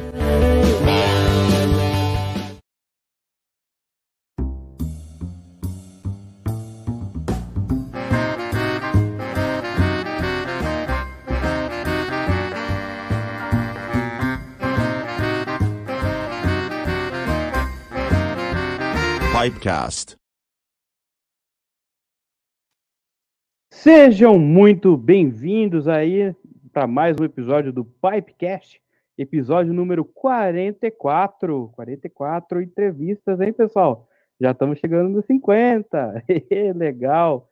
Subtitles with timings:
[19.62, 20.16] Pipecast.
[23.70, 26.34] Sejam muito bem-vindos aí
[26.72, 28.82] para mais um episódio do Pipecast,
[29.16, 31.70] episódio número 44.
[31.76, 34.08] 44 entrevistas, hein, pessoal?
[34.40, 36.24] Já estamos chegando nos 50.
[36.74, 37.48] Legal.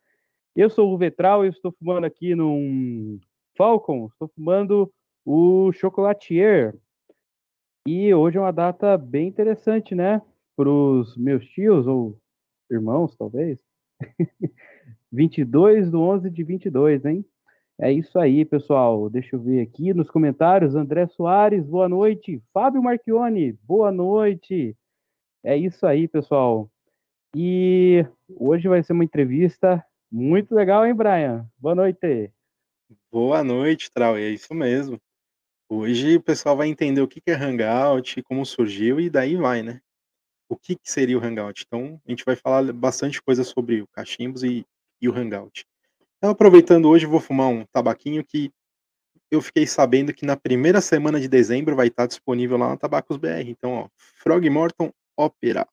[0.53, 3.21] Eu sou o Vetral e estou fumando aqui num
[3.55, 4.91] Falcon, estou fumando
[5.25, 6.75] o Chocolatier.
[7.87, 10.21] E hoje é uma data bem interessante, né?
[10.55, 12.17] Para os meus tios ou
[12.69, 13.59] irmãos, talvez.
[15.11, 17.25] 22 do 11 de 22, hein?
[17.79, 19.09] É isso aí, pessoal.
[19.09, 20.75] Deixa eu ver aqui nos comentários.
[20.75, 22.41] André Soares, boa noite.
[22.53, 24.75] Fábio Marchione, boa noite.
[25.43, 26.69] É isso aí, pessoal.
[27.35, 31.49] E hoje vai ser uma entrevista muito legal, hein, Brian?
[31.57, 32.31] Boa noite.
[33.11, 34.15] Boa noite, Trau.
[34.17, 34.99] É isso mesmo.
[35.69, 39.63] Hoje o pessoal vai entender o que que é Hangout, como surgiu e daí vai,
[39.63, 39.81] né?
[40.51, 41.63] O que, que seria o Hangout?
[41.65, 44.65] Então, a gente vai falar bastante coisa sobre o Cachimbos e,
[45.01, 45.65] e o Hangout.
[46.17, 48.51] Então, aproveitando hoje, vou fumar um tabaquinho que
[49.31, 53.15] eu fiquei sabendo que na primeira semana de dezembro vai estar disponível lá na Tabacos
[53.15, 53.47] BR.
[53.47, 55.65] Então, ó, Frog Morton Opera.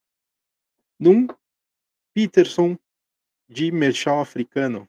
[0.97, 1.27] Num
[2.15, 2.79] Peterson
[3.49, 4.89] de Merchal Africano.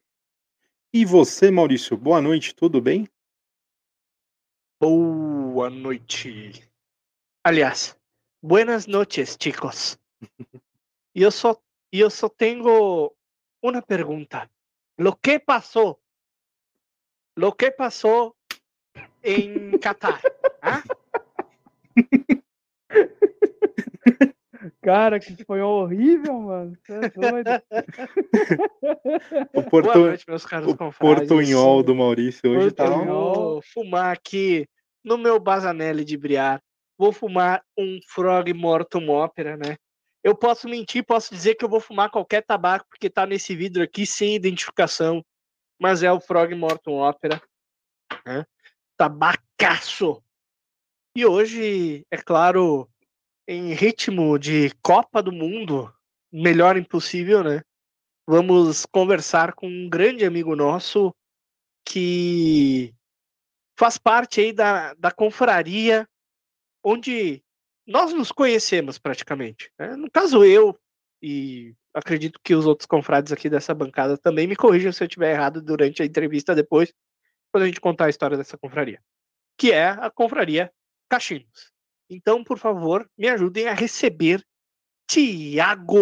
[0.93, 3.09] E você, Maurício, boa noite, tudo bem?
[4.79, 6.63] Boa noite.
[7.43, 7.98] Aliás,
[8.41, 9.97] buenas noches, chicos.
[11.13, 11.59] Eu só,
[11.91, 13.13] eu só tenho
[13.61, 14.49] uma pergunta.
[14.97, 15.99] Lo que passou?
[17.37, 18.35] Lo que passou
[19.23, 20.21] em Qatar?
[20.61, 20.83] ah?
[24.81, 26.77] Cara, que foi horrível, mano.
[26.83, 27.49] Você é doido.
[29.53, 29.99] O, Boa portu...
[29.99, 32.85] noite, meus caros o portunhol do Maurício hoje tá.
[32.85, 33.33] Portunhol.
[33.33, 34.67] Vou fumar aqui
[35.03, 36.61] no meu Bazanelli de Briar.
[36.99, 39.77] Vou fumar um Frog Mortum Opera, né?
[40.21, 43.81] Eu posso mentir, posso dizer que eu vou fumar qualquer tabaco, porque tá nesse vidro
[43.81, 45.25] aqui sem identificação.
[45.79, 47.41] Mas é o Frog Mortum Opera.
[48.25, 48.45] Né?
[48.97, 50.21] Tabacaço!
[51.15, 52.89] E hoje, é claro,
[53.47, 55.93] em ritmo de Copa do Mundo,
[56.29, 57.61] melhor impossível, né?
[58.27, 61.15] Vamos conversar com um grande amigo nosso
[61.85, 62.93] que
[63.77, 66.05] faz parte aí da, da confraria
[66.83, 67.43] onde
[67.85, 69.71] nós nos conhecemos praticamente.
[69.77, 69.95] né?
[69.95, 70.79] No caso, eu
[71.21, 75.33] e acredito que os outros confrades aqui dessa bancada também me corrijam se eu estiver
[75.33, 76.93] errado durante a entrevista depois,
[77.51, 79.01] quando a gente contar a história dessa confraria,
[79.57, 80.71] que é a confraria
[81.09, 81.73] Cachimbos.
[82.09, 84.45] Então, por favor, me ajudem a receber
[85.07, 85.97] Tiago,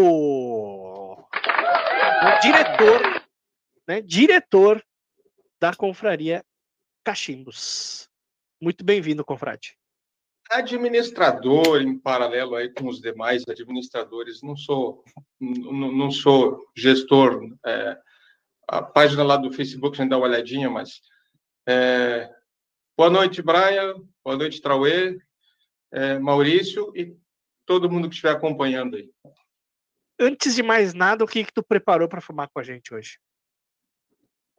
[2.42, 3.26] diretor,
[3.88, 4.84] né, diretor
[5.60, 6.44] da confraria
[7.04, 8.10] Cachimbos.
[8.62, 9.78] Muito bem-vindo, confrade.
[10.50, 15.04] Administrador em paralelo aí com os demais administradores, não sou
[15.40, 17.42] não, não sou gestor.
[17.66, 17.98] é,
[18.68, 21.02] a página lá do Facebook a gente dá uma olhadinha, mas
[21.68, 22.30] é,
[22.98, 25.18] boa noite, Brian, boa noite, Trauê,
[25.92, 27.16] é, Maurício e
[27.66, 29.10] todo mundo que estiver acompanhando aí.
[30.20, 33.20] Antes de mais nada, o que, que tu preparou para fumar com a gente hoje?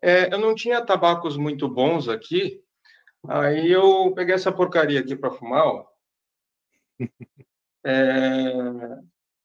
[0.01, 2.63] É, eu não tinha tabacos muito bons aqui,
[3.27, 5.87] aí eu peguei essa porcaria aqui para fumar, ó.
[7.85, 9.01] É,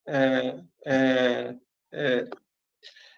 [0.08, 1.56] é, é,
[1.92, 2.30] é,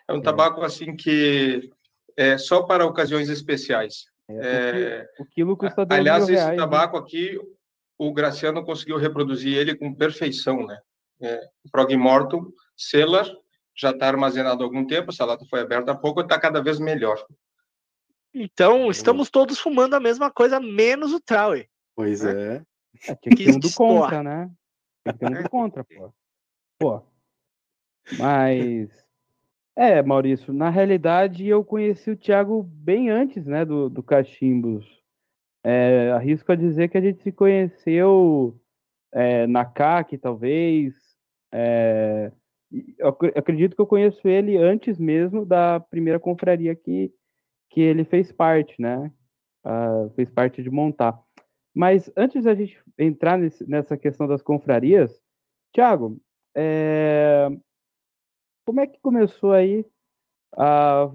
[0.07, 1.71] é um tabaco assim que
[2.15, 4.05] é só para ocasiões especiais.
[4.27, 6.51] É, O quilo custa dois aliás, esse reais.
[6.51, 6.57] né?
[6.57, 7.39] tabaco aqui,
[7.97, 10.79] o Graciano conseguiu reproduzir ele com perfeição, né?
[11.21, 13.25] É, Frog Mortum, Cellar,
[13.75, 16.79] já está armazenado há algum tempo, essa lata foi aberta há pouco, está cada vez
[16.79, 17.23] melhor.
[18.37, 21.69] Então, estamos todos fumando a mesma coisa, menos o Traue.
[21.95, 22.61] Pois é.
[23.07, 24.51] É, tinha que ter um do contra, né?
[25.05, 26.13] Que ter um do contra, pô.
[26.77, 27.01] Pô,
[28.19, 28.89] Mas.
[29.77, 34.85] É, Maurício, na realidade eu conheci o Thiago bem antes, né, do, do Cachimbos.
[35.63, 38.57] É, arrisco a dizer que a gente se conheceu
[39.13, 40.93] é, na CAC, talvez.
[41.53, 42.31] É,
[42.97, 47.13] eu acredito que eu conheço ele antes mesmo da primeira confraria que,
[47.75, 49.11] que ele fez parte, né?
[49.65, 51.19] Uh, fez parte de montar.
[51.75, 55.21] Mas antes da gente entrar nesse, nessa questão das confrarias,
[55.73, 56.17] Thiago,
[56.55, 57.49] é,
[58.65, 59.85] como é que começou aí
[60.55, 61.11] a.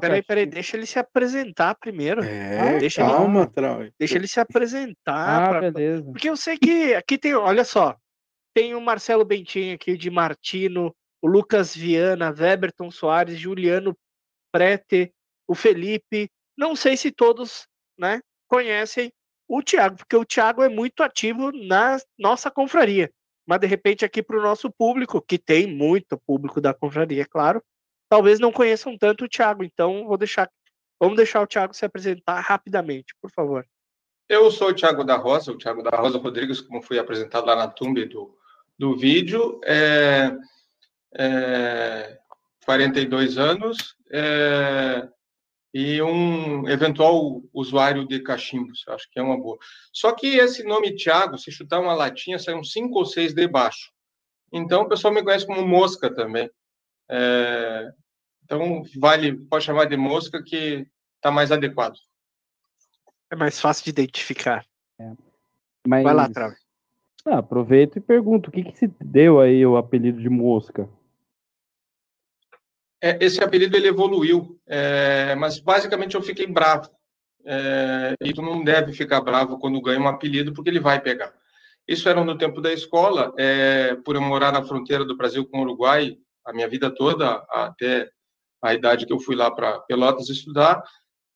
[0.00, 2.22] peraí, peraí, deixa ele se apresentar primeiro.
[2.22, 3.78] É, deixa calma, ele, Trau.
[3.98, 5.42] Deixa ele se apresentar.
[5.42, 6.04] Ah, pra, beleza.
[6.04, 7.96] Porque eu sei que aqui tem, olha só,
[8.54, 13.96] tem o Marcelo Bentinho aqui de Martino, o Lucas Viana, Weberton Soares, Juliano
[14.52, 15.12] Prete,
[15.50, 16.30] o Felipe.
[16.56, 17.66] Não sei se todos
[17.98, 19.12] né, conhecem
[19.48, 23.10] o Thiago, porque o Thiago é muito ativo na nossa confraria
[23.50, 27.60] mas de repente aqui para o nosso público, que tem muito público da confraria, claro,
[28.08, 29.64] talvez não conheçam tanto o Thiago.
[29.64, 30.48] Então, vou deixar,
[31.00, 33.66] vamos deixar o Thiago se apresentar rapidamente, por favor.
[34.28, 37.56] Eu sou o Thiago da Rosa, o Thiago da Rosa Rodrigues, como fui apresentado lá
[37.56, 38.38] na thumb do,
[38.78, 39.60] do vídeo.
[39.64, 40.30] É,
[41.18, 42.20] é,
[42.64, 45.08] 42 anos, é,
[45.72, 48.84] e um eventual usuário de cachimbos.
[48.88, 49.58] Acho que é uma boa.
[49.92, 53.92] Só que esse nome Tiago, se chutar uma latinha, sai uns cinco ou seis debaixo.
[54.52, 56.50] Então, o pessoal me conhece como Mosca também.
[57.08, 57.92] É...
[58.44, 60.86] Então, vale, pode chamar de Mosca, que
[61.16, 61.94] está mais adequado.
[63.30, 64.66] É mais fácil de identificar.
[64.98, 65.12] É.
[65.86, 66.02] Mas...
[66.02, 66.56] Vai lá, Trave.
[67.24, 70.88] Ah, aproveito e pergunto, o que, que se deu aí o apelido de Mosca?
[73.02, 76.90] É, esse apelido ele evoluiu, é, mas basicamente eu fiquei bravo.
[77.46, 81.32] É, e tu não deve ficar bravo quando ganha um apelido, porque ele vai pegar.
[81.88, 85.58] Isso era no tempo da escola, é, por eu morar na fronteira do Brasil com
[85.58, 88.10] o Uruguai a minha vida toda, até
[88.62, 90.82] a idade que eu fui lá para Pelotas estudar.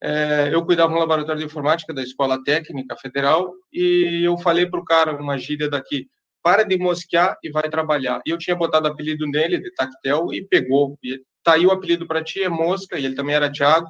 [0.01, 4.79] É, eu cuidava no laboratório de informática da Escola Técnica Federal e eu falei para
[4.79, 6.07] o cara, uma gíria daqui,
[6.43, 8.21] para de mosquear e vai trabalhar.
[8.25, 10.97] E eu tinha botado apelido nele, de Tactel, e pegou.
[11.03, 13.87] E tá aí o apelido para ti, é Mosca, e ele também era Thiago,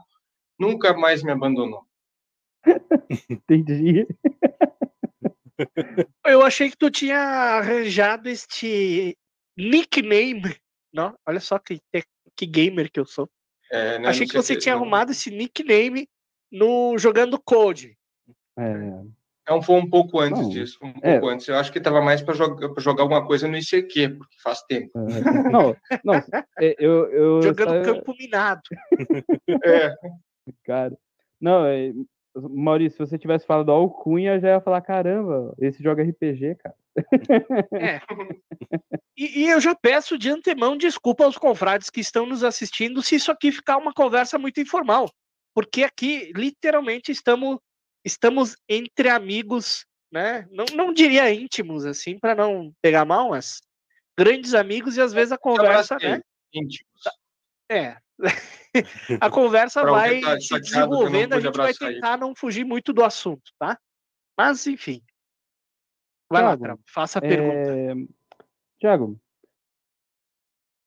[0.60, 1.84] nunca mais me abandonou.
[3.30, 4.06] Entendi.
[6.26, 9.18] Eu achei que tu tinha arranjado este
[9.58, 10.54] nickname.
[10.94, 11.80] Não, olha só que,
[12.36, 13.30] que gamer que eu sou.
[13.72, 14.82] É, né, achei que você tinha não...
[14.82, 16.10] arrumado esse nickname
[16.52, 17.98] no jogando Code.
[18.60, 19.06] É.
[19.48, 21.14] Não, foi um pouco antes não, disso, um é.
[21.14, 21.48] pouco antes.
[21.48, 24.92] Eu acho que estava mais para jogar, jogar alguma coisa no ICQ, porque faz tempo.
[24.98, 25.50] É.
[25.52, 26.16] Não, não,
[26.60, 28.62] é, eu, eu Jogando campo minado.
[29.64, 29.96] é.
[30.64, 30.98] Cara,
[31.40, 31.92] não, é,
[32.36, 36.76] Maurício, se você tivesse falado alcunha, já ia falar, caramba, esse joga RPG, cara.
[37.74, 38.02] É.
[39.18, 43.16] E, e, eu já peço de antemão desculpa aos confrades que estão nos assistindo se
[43.16, 45.10] isso aqui ficar uma conversa muito informal.
[45.54, 47.60] Porque aqui, literalmente, estamos
[48.06, 50.48] estamos entre amigos, né?
[50.52, 53.62] Não, não diria íntimos, assim, para não pegar mal, mas
[54.18, 56.22] grandes amigos e às vezes a conversa, né?
[56.54, 57.02] Íntimos.
[57.70, 57.98] É.
[59.20, 63.52] a conversa vai tá se desenvolvendo, a gente vai tentar não fugir muito do assunto,
[63.60, 63.78] tá?
[64.38, 65.02] Mas, enfim.
[66.30, 67.28] Vai Thiago, lá, faça a é...
[67.28, 68.14] pergunta.
[68.80, 69.20] Tiago,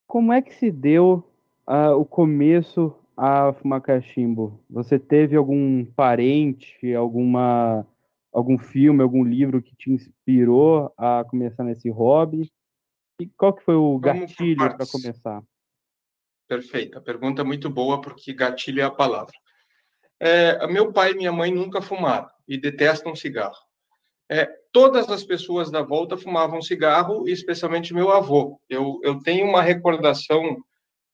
[0.06, 1.30] como é que se deu
[1.66, 4.64] uh, o começo a fumar cachimbo?
[4.70, 7.84] Você teve algum parente, alguma
[8.32, 12.48] algum filme, algum livro que te inspirou a começar nesse hobby?
[13.20, 15.42] E qual que foi o gatilho para começar?
[16.46, 19.34] Perfeito, a pergunta é muito boa porque gatilho é a palavra.
[20.20, 23.58] É, meu pai e minha mãe nunca fumaram e detestam cigarro.
[24.30, 28.60] É, todas as pessoas da volta fumavam cigarro, especialmente meu avô.
[28.68, 30.58] Eu, eu tenho uma recordação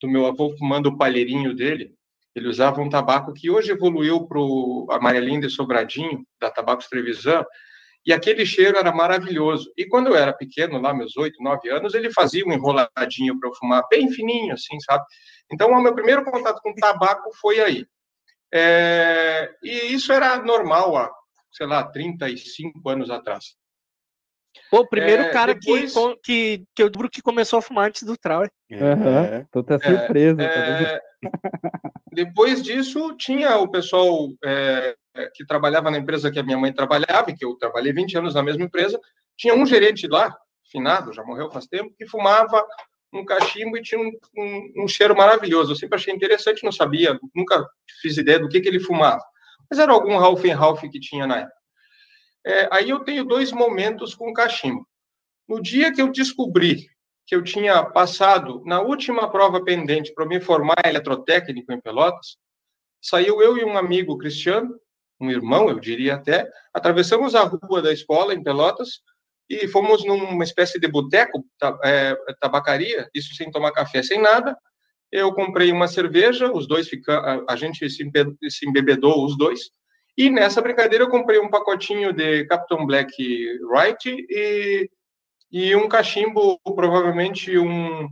[0.00, 1.93] do meu avô fumando o palheirinho dele.
[2.34, 7.44] Ele usava um tabaco que hoje evoluiu para o amarelinho de Sobradinho, da Tabacos Trevisan,
[8.06, 9.72] e aquele cheiro era maravilhoso.
[9.76, 13.48] E quando eu era pequeno, lá meus oito, nove anos, ele fazia um enroladinho para
[13.48, 15.04] eu fumar, bem fininho, assim, sabe?
[15.50, 17.86] Então, o meu primeiro contato com tabaco foi aí.
[18.52, 19.50] É...
[19.62, 21.10] E isso era normal há,
[21.52, 23.56] sei lá, 35 anos atrás.
[24.70, 25.92] Pô, o primeiro é, cara depois...
[25.92, 28.42] que, que, que eu lembro que começou a fumar antes do Trau.
[28.70, 30.40] Uhum, tô até surpreso.
[30.40, 31.00] É, é,
[32.12, 34.94] depois disso, tinha o pessoal é,
[35.34, 38.34] que trabalhava na empresa que a minha mãe trabalhava, e que eu trabalhei 20 anos
[38.34, 38.98] na mesma empresa.
[39.36, 40.36] Tinha um gerente lá,
[40.70, 42.64] finado, já morreu faz tempo, que fumava
[43.12, 45.72] um cachimbo e tinha um, um, um cheiro maravilhoso.
[45.72, 47.64] Eu sempre achei interessante, não sabia, nunca
[48.00, 49.22] fiz ideia do que, que ele fumava.
[49.70, 51.63] Mas era algum Ralph Ralph que tinha na época.
[52.44, 54.86] É, aí eu tenho dois momentos com cachimbo.
[55.48, 56.88] No dia que eu descobri
[57.26, 62.36] que eu tinha passado na última prova pendente para me formar eletrotécnico em Pelotas,
[63.00, 64.78] saiu eu e um amigo Cristiano,
[65.20, 69.00] um irmão, eu diria até, atravessamos a rua da escola em Pelotas
[69.48, 71.44] e fomos numa espécie de boteco,
[71.82, 74.56] é, tabacaria, isso sem tomar café, sem nada.
[75.12, 79.70] Eu comprei uma cerveja, os dois fica, a gente se embebedou os dois,
[80.16, 83.12] e nessa brincadeira eu comprei um pacotinho de Captain Black
[83.70, 84.90] Right e,
[85.50, 88.08] e um cachimbo, provavelmente um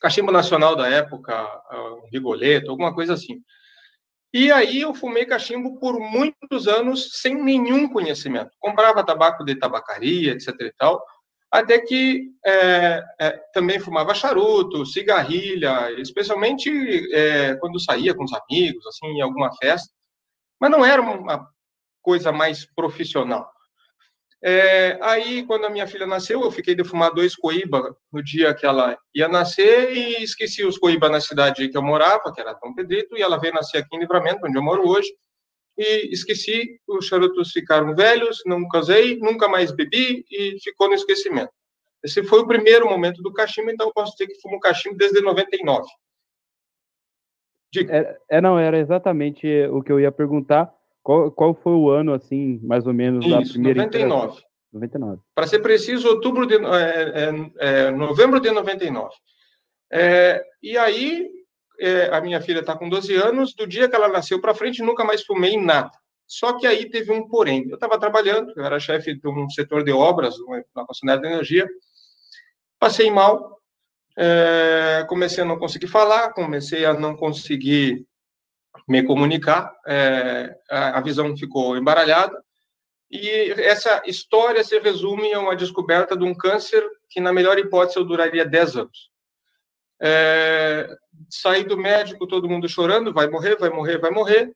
[0.00, 1.34] cachimbo nacional da época,
[1.72, 3.42] um Rigoletto, alguma coisa assim.
[4.32, 8.50] E aí eu fumei cachimbo por muitos anos sem nenhum conhecimento.
[8.58, 11.02] Comprava tabaco de tabacaria, etc e tal,
[11.50, 16.70] até que é, é, também fumava charuto, cigarrilha, especialmente
[17.14, 19.90] é, quando saía com os amigos, assim, em alguma festa.
[20.60, 21.48] Mas não era uma
[22.02, 23.50] coisa mais profissional.
[24.42, 28.54] É, aí, quando a minha filha nasceu, eu fiquei de fumar dois coíba no dia
[28.54, 32.52] que ela ia nascer e esqueci os coíba na cidade que eu morava, que era
[32.54, 35.12] Dom Pedrito, e ela veio nascer aqui em Livramento, onde eu moro hoje,
[35.76, 41.52] e esqueci, os charutos ficaram velhos, não casei, nunca mais bebi e ficou no esquecimento.
[42.02, 45.20] Esse foi o primeiro momento do cachimbo, então eu posso dizer que fumo cachimbo desde
[45.20, 45.86] 99.
[47.76, 50.72] É, é, não, era exatamente o que eu ia perguntar,
[51.02, 54.42] qual, qual foi o ano, assim, mais ou menos, Isso, da primeira 99.
[54.72, 55.22] 99.
[55.34, 59.10] Para ser preciso, outubro de, é, é, é novembro de 99.
[59.90, 61.28] É, e aí,
[61.80, 64.82] é, a minha filha está com 12 anos, do dia que ela nasceu para frente,
[64.82, 65.90] nunca mais fumei nada.
[66.26, 67.66] Só que aí teve um porém.
[67.68, 70.34] Eu estava trabalhando, eu era chefe de um setor de obras,
[70.76, 71.68] na concessionária de energia,
[72.78, 73.57] passei mal,
[74.20, 78.04] é, comecei a não conseguir falar, comecei a não conseguir
[78.88, 82.36] me comunicar, é, a visão ficou embaralhada,
[83.08, 87.96] e essa história se resume a uma descoberta de um câncer que, na melhor hipótese,
[87.96, 89.10] eu duraria 10 anos.
[90.00, 90.88] É,
[91.30, 94.52] saí do médico, todo mundo chorando, vai morrer, vai morrer, vai morrer.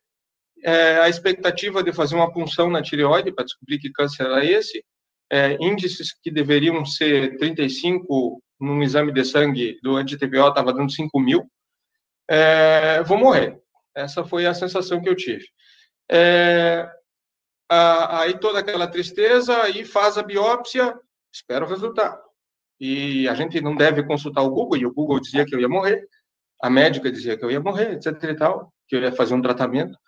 [0.64, 4.84] É, a expectativa de fazer uma punção na tireoide para descobrir que câncer era esse.
[5.30, 11.18] É, índices que deveriam ser 35 num exame de sangue do anti-TPO estava dando 5
[11.18, 11.50] mil.
[12.30, 13.60] É, vou morrer.
[13.94, 15.44] Essa foi a sensação que eu tive.
[16.10, 16.88] É,
[17.68, 20.96] aí toda aquela tristeza, aí faz a biópsia,
[21.32, 22.22] espera o resultado.
[22.80, 25.68] E a gente não deve consultar o Google, e o Google dizia que eu ia
[25.68, 26.06] morrer,
[26.62, 29.42] a médica dizia que eu ia morrer, etc e tal, que eu ia fazer um
[29.42, 29.98] tratamento.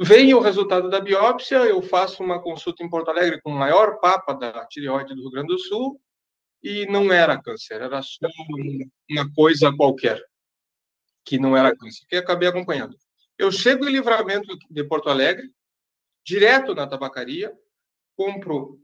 [0.00, 4.00] Vem o resultado da biópsia, eu faço uma consulta em Porto Alegre com o maior
[4.00, 6.00] papa da tireoide do Rio Grande do Sul,
[6.62, 8.28] e não era câncer, era só
[9.10, 10.22] uma coisa qualquer
[11.24, 12.96] que não era câncer, que acabei acompanhando.
[13.38, 15.50] Eu chego em Livramento de Porto Alegre,
[16.24, 17.52] direto na tabacaria,
[18.16, 18.80] compro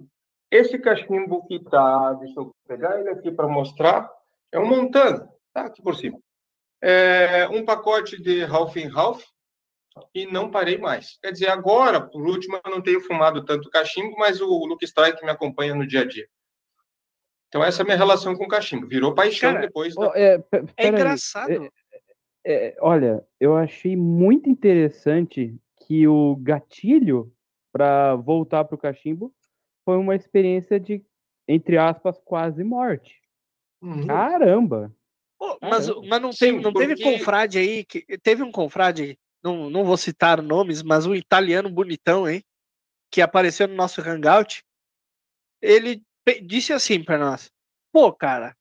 [0.51, 4.11] esse cachimbo que tá, deixa eu pegar ele aqui para mostrar,
[4.51, 6.19] é um Montana, tá aqui por cima.
[6.81, 9.25] É um pacote de Ralph Ralph
[10.15, 11.19] e não parei mais.
[11.21, 15.25] Quer dizer, agora, por último, eu não tenho fumado tanto cachimbo, mas o Luke Strike
[15.25, 16.29] me acompanha no dia a dia.
[17.49, 18.87] Então, essa é a minha relação com o cachimbo.
[18.87, 19.95] Virou paixão Cara, depois.
[19.95, 20.13] Da...
[20.15, 20.43] é,
[20.77, 21.51] É engraçado.
[21.51, 21.71] é,
[22.45, 25.55] é, olha, eu achei muito interessante
[25.87, 27.33] que o gatilho
[27.73, 29.33] para voltar para o cachimbo
[29.85, 31.03] foi uma experiência de,
[31.47, 33.21] entre aspas, quase morte.
[33.83, 34.07] Uhum.
[34.07, 34.95] Caramba!
[35.39, 39.17] Pô, mas, mas não, Sim, teve, não teve porque- confrade aí, que, teve um confrade,
[39.43, 42.43] não, não vou citar nomes, mas um italiano bonitão, hein?
[43.11, 44.63] Que apareceu no nosso hangout.
[45.63, 46.03] Ele
[46.35, 47.51] disse assim para nós:
[47.93, 48.57] pô, cara,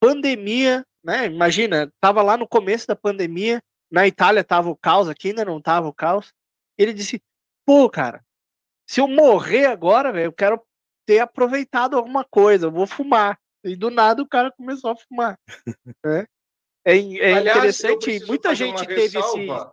[0.00, 1.26] pandemia, né?
[1.26, 5.60] Imagina, tava lá no começo da pandemia, na Itália tava o caos, aqui ainda não
[5.60, 6.32] tava o caos.
[6.78, 7.22] Ele disse:
[7.64, 8.24] pô, cara,
[8.88, 10.60] se eu morrer agora, velho, eu quero
[11.06, 13.38] ter aproveitado alguma coisa, eu vou fumar.
[13.64, 15.38] E do nada o cara começou a fumar.
[16.04, 16.26] né?
[16.84, 19.50] É, é Aliás, interessante, muita gente teve esse.
[19.50, 19.72] Ah,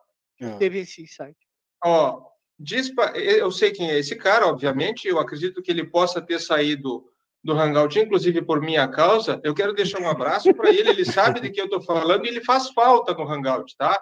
[0.58, 1.38] teve esse insight.
[1.86, 2.28] Ó,
[2.58, 6.40] diz pra- eu sei quem é esse cara, obviamente, eu acredito que ele possa ter
[6.40, 7.08] saído
[7.44, 9.40] do Hangout, inclusive por minha causa.
[9.44, 12.30] Eu quero deixar um abraço para ele, ele sabe de que eu estou falando e
[12.30, 14.02] ele faz falta no Hangout, tá?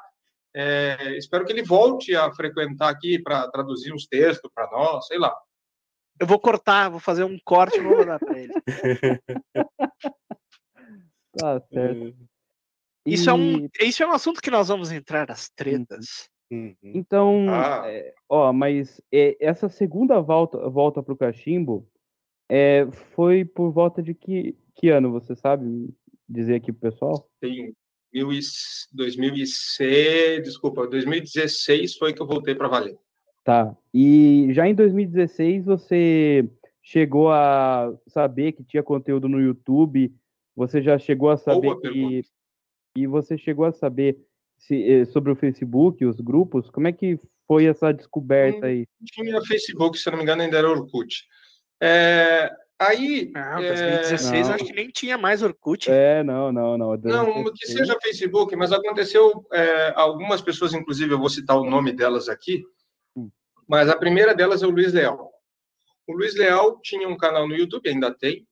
[0.54, 5.18] É, espero que ele volte a frequentar aqui para traduzir uns textos para nós, sei
[5.18, 5.34] lá.
[6.20, 8.54] Eu vou cortar, vou fazer um corte e vou mandar para ele.
[11.34, 12.14] Tá certo.
[13.06, 16.30] Isso é, um, E- isso é um assunto que nós vamos entrar, as tretas.
[16.52, 16.76] uhum.
[16.84, 17.84] Então, Ah.
[17.86, 21.88] é, ó, mas é, essa segunda volta, volta pro cachimbo
[22.54, 22.86] é,
[23.16, 25.90] foi por volta de que, que ano, você sabe
[26.28, 27.26] dizer aqui pro pessoal?
[27.40, 27.74] Tem
[28.14, 28.42] mil e-
[28.92, 32.98] 2006, desculpa, 2016 foi que eu voltei para valer.
[33.46, 33.74] Tá.
[33.94, 36.46] E já em 2016 você
[36.84, 40.14] chegou a saber que tinha conteúdo no YouTube
[40.54, 41.82] Você já chegou a saber Boa que.
[41.82, 42.28] pergunta.
[42.98, 44.18] E você chegou a saber
[44.58, 46.70] se, eh, sobre o Facebook, os grupos?
[46.70, 48.86] Como é que foi essa descoberta aí?
[49.06, 51.26] Tinha Facebook, se não me engano, ainda era Orkut.
[51.82, 54.56] É, aí, Não, é, 2016 Não.
[54.56, 55.90] acho que nem tinha mais Orkut.
[55.90, 56.98] É, não, não, não.
[56.98, 61.92] não, que seja Facebook, mas aconteceu, é, algumas pessoas, inclusive, eu vou citar o nome
[61.92, 62.64] delas aqui,
[63.16, 63.30] Hum.
[63.68, 65.32] mas a primeira delas é o Luiz Leal.
[66.08, 68.46] O Luiz Leal tinha um canal no YouTube, ainda tem,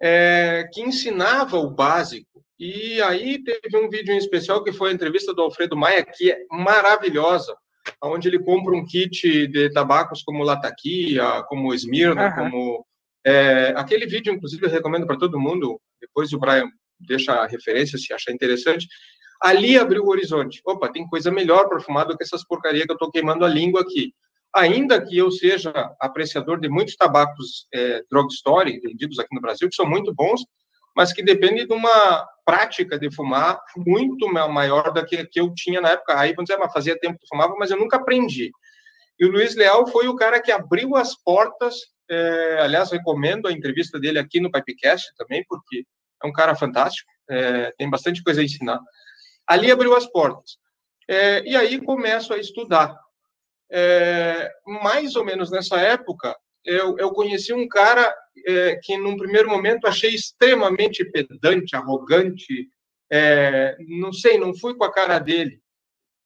[0.00, 2.44] é, que ensinava o básico.
[2.58, 6.30] E aí teve um vídeo em especial que foi a entrevista do Alfredo Maia, que
[6.30, 7.56] é maravilhosa,
[8.02, 12.50] onde ele compra um kit de tabacos como Latakia, como Esmirna, Aham.
[12.50, 12.86] como...
[13.24, 17.98] é, aquele vídeo, inclusive, eu recomendo para todo mundo, depois o Brian deixa a referência
[17.98, 18.86] se achar interessante.
[19.40, 20.60] Ali abriu o horizonte.
[20.66, 23.48] Opa, tem coisa melhor para fumar do que essas porcaria que eu estou queimando a
[23.48, 24.12] língua aqui.
[24.54, 29.76] Ainda que eu seja apreciador de muitos tabacos é, drugstore vendidos aqui no Brasil, que
[29.76, 30.44] são muito bons,
[30.96, 35.52] mas que dependem de uma prática de fumar muito ma- maior da que, que eu
[35.54, 36.18] tinha na época.
[36.18, 38.50] Aí, vamos dizer, mas fazia tempo que fumava, mas eu nunca aprendi.
[39.18, 41.76] E o Luiz Leal foi o cara que abriu as portas.
[42.10, 45.84] é, aliás, recomendo a entrevista dele aqui no Pipecast também, porque
[46.22, 48.80] é um cara fantástico, é, tem bastante coisa a ensinar.
[49.46, 50.58] Ali abriu as portas.
[51.08, 52.98] É, e aí começo a estudar.
[54.66, 58.12] Mais ou menos nessa época, eu, eu conheci um cara
[58.46, 62.68] é, que, num primeiro momento, achei extremamente pedante, arrogante.
[63.10, 65.60] é, não sei, não fui com a cara dele.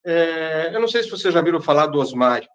[0.05, 2.49] É, eu não sei se vocês já viram falar do Osmário.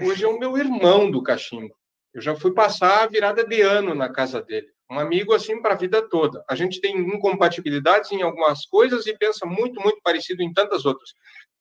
[0.00, 1.72] Hoje é o meu irmão do cachimbo.
[2.12, 4.68] Eu já fui passar a virada de ano na casa dele.
[4.90, 6.44] Um amigo assim para a vida toda.
[6.48, 11.10] A gente tem incompatibilidades em algumas coisas e pensa muito, muito parecido em tantas outras.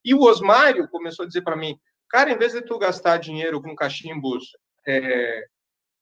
[0.03, 1.77] E o Osmário começou a dizer para mim,
[2.09, 4.45] cara, em vez de tu gastar dinheiro com cachimbos,
[4.87, 5.45] é,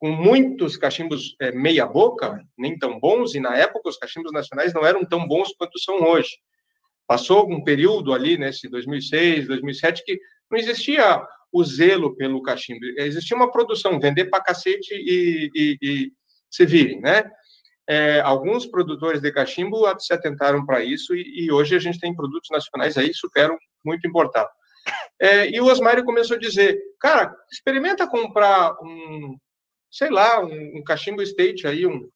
[0.02, 4.74] com muitos cachimbos é, meia boca, nem tão bons, e na época os cachimbos nacionais
[4.74, 6.40] não eram tão bons quanto são hoje.
[7.06, 12.80] Passou um período ali, nesse 2006, 2007, que não existia o zelo pelo cachimbo.
[12.98, 16.12] Existia uma produção, vender para cacete e, e, e
[16.50, 17.24] se virem, né?
[17.88, 22.16] É, alguns produtores de cachimbo se atentaram para isso e, e, hoje a gente tem
[22.16, 24.50] produtos nacionais aí superam muito importado.
[25.20, 29.38] É, e o Osmário começou a dizer, cara, experimenta comprar um,
[29.92, 32.10] sei lá, um, um cachimbo state aí, um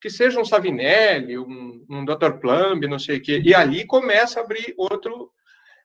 [0.00, 2.38] que seja um Savinelli, um, um Dr.
[2.40, 3.42] Plumb, não sei o quê.
[3.44, 5.30] E ali começa a abrir outro.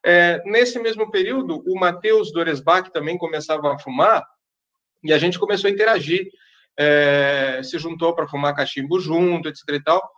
[0.05, 4.23] É, nesse mesmo período, o Matheus Doresbach também começava a fumar
[5.03, 6.27] e a gente começou a interagir.
[6.77, 10.11] É, se juntou para fumar cachimbo junto, etc e tal.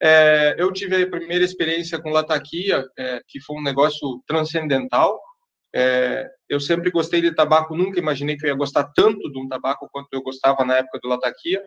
[0.00, 5.20] É, eu tive a primeira experiência com lataquia, é, que foi um negócio transcendental.
[5.74, 9.48] É, eu sempre gostei de tabaco, nunca imaginei que eu ia gostar tanto de um
[9.48, 11.62] tabaco quanto eu gostava na época do lataquia.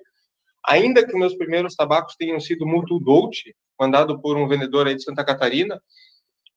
[0.65, 5.03] Ainda que meus primeiros tabacos tenham sido Mutu Dolce, mandado por um vendedor aí de
[5.03, 5.81] Santa Catarina,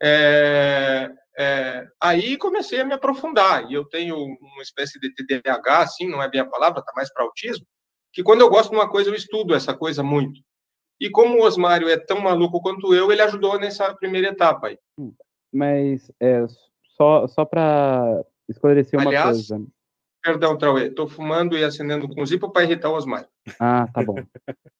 [0.02, 3.70] é, é, aí comecei a me aprofundar.
[3.70, 7.12] E eu tenho uma espécie de TDAH, assim, não é bem a palavra, tá mais
[7.12, 7.66] para autismo,
[8.12, 10.40] que quando eu gosto de uma coisa, eu estudo essa coisa muito.
[11.00, 14.78] E como o Osmário é tão maluco quanto eu, ele ajudou nessa primeira etapa aí.
[15.52, 16.44] Mas é,
[16.96, 19.66] só, só para esclarecer uma Aliás, coisa.
[20.22, 23.28] Perdão, Trauê, estou fumando e acendendo com zipa para irritar o Osmário.
[23.61, 24.14] Ah, tá bom.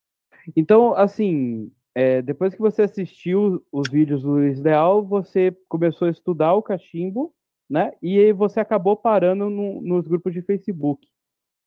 [0.55, 6.11] Então, assim, é, depois que você assistiu os vídeos do Luiz Leal, você começou a
[6.11, 7.35] estudar o cachimbo,
[7.69, 7.93] né?
[8.03, 11.09] E aí você acabou parando no- nos grupos de Facebook,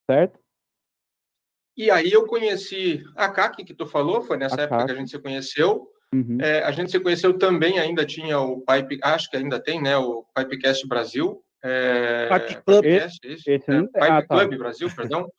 [0.05, 0.39] certo?
[1.75, 4.87] E aí eu conheci a Kaki, que tu falou, foi nessa A época que a
[4.89, 4.99] Kaki.
[4.99, 5.89] gente se conheceu.
[6.13, 6.37] Uhum.
[6.41, 9.97] É, a gente se conheceu também, ainda tinha o Pipe, acho que ainda tem, né,
[9.97, 11.43] o Pipecast Brasil.
[11.63, 12.83] É, Pipe Club.
[12.83, 14.27] Pipecast, isso, Esse é, não tem- Pipe ah, tá.
[14.27, 15.29] Club Brasil, perdão.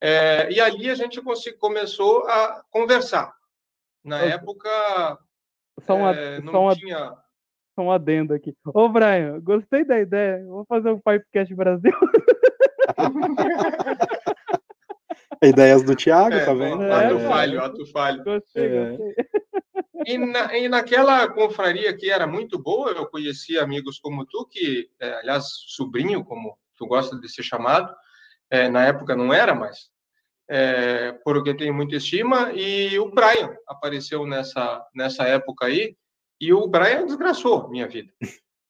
[0.00, 1.20] É, e ali a gente
[1.58, 3.32] começou a conversar.
[4.04, 4.68] Na Eu- época,
[5.80, 7.14] Só, uma, é, não só, uma, tinha...
[7.74, 8.54] só um adendo aqui.
[8.66, 10.44] Ô, Brian, gostei da ideia.
[10.44, 11.92] Vou fazer um Pipecast Brasil.
[15.42, 16.82] Ideias do Thiago, É, tá vendo?
[16.82, 17.28] É, ato cara.
[17.28, 18.24] falho, ato falho.
[18.24, 18.90] Gostei, É.
[18.96, 19.14] gostei.
[20.06, 24.88] E, na, e naquela confraria que era muito boa, eu conheci amigos como tu, que,
[25.00, 27.92] é, aliás, sobrinho, como tu gosta de ser chamado,
[28.50, 29.90] é, na época não era, mas
[30.48, 35.96] é, porque tenho muita estima, e o Brian apareceu nessa, nessa época aí,
[36.40, 38.12] e o Brian desgraçou minha vida.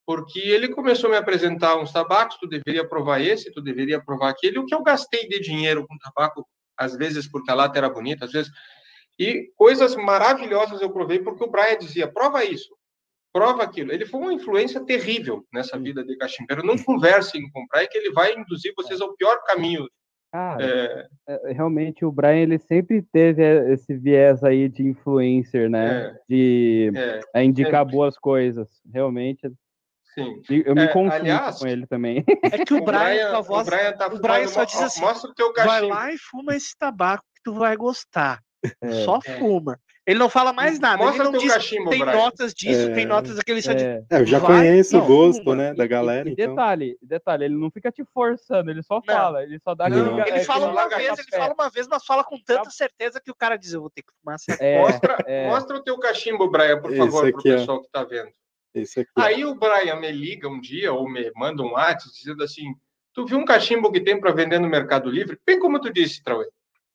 [0.06, 4.30] Porque ele começou a me apresentar uns tabacos, tu deveria provar esse, tu deveria provar
[4.30, 6.46] aquele, o que eu gastei de dinheiro com tabaco,
[6.78, 8.50] às vezes porque a lata era bonita, às vezes
[9.18, 12.76] e coisas maravilhosas eu provei porque o Brian dizia: prova isso,
[13.32, 13.92] prova aquilo.
[13.92, 16.64] Ele foi uma influência terrível nessa vida de cachimbeiro.
[16.64, 19.86] Não conversem com o Brian, que ele vai induzir vocês ao pior caminho
[20.60, 26.08] É, é, realmente o Brian ele sempre teve é, esse viés aí de influencer, né?
[26.08, 26.20] É.
[26.28, 28.68] De é, é, indicar boas coisas.
[28.92, 29.50] Realmente,
[30.16, 30.62] sim.
[30.66, 32.24] eu me É, confundo aliás, com ele também.
[32.42, 34.80] É que o, Brian, com a voz, o Brian, tá o Brian só uma- diz
[34.82, 38.40] assim, Mostra o teu vai lá e fuma esse tabaco que tu vai gostar.
[38.82, 38.90] É.
[39.04, 39.38] Só É.
[39.38, 39.78] fuma.
[40.08, 40.98] Ele não fala mais nada.
[40.98, 42.12] Mostra ele não teu diz cachimbo, tem Brian.
[42.16, 42.94] notas disso, É.
[42.94, 44.02] tem notas daquele só de É.
[44.08, 46.50] É, eu já Vai- conheço não, o gosto, né, da galera, e, então.
[46.50, 50.20] detalhe, detalhe, ele não fica te forçando, ele só fala, ele só dá Não.
[50.20, 53.32] Ele é, fala uma vez, ele fala uma vez, mas fala com tanta certeza que
[53.32, 55.48] o cara diz, eu vou ter que fumar essa É, Mostra, é.
[55.48, 58.30] mostra o teu cachimbo, Brian, por favor, pro pessoal que tá vendo.
[58.80, 59.10] Esse aqui.
[59.16, 59.22] ó.
[59.22, 62.74] Aí o Brian me liga um dia, ou me manda um WhatsApp, dizendo assim,
[63.14, 65.38] tu viu um cachimbo que tem para vender no Mercado Livre?
[65.46, 66.46] Bem como tu disse, Trauê.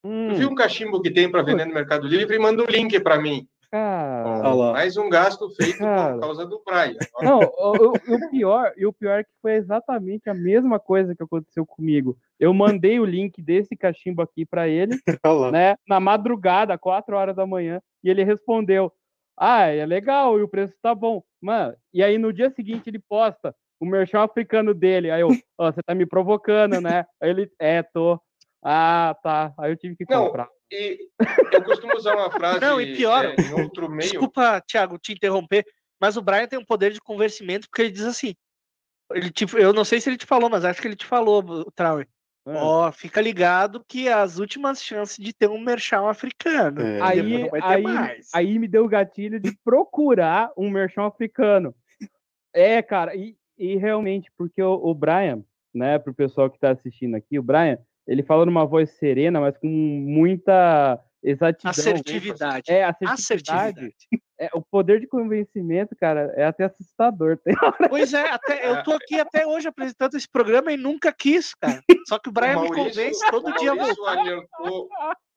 [0.03, 2.65] Hum, Tu viu um cachimbo que tem para vender no Mercado Livre e manda o
[2.65, 3.47] link para mim.
[3.69, 4.53] cara.
[4.53, 4.73] Lá.
[4.73, 6.13] Mais um gasto feito Cara.
[6.13, 6.97] por causa do Brian.
[7.21, 11.23] Não, o, o- pior, e o pior é que foi exatamente a mesma coisa que
[11.23, 12.17] aconteceu comigo.
[12.39, 14.99] Eu mandei o link desse cachimbo aqui pra ele,
[15.53, 18.91] né, na madrugada, 4 horas da manhã, e ele respondeu:
[19.37, 21.23] "Ah, é legal e o preço tá bom".
[21.41, 25.09] Mano, e aí no dia seguinte ele posta o merchan africano dele.
[25.09, 27.05] Aí eu, ó, você tá me provocando, né?
[27.19, 28.21] Aí ele, é, tô.
[28.63, 29.53] Ah, tá.
[29.57, 30.47] Aí eu tive que Não, comprar.
[30.71, 31.09] E
[31.51, 34.11] eu costumo usar uma frase Não, e pior, é, em outro meio.
[34.11, 35.65] Desculpa, Thiago, te interromper,
[35.99, 38.35] mas o Brian tem um poder de convencimento porque ele diz assim.
[39.11, 41.69] Ele te, eu não sei se ele te falou, mas acho que ele te falou,
[41.75, 42.07] Trauer.
[42.45, 42.63] Ah.
[42.63, 46.81] Ó, fica ligado que as últimas chances de ter um merchan africano.
[46.81, 47.01] É.
[47.01, 48.29] Aí, não vai ter aí, mais.
[48.33, 51.75] aí me deu o gatilho de procurar um merchan africano.
[52.53, 57.15] É, cara, e, e realmente, porque o, o Brian, né, pro pessoal que tá assistindo
[57.15, 57.77] aqui, o Brian,
[58.07, 61.71] ele fala numa voz serena, mas com muita exatidão.
[61.71, 62.71] Assertividade.
[62.71, 63.13] É, assertividade.
[63.13, 63.95] Assertividade.
[64.39, 67.39] É, o poder de convencimento, cara, é até assustador.
[67.89, 71.81] Pois é, até, eu tô aqui até hoje apresentando esse programa e nunca quis, cara.
[72.07, 73.75] Só que o Brian me convence todo o dia.
[73.75, 74.89] Maurício alertou,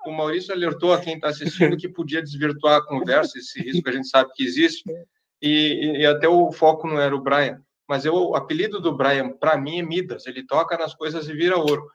[0.07, 3.93] o Maurício alertou a quem está assistindo que podia desvirtuar a conversa, esse risco a
[3.93, 4.85] gente sabe que existe,
[5.41, 7.61] e, e até o foco não era o Brian.
[7.87, 10.27] Mas eu, o apelido do Brian, para mim, é Midas.
[10.27, 11.87] Ele toca nas coisas e vira ouro.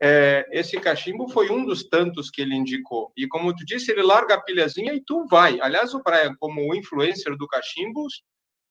[0.00, 3.10] É, esse cachimbo foi um dos tantos que ele indicou.
[3.16, 5.58] E como tu disse, ele larga a pilhazinha e tu vai.
[5.60, 8.22] Aliás, o Brian, como influencer do cachimbos,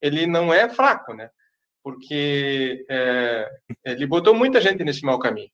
[0.02, 1.30] ele não é fraco, né?
[1.84, 3.50] Porque é,
[3.86, 5.50] ele botou muita gente nesse mau caminho.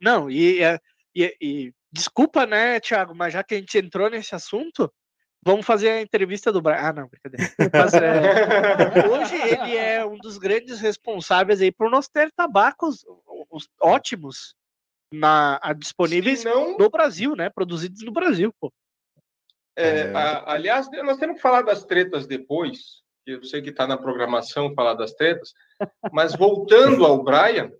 [0.00, 0.78] Não, e, é-
[1.14, 4.92] e- e- desculpa, né, Thiago, mas já que a gente entrou nesse assunto,
[5.44, 6.76] vamos fazer a entrevista do Brian.
[6.78, 7.52] Ah, não, brincadeira.
[7.72, 8.20] Mas, é,
[9.10, 13.04] hoje ele é um dos grandes responsáveis aí por nós ter tabacos
[13.50, 14.54] os- ótimos
[15.16, 17.50] na, a- disponíveis não, no Brasil, né?
[17.50, 18.72] Produzidos no Brasil, pô.
[19.76, 20.14] É, É.
[20.14, 23.96] a- aliás, nós temos que falar das tretas depois, que eu sei que está na
[23.96, 25.52] programação falar das tretas,
[26.12, 27.70] mas voltando ao Brian,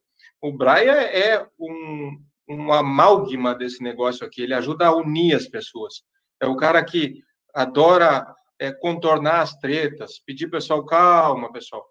[0.42, 6.03] o Brian é um, um amálgama desse negócio aqui, ele ajuda a unir as pessoas.
[6.40, 7.22] É o cara que
[7.55, 8.27] adora
[8.59, 11.87] é, contornar as tretas, pedir pessoal, calma, pessoal.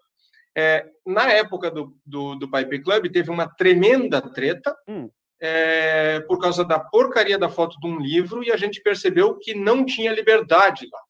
[0.56, 5.10] É, na época do, do, do Pipe Club, teve uma tremenda treta, Hum.
[5.40, 9.54] É, por causa da porcaria da foto de um livro e a gente percebeu que
[9.54, 11.00] não tinha liberdade lá.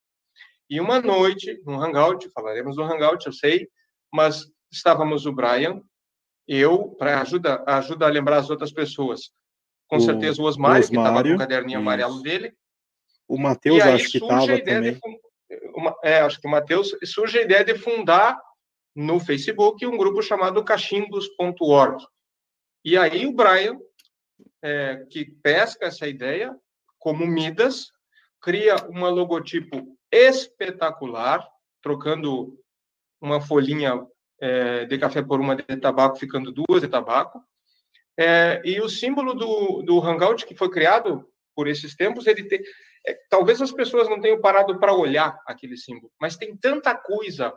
[0.68, 3.68] E uma noite, no Hangout, falaremos do Hangout, eu sei,
[4.12, 5.80] mas estávamos o Brian,
[6.48, 9.30] eu, para ajuda, ajuda a lembrar as outras pessoas,
[9.88, 12.22] com O- certeza o Osmário, que estava com o caderninho amarelo isso.
[12.22, 12.52] dele,
[13.28, 14.92] O Matheus acho que estava também.
[14.94, 15.00] de
[16.02, 18.40] é, acho que o Matheus surge a ideia de fundar
[18.94, 22.04] no Facebook um grupo chamado cachimbos.org.
[22.84, 23.78] E aí o Brian,
[24.62, 26.56] é, que pesca essa ideia,
[26.98, 27.92] como Midas,
[28.40, 31.46] cria uma logotipo espetacular,
[31.82, 32.58] trocando
[33.20, 34.06] uma folhinha
[34.40, 37.42] é, de café por uma de tabaco, ficando duas de tabaco.
[38.18, 42.60] É, e o símbolo do, do Hangout, que foi criado por esses tempos, ele tem,
[43.06, 47.52] é, talvez as pessoas não tenham parado para olhar aquele símbolo, mas tem tanta coisa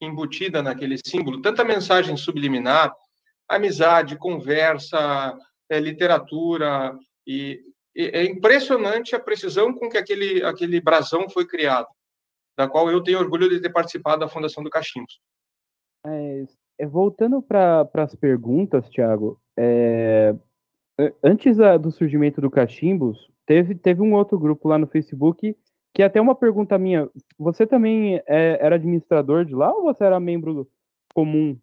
[0.00, 2.94] embutida naquele símbolo, tanta mensagem subliminar,
[3.48, 5.36] amizade, conversa,
[5.70, 7.60] é, literatura, e,
[7.94, 11.88] e é impressionante a precisão com que aquele, aquele brasão foi criado,
[12.56, 15.20] da qual eu tenho orgulho de ter participado da fundação do Cachimbos.
[16.04, 20.34] Mas, é, voltando para as perguntas, Thiago, é,
[20.98, 25.56] a- antes da- do surgimento do Cachimbos, teve, teve um outro grupo lá no Facebook
[25.94, 30.20] que até uma pergunta minha, você também é, era administrador de lá ou você era
[30.20, 30.68] membro
[31.14, 31.58] comum?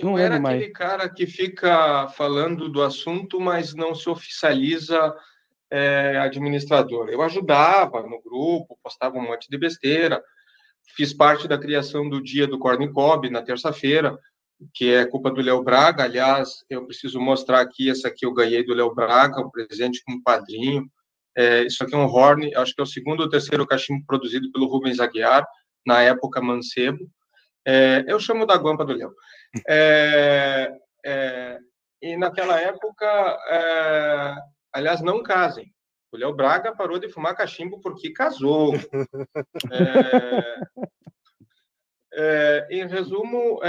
[0.00, 0.56] Não era mais.
[0.56, 5.14] aquele cara que fica falando do assunto, mas não se oficializa
[5.70, 7.08] é, administrador.
[7.08, 10.22] Eu ajudava no grupo, postava um monte de besteira,
[10.96, 14.18] fiz parte da criação do dia do Corn Cob na terça-feira,
[14.72, 16.04] que é culpa do Léo Braga.
[16.04, 20.12] Aliás, eu preciso mostrar aqui, essa aqui eu ganhei do Léo Braga, um presente com
[20.12, 20.88] um padrinho.
[21.36, 24.50] É, isso aqui é um horn, acho que é o segundo ou terceiro cachimbo produzido
[24.50, 25.46] pelo Rubens Aguiar,
[25.86, 27.08] na época mancebo.
[27.68, 29.14] É, eu chamo da guampa do Léo.
[29.68, 30.72] É,
[31.04, 31.58] é,
[32.00, 33.06] e naquela época,
[33.50, 34.34] é,
[34.72, 35.70] aliás, não casem.
[36.10, 38.72] O Léo Braga parou de fumar cachimbo porque casou.
[42.14, 43.60] É, é, em resumo,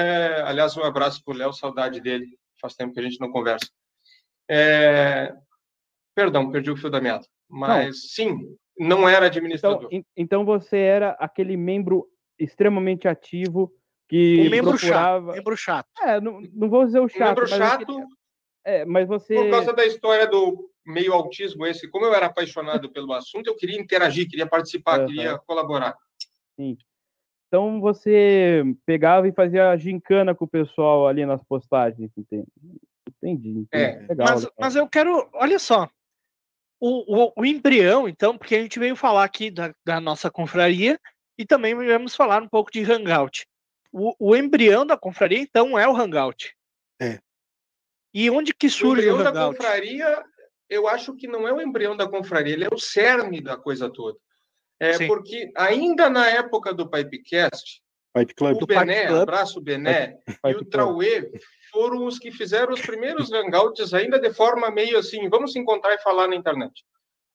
[0.46, 2.26] aliás, um abraço para o Léo, saudade dele.
[2.62, 3.70] Faz tempo que a gente não conversa.
[6.16, 7.26] Perdão, perdi o fio da meada.
[7.50, 7.94] Mas não.
[7.94, 9.90] sim, não era administrador.
[9.92, 12.08] Então, então, você era aquele membro
[12.40, 13.72] extremamente ativo
[14.10, 15.28] que um membro procurava...
[15.28, 15.36] chato.
[15.36, 15.88] Membro chato.
[16.02, 17.22] É, não, não vou dizer o chato.
[17.22, 17.84] Um membro chato.
[17.84, 18.06] Aquele...
[18.66, 19.36] É, mas você.
[19.36, 23.56] Por causa da história do meio autismo esse, como eu era apaixonado pelo assunto, eu
[23.56, 25.06] queria interagir, queria participar, uhum.
[25.06, 25.96] queria colaborar.
[26.56, 26.78] Sim.
[27.48, 32.48] Então você pegava e fazia gincana com o pessoal ali nas postagens, entende?
[33.08, 33.50] Entendi.
[33.50, 33.68] entendi.
[33.72, 34.06] É.
[34.08, 35.90] Legal, mas, mas eu quero, olha só,
[36.80, 41.00] o, o, o, embrião, então, porque a gente veio falar aqui da, da nossa confraria
[41.38, 43.48] e também viemos falar um pouco de Hangout.
[43.92, 46.56] O, o embrião da confraria, então, é o Hangout.
[47.02, 47.20] É.
[48.14, 49.34] E onde que surge o, o Hangout?
[49.34, 50.24] da confraria,
[50.70, 53.90] eu acho que não é o embrião da confraria, ele é o cerne da coisa
[53.90, 54.18] toda.
[54.80, 55.08] É Sim.
[55.08, 57.82] porque ainda na época do Pipecast,
[58.14, 58.64] Pipe Club.
[58.64, 61.32] o Bené, abraço Bené, Pipe, Pipe e o Trauê
[61.72, 65.94] foram os que fizeram os primeiros hangouts ainda de forma meio assim, vamos se encontrar
[65.94, 66.84] e falar na internet.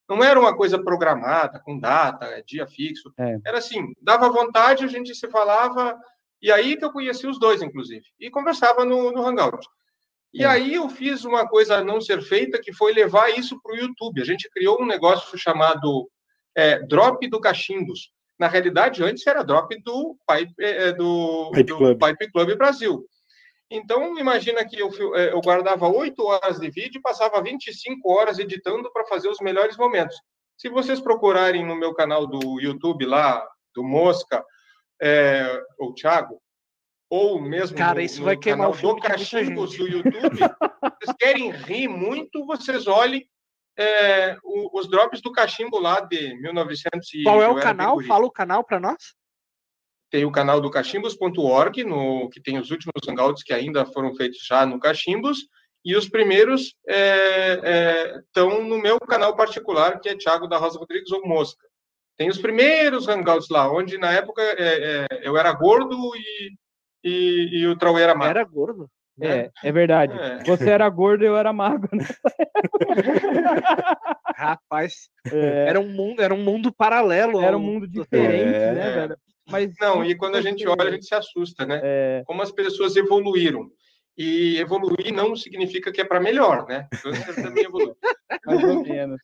[0.09, 3.13] Não era uma coisa programada, com data, dia fixo.
[3.19, 3.39] É.
[3.47, 5.99] Era assim, dava vontade, a gente se falava,
[6.45, 9.67] e aí que eu conheci os dois, inclusive, e conversava no, no Hangout.
[10.31, 10.47] E é.
[10.47, 13.77] aí eu fiz uma coisa a não ser feita, que foi levar isso para o
[13.79, 14.21] YouTube.
[14.21, 16.07] A gente criou um negócio chamado
[16.55, 18.11] é, Drop do Cachimbos.
[18.39, 21.99] Na realidade, antes era Drop do Pipe, é, do, Pipe, do Club.
[21.99, 23.07] Pipe Club Brasil.
[23.71, 28.39] Então, imagina que eu, é, eu guardava oito horas de vídeo e passava 25 horas
[28.39, 30.15] editando para fazer os melhores momentos.
[30.59, 33.43] Se vocês procurarem no meu canal do YouTube lá,
[33.75, 34.45] do Mosca,
[35.05, 36.41] é, ou Thiago,
[37.11, 41.89] ou mesmo Cara, isso no vai queimar o do Cachimbos do YouTube, vocês querem rir
[41.89, 43.29] muito, vocês olhem
[43.79, 48.01] é, o, os drops do cachimbo lá de 1900 Qual é o canal?
[48.03, 49.15] Fala o canal para nós.
[50.11, 54.39] Tem o canal do cachimbos.org, no que tem os últimos hangouts que ainda foram feitos
[54.47, 55.49] já no Cachimbos,
[55.85, 60.79] e os primeiros estão é, é, no meu canal particular, que é Thiago da Rosa
[60.79, 61.67] Rodrigues ou Mosca.
[62.17, 66.53] Tem os primeiros hangouts lá, onde na época é, é eu era gordo e,
[67.03, 68.39] e, e o Trauê era magro.
[68.39, 68.91] Era gordo?
[69.21, 70.19] É, é verdade.
[70.19, 70.43] É.
[70.45, 72.05] Você era gordo e eu era magro, né?
[74.37, 75.69] Rapaz, é.
[75.69, 77.41] era um mundo, era um mundo paralelo.
[77.41, 78.73] Era um mundo diferente, é.
[78.73, 79.17] né, velho?
[79.49, 81.81] Mas não, e quando a gente olha, a gente se assusta, né?
[81.83, 82.23] É.
[82.27, 83.71] Como as pessoas evoluíram.
[84.17, 86.89] E evoluir não significa que é para melhor, né?
[86.93, 87.13] Então,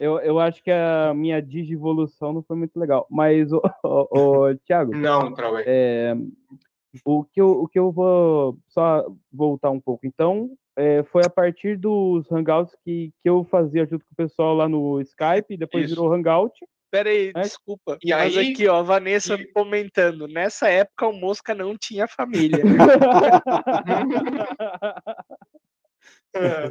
[0.00, 3.06] Eu, eu acho que a minha digivolução não foi muito legal.
[3.10, 4.96] Mas, o, o, o Thiago.
[4.96, 5.62] Não, Trauê.
[5.66, 6.16] É,
[7.04, 10.06] o, que eu, o que eu vou só voltar um pouco.
[10.06, 14.54] Então, é, foi a partir dos Hangouts que, que eu fazia junto com o pessoal
[14.54, 15.94] lá no Skype, depois Isso.
[15.94, 16.58] virou Hangout.
[16.90, 17.98] Peraí, aí, desculpa.
[18.02, 19.52] E mas aí, aqui, ó, Vanessa e...
[19.52, 20.26] comentando.
[20.26, 22.64] Nessa época o Mosca não tinha família.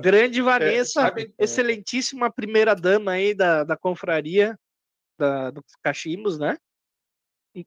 [0.02, 4.58] Grande Vanessa, é, sabe, excelentíssima primeira dama aí da, da confraria
[5.18, 6.58] da, dos cachimbos, né?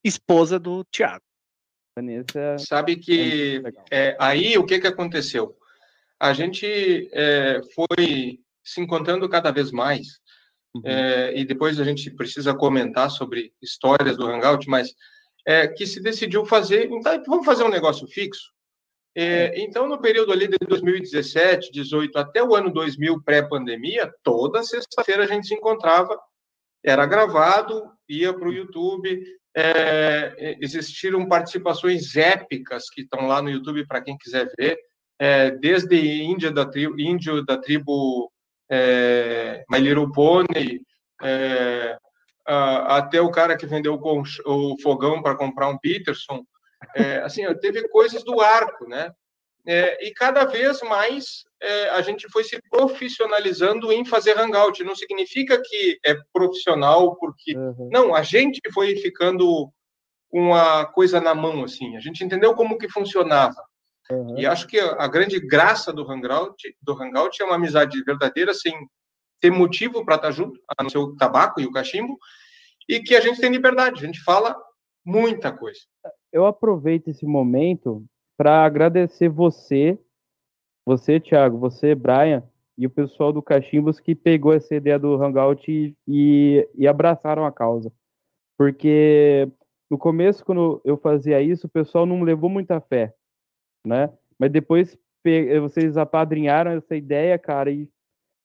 [0.03, 1.25] Esposa do Tiago.
[1.97, 2.57] Vanessa.
[2.59, 5.57] Sabe que é, aí o que, que aconteceu?
[6.19, 10.23] A gente é, foi se encontrando cada vez mais
[10.75, 10.83] Uhum.
[10.85, 14.95] É, e depois a gente precisa comentar sobre histórias do Hangout, mas
[15.47, 18.51] é, que se decidiu fazer, então vamos fazer um negócio fixo.
[19.15, 25.25] É, então, no período ali de 2017, 18 até o ano 2000 pré-pandemia, toda sexta-feira
[25.25, 26.19] a gente se encontrava,
[26.83, 29.23] era gravado, ia para o YouTube.
[29.55, 34.79] É, existiram participações épicas que estão lá no YouTube para quem quiser ver,
[35.19, 36.69] é, desde Índia da
[36.99, 38.33] índio da tribo
[38.71, 40.81] é, My Little Pony,
[41.23, 41.99] é,
[42.47, 46.43] a, até o cara que vendeu o, o fogão para comprar um Peterson.
[46.95, 49.13] É, assim, teve coisas do arco, né?
[49.67, 54.83] É, e cada vez mais é, a gente foi se profissionalizando em fazer hangout.
[54.83, 57.57] Não significa que é profissional, porque.
[57.57, 57.89] Uhum.
[57.93, 59.71] Não, a gente foi ficando
[60.29, 61.97] com a coisa na mão, assim.
[61.97, 63.63] A gente entendeu como que funcionava.
[64.11, 64.39] Uhum.
[64.39, 68.75] E acho que a grande graça do Hangout, do Hangout é uma amizade verdadeira, sem
[69.41, 72.19] ter motivo para estar tá junto, a não ser o tabaco e o cachimbo,
[72.89, 74.57] e que a gente tem liberdade, a gente fala
[75.05, 75.81] muita coisa.
[76.33, 78.05] Eu aproveito esse momento
[78.37, 79.99] para agradecer você,
[80.87, 82.43] você, Thiago, você, Brian,
[82.77, 87.45] e o pessoal do Cachimbos que pegou essa ideia do Hangout e, e, e abraçaram
[87.45, 87.93] a causa.
[88.59, 89.49] Porque
[89.91, 93.15] no começo, quando eu fazia isso, o pessoal não levou muita fé,
[93.87, 94.11] né?
[94.39, 94.99] Mas depois
[95.61, 97.89] vocês apadrinharam essa ideia, cara, e,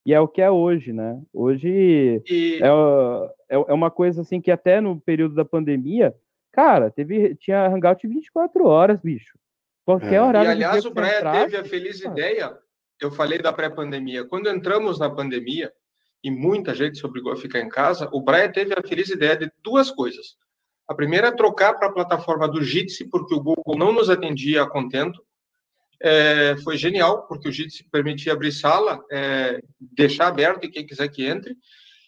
[0.05, 1.21] e é o que é hoje, né?
[1.33, 6.13] Hoje E é, é, é uma coisa assim que até no período da pandemia,
[6.57, 9.37] cara, teve, tinha Hangout 24 horas, bicho.
[9.85, 10.21] Qualquer É.
[10.21, 12.13] horário E, aliás, o entrasse, teve a feliz cara.
[12.13, 12.57] ideia,
[12.99, 14.25] eu falei da pré-pandemia.
[14.25, 15.71] Quando entramos na pandemia,
[16.23, 19.37] e muita gente se obrigou a ficar em casa, o Breia teve a feliz ideia
[19.37, 20.35] de duas coisas.
[20.87, 24.63] A primeira é trocar para a plataforma do Jitsi, porque o Google não nos atendia
[24.63, 25.23] a contento.
[26.01, 31.07] É, foi genial, porque o Jitsi permitia abrir sala, é, deixar aberto e quem quiser
[31.07, 31.55] que entre,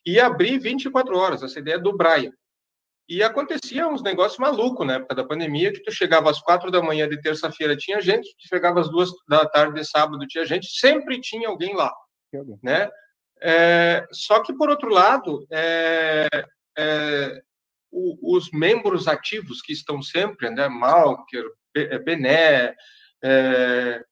[0.03, 2.33] e abrir 24 horas, essa ideia do Braia.
[3.10, 6.80] E acontecia uns negócios malucos na época da pandemia, que tu chegava às quatro da
[6.80, 10.68] manhã de terça-feira tinha gente, tu chegava às duas da tarde de sábado tinha gente,
[10.70, 11.91] sempre tinha alguém lá,
[12.62, 12.88] né?
[13.41, 16.28] É, só que, por outro lado, é,
[16.78, 17.41] é,
[17.91, 20.68] o- os membros ativos que estão sempre, né?
[20.68, 22.76] Malker, Be- Bené,
[23.24, 24.03] é,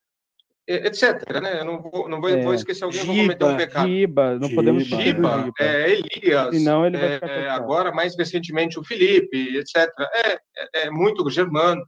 [0.68, 1.60] etc, né?
[1.62, 3.88] Eu não vou, não vou, É, vou esquecer alguém, eu vou cometer um Giba, pecado.
[3.88, 5.54] Giba, não podemos Giba, Giba, Giba.
[5.60, 9.90] é, Elias, Senão ele vai é, é, agora mais recentemente o Felipe, etc.
[10.14, 10.40] É, é,
[10.86, 11.82] é muito germano.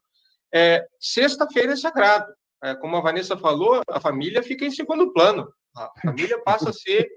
[0.53, 2.25] É, Sexta-feira é sagrado.
[2.63, 5.47] É, como a Vanessa falou, a família fica em segundo plano.
[5.77, 7.07] A família passa a ser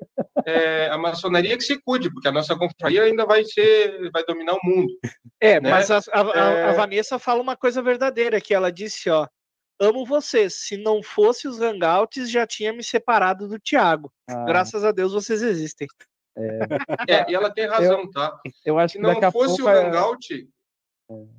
[0.46, 4.52] é, a maçonaria que se cuide, porque a nossa confraria ainda vai ser, vai dominar
[4.54, 4.92] o mundo.
[5.40, 5.70] É, né?
[5.70, 6.72] mas a, a- a- a.
[6.74, 9.26] Vanessa fala uma coisa verdadeira, que ela disse, ó,
[9.82, 14.12] amo vocês, se não fosse os hangouts, já tinha me separado do Thiago.
[14.28, 15.88] Ah, Graças a Deus vocês existem.
[17.08, 18.38] É, e ela tem razão, tá?
[18.64, 20.48] eu acho Se que não fosse pouco o é- Hangout,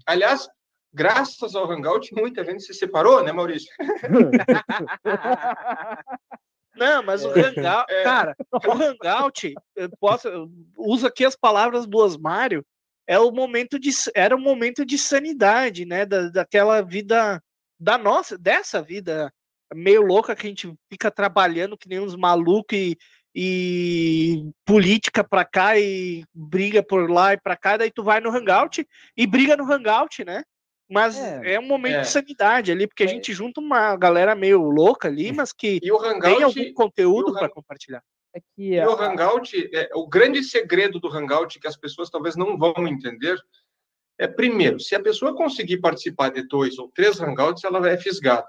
[0.06, 0.48] aliás,
[0.94, 3.74] graças ao Hangout, muita gente se separou, né, Maurício?
[6.76, 8.04] Não, mas o Hangout, É.
[8.04, 12.66] cara, o Hangout, eu posso, eu uso aqui as palavras do Osmário,
[13.08, 17.42] é o momento de, era um momento de sanidade, né, da, daquela vida,
[17.84, 19.32] da nossa, dessa vida
[19.74, 22.98] meio louca que a gente fica trabalhando que nem uns malucos e,
[23.36, 28.30] e política pra cá e briga por lá e pra cá, daí tu vai no
[28.30, 30.44] Hangout e briga no Hangout, né?
[30.90, 31.56] Mas É.
[31.56, 32.02] é, um momento É.
[32.02, 35.92] de sanidade ali, porque a gente junta uma galera meio louca ali, mas que E
[35.92, 38.02] o tem Hangout, algum conteúdo para compartilhar.
[38.36, 42.36] é que E o Hangout, é, o grande segredo do Hangout que as pessoas talvez
[42.36, 43.38] não vão entender
[44.20, 48.46] é, primeiro, se a pessoa conseguir participar de dois ou três Hangouts, ela é fisgada.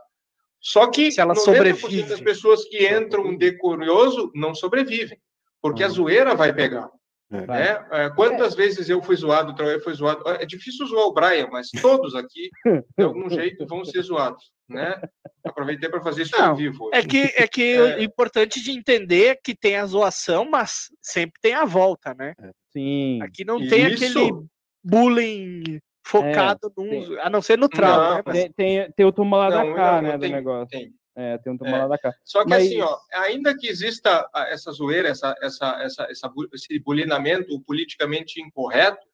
[0.61, 2.03] Só que Se ela 90% sobrevive.
[2.09, 5.19] das pessoas que entram de curioso não sobrevivem,
[5.61, 5.91] porque a Hum.
[5.91, 6.89] zoeira vai pegar.
[7.33, 7.47] É.
[7.47, 7.87] Né?
[7.91, 10.23] É, Quantas vezes eu fui zoado, o Trauê foi zoado?
[10.29, 12.49] É difícil zoar o Brian, mas todos aqui,
[12.97, 14.53] de algum jeito, vão ser zoados.
[14.69, 14.99] Né?
[15.45, 16.85] Aproveitei para fazer isso Não, ao vivo.
[16.87, 16.97] hoje.
[16.99, 17.97] É que é que É.
[17.99, 22.35] o importante de entender que tem a zoação, mas sempre tem a volta, né?
[22.73, 24.05] sim, Aqui não tem Isso.
[24.19, 24.47] aquele
[24.85, 27.19] bullying focado num, tem.
[27.21, 28.23] a não ser no trauma, Não, né?
[28.27, 30.69] Mas- tem, tem, tem o toma lá da não, né, tem- do negócio.
[30.69, 30.95] tem.
[31.17, 31.79] É, tem o toma É.
[31.79, 32.13] lá da cá.
[32.25, 36.33] Só que Mas- assim, ó, ainda que exista a- essa zoeira, essa, essa, essa, essa
[36.53, 39.07] esse bulinamento politicamente incorreto,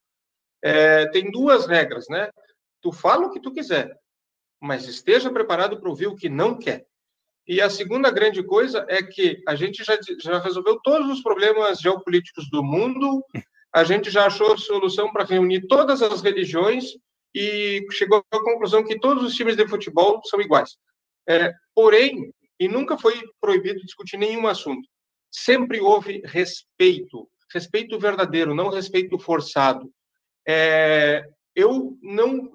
[0.62, 2.30] é, tem duas regras, né?
[2.82, 3.94] Tu fala o que tu quiser,
[4.60, 6.86] mas esteja preparado para ouvir o que não quer.
[7.46, 11.78] E a segunda grande coisa é que a gente já, já resolveu todos os problemas
[11.80, 13.22] geopolíticos do mundo,
[13.72, 16.96] a gente já achou solução para reunir todas as religiões
[17.34, 20.76] e chegou à conclusão que todos os times de futebol são iguais.
[21.28, 24.88] É, porém, e nunca foi proibido discutir nenhum assunto.
[25.32, 29.90] Sempre houve respeito, respeito verdadeiro, não respeito forçado.
[30.46, 32.50] É, eu não,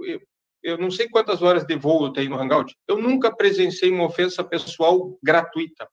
[0.62, 2.76] eu, não sei quantas horas de voo tenho no Hangout.
[2.88, 5.88] Eu nunca presenciei uma ofensa pessoal gratuita.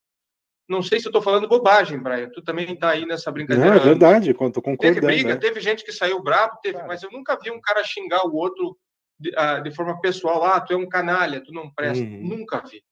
[0.73, 2.31] Não sei se eu estou falando bobagem, Brian.
[2.31, 3.77] Tu também está aí nessa Não, brincadeira.
[3.77, 5.07] é verdade, quando tô Teve concordando.
[5.07, 5.37] briga, né?
[5.37, 6.89] teve gente que saiu bravo, teve, Cara.
[6.89, 8.77] mas eu nunca vi um cara xingar o outro
[9.21, 10.43] de, ah, de forma pessoal.
[10.43, 12.03] Ah, tu é um canalha, tu não presta.
[12.03, 12.23] Uhum.
[12.27, 12.83] Nunca vi.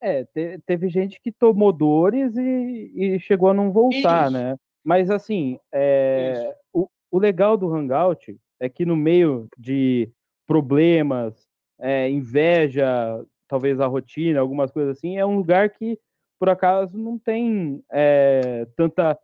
[0.00, 4.32] É, te- teve gente que tomou dores e, e chegou a não voltar, Isso.
[4.32, 4.56] né?
[4.84, 10.08] Mas assim, é, o, o legal do Hangout é que no meio de
[10.46, 11.48] problemas,
[11.80, 12.86] é, inveja,
[13.48, 15.98] talvez a rotina, algumas coisas assim, é um lugar que,
[16.38, 19.18] por acaso, não tem é, tanta.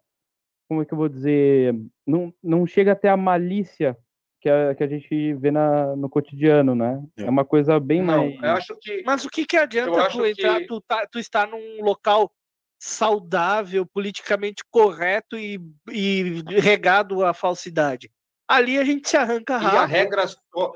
[0.68, 1.74] Como é que eu vou dizer?
[2.06, 3.96] Não, não chega até a malícia
[4.40, 7.02] que a, que a gente vê na, no cotidiano, né?
[7.16, 7.24] É.
[7.24, 8.42] É uma coisa bem não, mais.
[8.42, 11.46] eu acho que Mas o que que adianta tu entrar, que- tu, tá, tu estar
[11.46, 12.30] num local
[12.78, 15.58] saudável, politicamente correto e,
[15.90, 18.10] e regado à falsidade?
[18.46, 19.90] Ali a gente se arranca e a rápido.
[19.90, 20.74] regra só-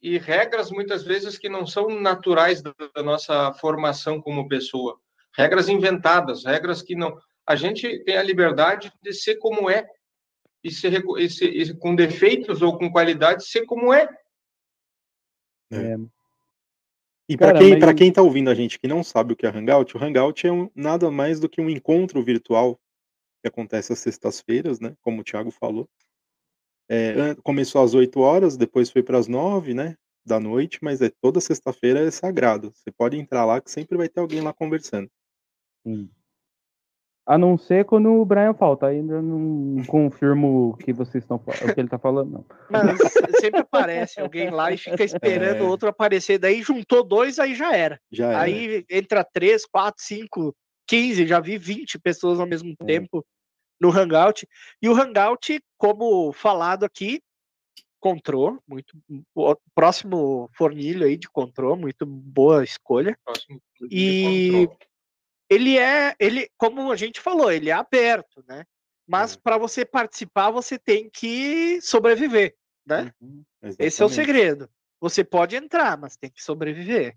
[0.00, 5.00] e regras muitas vezes que não são naturais da nossa formação como pessoa,
[5.36, 7.16] regras inventadas, regras que não.
[7.46, 9.86] A gente tem a liberdade de ser como é
[10.62, 14.08] e ser, e ser e com defeitos ou com qualidade ser como é.
[15.72, 15.96] É.
[17.28, 19.48] E para quem, mas- quem tá ouvindo a gente que não sabe o que é
[19.48, 22.78] Hangout, o Hangout é um- nada mais do que um encontro virtual
[23.42, 24.94] que acontece às sextas-feiras, né?
[25.00, 25.88] Como o Thiago falou.
[26.88, 29.96] É, começou às 8 horas, depois foi para as 9, né?
[30.24, 32.70] Da noite, mas é toda sexta-feira é sagrado.
[32.74, 35.10] Você pode entrar lá que sempre vai ter alguém lá conversando.
[35.86, 36.10] Sim.
[37.24, 38.86] A não ser quando o Brian falta.
[38.86, 42.44] Ainda não confirmo o que vocês estão o que ele tá falando, não.
[42.68, 42.98] Mas
[43.40, 45.62] sempre aparece alguém lá e fica esperando É.
[45.62, 46.38] o outro aparecer.
[46.38, 48.00] Daí juntou dois, aí já era.
[48.10, 48.40] Já era.
[48.40, 50.52] Aí entra três, quatro, cinco,
[50.88, 52.84] quinze, já vi 20 pessoas ao mesmo É.
[52.84, 53.24] tempo
[53.80, 54.44] no Hangout.
[54.82, 57.20] E o Hangout, como falado aqui,
[58.00, 58.96] Control, muito
[59.76, 63.16] próximo fornilho aí de Control, muito boa escolha.
[63.24, 64.78] Próximo de E- controle.
[65.52, 68.64] Ele é, ele, como a gente falou, ele é aberto, né?
[69.06, 69.38] Mas É.
[69.42, 72.54] para você participar, você tem que sobreviver,
[72.86, 73.12] né?
[73.20, 73.44] Uhum.
[73.78, 74.68] Esse é o segredo.
[75.00, 77.16] Você pode entrar, mas tem que sobreviver.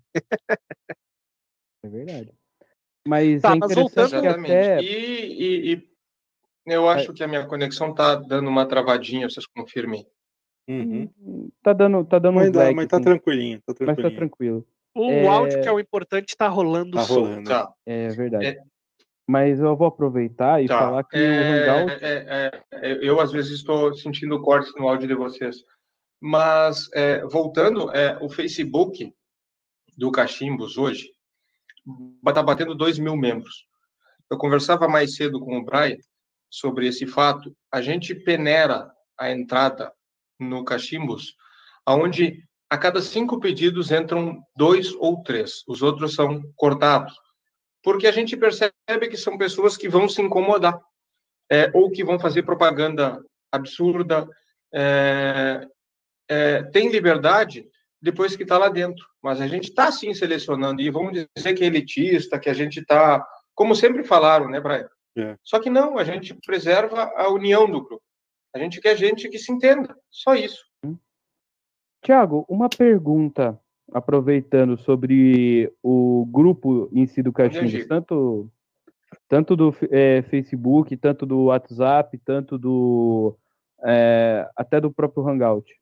[1.82, 2.32] É verdade.
[3.08, 4.52] Mas Tá, é mas voltando- que Exatamente.
[4.52, 4.82] até.
[4.82, 5.88] E, e- e
[6.66, 10.06] eu acho que a minha conexão tá dando uma travadinha, vocês confirmem.
[10.68, 11.48] Uhum.
[11.62, 14.10] Tá dando, tá dando Mas, um dá- lag, mas tá assim, tranquilinho, tá mas tá
[14.10, 14.66] tranquilo.
[14.96, 15.26] O É.
[15.26, 17.20] áudio que é o importante tá rolando Tá som.
[17.20, 17.48] rolando.
[17.50, 17.70] Tá.
[17.84, 18.46] É verdade.
[18.46, 18.58] É.
[19.28, 20.78] Mas eu vou aproveitar e Tá.
[20.78, 22.04] falar que o É, Hangout.
[22.04, 22.60] é, é,
[22.92, 25.56] é, eu, às vezes, estou sentindo cortes no áudio de vocês.
[26.20, 29.12] Mas, é, voltando, é, o Facebook
[29.96, 31.10] do Cachimbos hoje
[32.26, 33.66] está batendo 2 mil membros.
[34.30, 35.96] Eu conversava mais cedo com o Brian
[36.50, 37.54] sobre esse fato.
[37.72, 39.92] A gente peneira a entrada
[40.38, 41.34] no Cachimbos,
[41.84, 45.62] aonde a cada cinco pedidos entram dois ou três.
[45.68, 47.14] Os outros são cortados
[47.86, 50.76] porque a gente percebe que são pessoas que vão se incomodar
[51.48, 54.28] é, ou que vão fazer propaganda absurda.
[54.74, 55.64] É,
[56.28, 57.64] é, tem liberdade
[58.02, 61.62] depois que está lá dentro, mas a gente está sim selecionando e vamos dizer que
[61.62, 64.88] é elitista, que a gente está, como sempre falaram, né, Brian?
[65.16, 65.36] É.
[65.44, 68.02] Só que não, a gente preserva a união do grupo.
[68.52, 70.65] A gente quer gente que se entenda, só isso.
[72.06, 73.58] Tiago, uma pergunta,
[73.92, 77.88] aproveitando sobre o grupo em si do Diego.
[77.88, 78.48] tanto,
[79.28, 83.36] tanto do eh, Facebook, tanto do WhatsApp, tanto do
[83.82, 85.74] eh, até do próprio Hangout.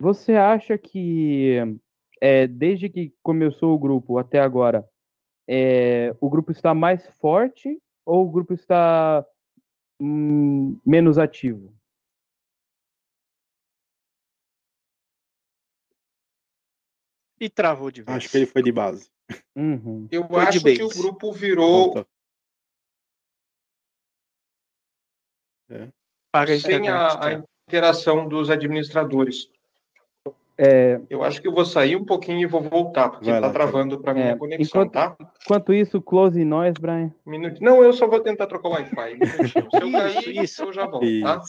[0.00, 1.56] Você acha que
[2.20, 4.84] eh, desde que começou o grupo até agora,
[5.46, 9.24] eh, o grupo está mais forte ou o grupo está
[10.00, 11.77] hum, menos ativo?
[17.40, 18.16] E travou de vez.
[18.16, 19.08] Acho que ele foi de base.
[19.54, 20.08] Uhum.
[20.10, 22.06] Eu Foi acho que o grupo virou Volta.
[26.32, 29.50] A sem a, a interação dos administradores.
[30.60, 34.00] É, Eu acho que eu vou sair um pouquinho e vou voltar, porque está travando
[34.00, 35.16] para minha É, conexão, enquanto- tá?
[35.44, 37.14] enquanto isso, close nós, Brian.
[37.24, 37.62] Minuto.
[37.62, 39.14] Não, eu só vou tentar trocar o Wi-Fi.
[39.14, 39.48] um.
[39.48, 39.92] Se eu Isso,
[40.24, 40.62] cair, isso.
[40.64, 41.40] eu já volto, tá?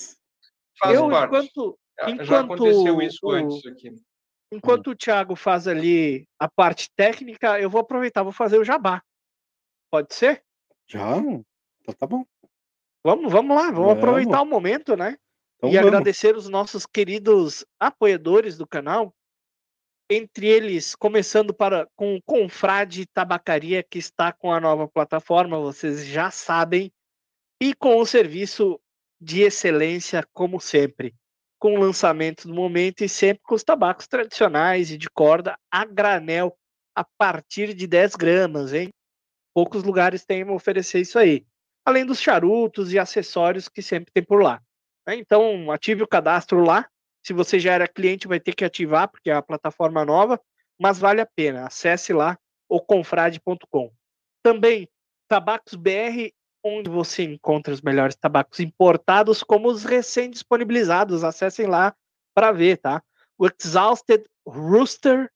[0.77, 1.25] Faz Eu, parte.
[1.27, 3.95] enquanto, Já- enquanto Já aconteceu isso o- antes aqui.
[4.51, 9.01] Enquanto o Thiago faz ali a parte técnica, eu vou aproveitar, vou fazer o jabá.
[9.91, 10.43] Pode ser?
[10.87, 11.15] Já?
[11.15, 11.43] Hum,
[11.81, 12.25] Então tá bom.
[13.03, 13.97] Vamos, vamos lá, vamos Vamos.
[13.97, 15.17] aproveitar o momento, né?
[15.57, 15.87] Então e vamos.
[15.87, 19.13] agradecer os nossos queridos apoiadores do canal.
[20.11, 26.03] Entre eles, começando para com o Confrade Tabacaria, que está com a nova plataforma, vocês
[26.07, 26.91] já sabem,
[27.61, 28.81] e com o serviço
[29.21, 31.13] de excelência, como sempre,
[31.59, 35.83] com o lançamento do momento e sempre com os tabacos tradicionais e de corda a
[35.85, 36.57] granel
[36.95, 38.89] a partir de 10 gramas, hein?
[39.53, 41.45] Poucos lugares têm a oferecer isso aí.
[41.85, 44.61] Além dos charutos e acessórios que sempre tem por lá.
[45.05, 45.15] né?
[45.15, 46.87] Então, ative o cadastro lá.
[47.25, 50.39] Se você já era cliente, vai ter que ativar, porque é a plataforma nova,
[50.79, 51.67] mas vale a pena.
[51.67, 52.37] Acesse lá
[52.69, 53.91] o confrade.com.
[54.41, 54.87] Também
[55.27, 56.33] Tabacos BR,
[56.63, 61.23] onde você encontra os melhores tabacos importados, como os recém-disponibilizados.
[61.23, 61.95] Acessem lá
[62.33, 63.01] para ver, tá?
[63.37, 65.29] O Exhausted Rooster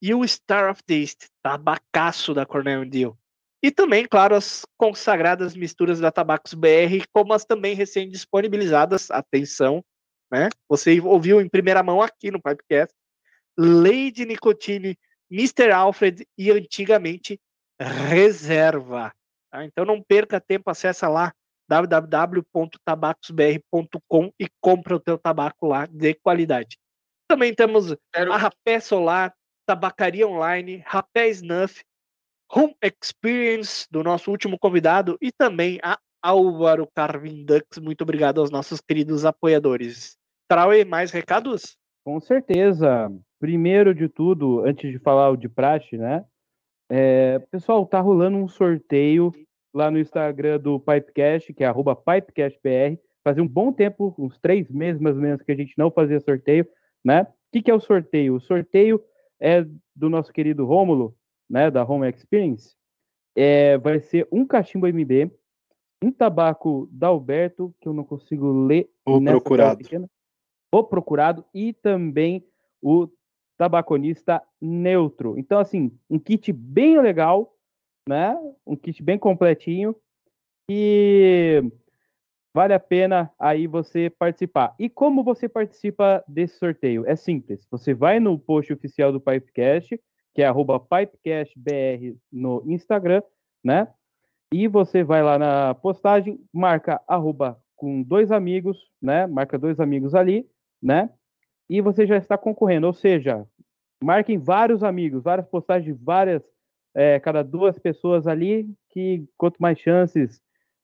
[0.00, 3.16] e o Star of the East, tabacaço da Cornell Deal.
[3.62, 9.84] E também, claro, as consagradas misturas da Tabacos BR, como as também recém-disponibilizadas, atenção,
[10.30, 10.48] né?
[10.68, 12.94] Você ouviu em primeira mão aqui no Pipecast,
[13.58, 14.98] Lady Nicotine,
[15.30, 15.70] Mr.
[15.70, 17.40] Alfred e antigamente
[17.80, 19.12] Reserva.
[19.56, 19.64] Tá?
[19.64, 21.32] Então não perca tempo, acessa lá
[21.68, 26.78] www.tabacosbr.com e compra o teu tabaco lá de qualidade.
[27.28, 29.34] Também temos Quero- a Rapé Solar,
[29.66, 31.82] Tabacaria Online, Rapé Snuff,
[32.52, 37.78] Home Experience do nosso último convidado e também a Álvaro Carvin Dux.
[37.78, 40.16] Muito obrigado aos nossos queridos apoiadores.
[40.48, 41.76] Trauê, mais recados?
[42.04, 43.10] Com certeza.
[43.40, 46.24] Primeiro de tudo, antes de falar o de praxe, né?
[46.88, 49.32] É, pessoal, tá rolando um sorteio
[49.76, 52.98] lá no Instagram do Pipecast, que é arroba PipecastBR.
[53.22, 56.18] Fazia um bom tempo, uns três meses mais ou menos, que a gente não fazia
[56.18, 56.66] sorteio,
[57.04, 57.22] né?
[57.24, 58.36] O que, que é o sorteio?
[58.36, 59.02] O sorteio
[59.38, 61.14] é do nosso querido Rômulo,
[61.48, 61.70] né?
[61.70, 62.74] Da Home Experience.
[63.36, 65.30] É, vai ser um cachimbo MB,
[66.02, 69.78] um tabaco da Alberto, que eu não consigo ler O procurado.
[69.78, 70.08] pequena.
[70.72, 72.42] O procurado e também
[72.80, 73.08] o
[73.58, 75.38] tabaconista neutro.
[75.38, 77.55] Então, assim, um kit bem legal,
[78.08, 78.36] né?
[78.66, 79.94] Um kit bem completinho
[80.70, 81.62] e
[82.54, 84.74] vale a pena aí você participar.
[84.78, 87.06] E como você participa desse sorteio?
[87.06, 87.66] É simples.
[87.70, 90.00] Você vai no post oficial do Pipecast,
[90.34, 93.22] que é arroba pipecastbr no Instagram,
[93.64, 93.88] né?
[94.52, 99.26] E você vai lá na postagem, marca arroba com dois amigos, né?
[99.26, 100.48] Marca dois amigos ali,
[100.82, 101.10] né?
[101.68, 102.86] E você já está concorrendo.
[102.86, 103.46] Ou seja,
[104.02, 106.42] marquem vários amigos, várias postagens de várias,
[106.96, 110.40] é, cada duas pessoas ali, que quanto mais chances.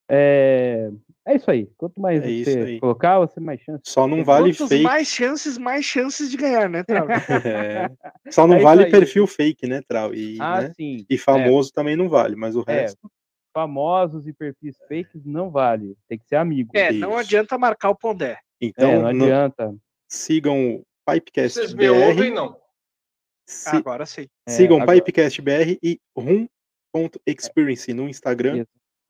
[0.08, 0.90] É,
[1.26, 1.70] é isso aí.
[1.78, 2.80] Quanto mais É você aí.
[2.80, 3.82] colocar, você mais chances.
[3.90, 4.82] Só não vale Quantos fake.
[4.84, 7.08] mais chances, mais chances de ganhar, né, Trauê?
[7.46, 7.90] É.
[8.30, 10.14] Só não É vale perfil fake, né, Trau?
[10.14, 10.72] E, Ah, né?
[10.76, 11.06] sim.
[11.08, 12.82] e famoso também não vale, mas o É.
[12.82, 13.10] resto.
[13.54, 15.94] Famosos e perfis fakes não vale.
[16.08, 16.70] Tem que ser amigo.
[16.74, 17.18] É, não Isso.
[17.20, 18.38] adianta marcar o Pondé.
[18.60, 19.74] Então, É, não no- adianta.
[20.08, 22.34] sigam o Pipecast Vocês me ouvem, BR.
[22.34, 22.56] não?
[23.46, 24.26] Si- Agora sim.
[24.46, 28.64] É, sigam agora- Pipecast BR e rum.experience no Instagram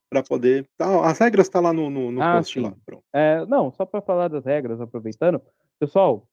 [0.09, 0.67] para poder.
[0.77, 2.61] Tá, as regras tá lá no, no, no Ah, post sim.
[2.65, 2.75] lá.
[3.13, 5.41] É, não, só para falar das regras, aproveitando,
[5.79, 6.27] pessoal,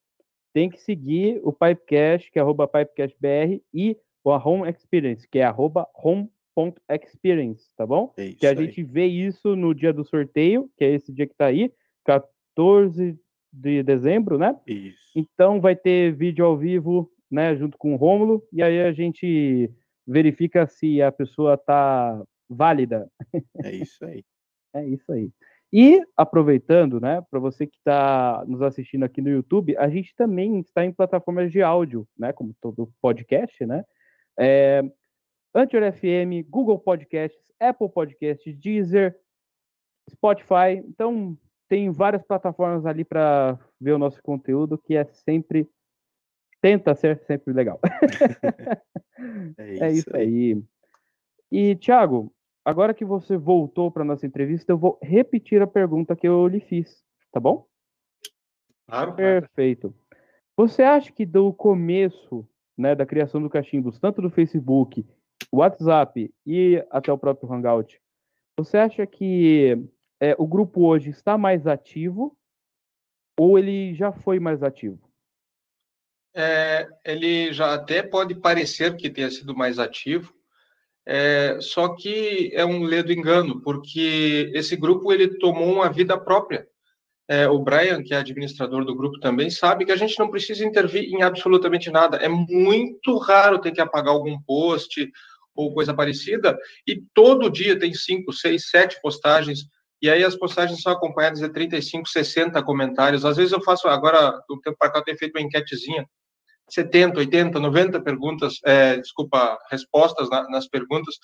[0.53, 5.45] tem que seguir o Pipecast, que é arroba PipecastBR, e o Home Experience, que é
[5.45, 8.13] arroba home.experience, tá bom?
[8.17, 8.57] É Que a aí.
[8.57, 11.73] gente vê isso no dia do sorteio, que é esse dia que tá aí,
[12.05, 13.19] 14
[13.53, 14.57] de dezembro, né?
[14.67, 14.99] Isso.
[15.17, 19.71] Então vai ter vídeo ao vivo, né, junto com o Rômulo, e aí a gente
[20.07, 23.09] verifica se a pessoa tá válida
[23.63, 24.25] É isso aí.
[24.75, 25.31] é isso aí.
[25.73, 30.59] E aproveitando, né, para você que está nos assistindo aqui no YouTube, a gente também
[30.59, 33.85] está em plataformas de áudio, né, como todo podcast, né?
[34.39, 34.83] É,
[35.55, 39.17] Anchor FM, Google Podcasts, Apple Podcasts, Deezer,
[40.11, 40.83] Spotify.
[40.89, 41.37] Então
[41.69, 45.69] tem várias plataformas ali para ver o nosso conteúdo, que é sempre
[46.61, 47.81] tenta ser sempre legal.
[49.59, 50.63] É isso, É isso aí.
[51.53, 52.33] E, Thiago,
[52.65, 56.61] agora que você voltou para nossa entrevista, eu vou repetir a pergunta que eu lhe
[56.61, 57.67] fiz, tá bom?
[58.89, 59.15] Claro.
[59.15, 59.95] Perfeito.
[60.57, 62.49] Você acha que do começo,
[62.79, 65.07] né, da criação do Cachimbos, tanto do Facebook,
[65.53, 68.01] WhatsApp e até o próprio Hangout,
[68.57, 69.77] você acha que
[70.21, 72.37] é, o grupo hoje está mais ativo
[73.39, 75.10] ou ele já foi mais ativo?
[76.35, 80.33] É, ele já até pode parecer que tenha sido mais ativo,
[81.07, 86.67] é, só que é um ledo engano, porque esse grupo ele tomou uma vida própria.
[87.29, 90.65] É, o Brian, que é administrador do grupo também, sabe que a gente não precisa
[90.65, 92.17] intervir em absolutamente nada.
[92.17, 95.11] É muito raro ter que apagar algum post
[95.55, 96.57] ou coisa parecida,
[96.87, 99.65] e todo dia tem cinco, seis, sete postagens,
[100.01, 103.25] e aí as postagens são acompanhadas de 35, 60 comentários.
[103.25, 106.07] Às vezes eu faço, agora, do tempo para cá, eu tenho feito uma enquetezinha,
[106.75, 111.17] 70, 80, 90 perguntas, é, desculpa, respostas na, nas perguntas.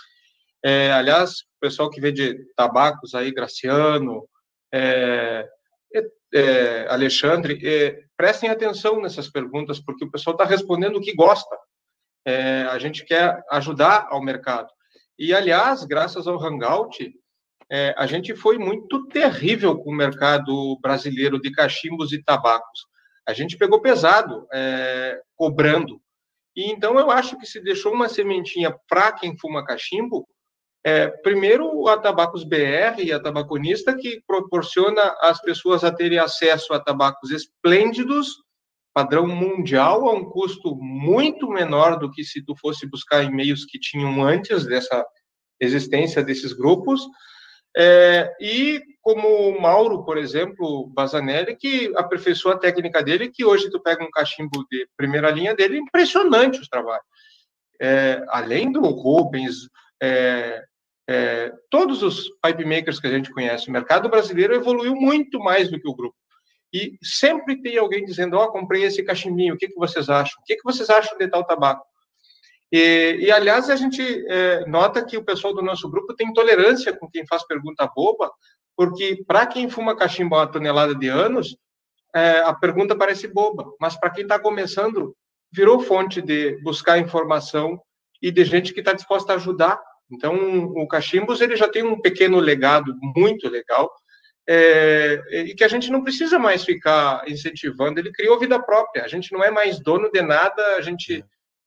[0.65, 4.29] É, aliás, o pessoal que vê de tabacos aí, Graciano,
[4.73, 5.49] é,
[6.35, 11.57] é, Alexandre, prestem atenção nessas perguntas, porque o pessoal está respondendo o que gosta.
[12.27, 14.69] É, a gente quer ajudar ao mercado.
[15.19, 17.15] E, aliás, graças ao Hangout,
[17.71, 22.87] é, a gente foi muito terrível com o mercado brasileiro de cachimbos e tabacos.
[23.27, 26.01] A gente pegou pesado, é, cobrando.
[26.55, 30.27] E então eu acho que se deixou uma sementinha para quem fuma cachimbo,
[30.85, 36.73] é, primeiro a Tabacos BR e a Tabaconista, que proporciona às pessoas a terem acesso
[36.73, 38.37] a tabacos esplêndidos,
[38.95, 43.65] padrão mundial, a um custo muito menor do que se tu fosse buscar em meios
[43.65, 45.05] que tinham antes dessa
[45.61, 47.01] existência desses grupos.
[47.77, 53.71] É, e como o Mauro, por exemplo, Bazanelli, que aperfeiçoou a técnica dele, que hoje
[53.71, 57.05] tu pega um cachimbo de primeira linha dele, impressionante os trabalhos.
[57.81, 59.69] É, além do Rubens,
[60.03, 60.65] é,
[61.09, 65.71] é, todos os pipe makers que a gente conhece, o mercado brasileiro evoluiu muito mais
[65.71, 66.17] do que o grupo.
[66.73, 70.41] E sempre tem alguém dizendo, ó, oh, comprei esse cachimbinho, o que, que vocês acham?
[70.41, 71.87] O que, que vocês acham de tal tabaco?
[72.77, 76.95] E, e aliás, a gente é, nota que o pessoal do nosso grupo tem tolerância
[76.95, 78.31] com quem faz pergunta boba,
[78.77, 81.57] porque para quem fuma cachimbo uma tonelada de anos,
[82.15, 85.17] é, a pergunta parece boba, mas para quem está começando,
[85.51, 87.81] virou fonte de buscar informação
[88.21, 89.81] e de gente que está disposta a ajudar.
[90.13, 90.37] Então,
[90.77, 93.91] o Cachimbos ele já tem um pequeno legado muito legal
[94.47, 97.99] é, e que a gente não precisa mais ficar incentivando.
[97.99, 99.03] Ele criou vida própria.
[99.03, 101.25] A gente não é mais dono de nada, a gente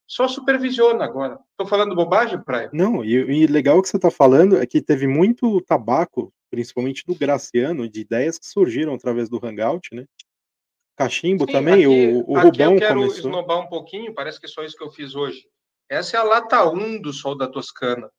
[0.09, 1.39] só supervisiona agora.
[1.51, 2.67] Estou falando bobagem, Praia?
[2.73, 7.13] Não, e, e legal que você está falando é que teve muito tabaco, principalmente do
[7.13, 10.05] Graciano, de ideias que surgiram através do Hangout, né?
[10.97, 13.17] Cachimbo Sim, também, aqui, o, o aqui Rubão eu quero começou.
[13.19, 15.45] esnobar um pouquinho, parece que é só isso que eu fiz hoje.
[15.87, 18.09] Essa é a lata 1 do Sol da Toscana.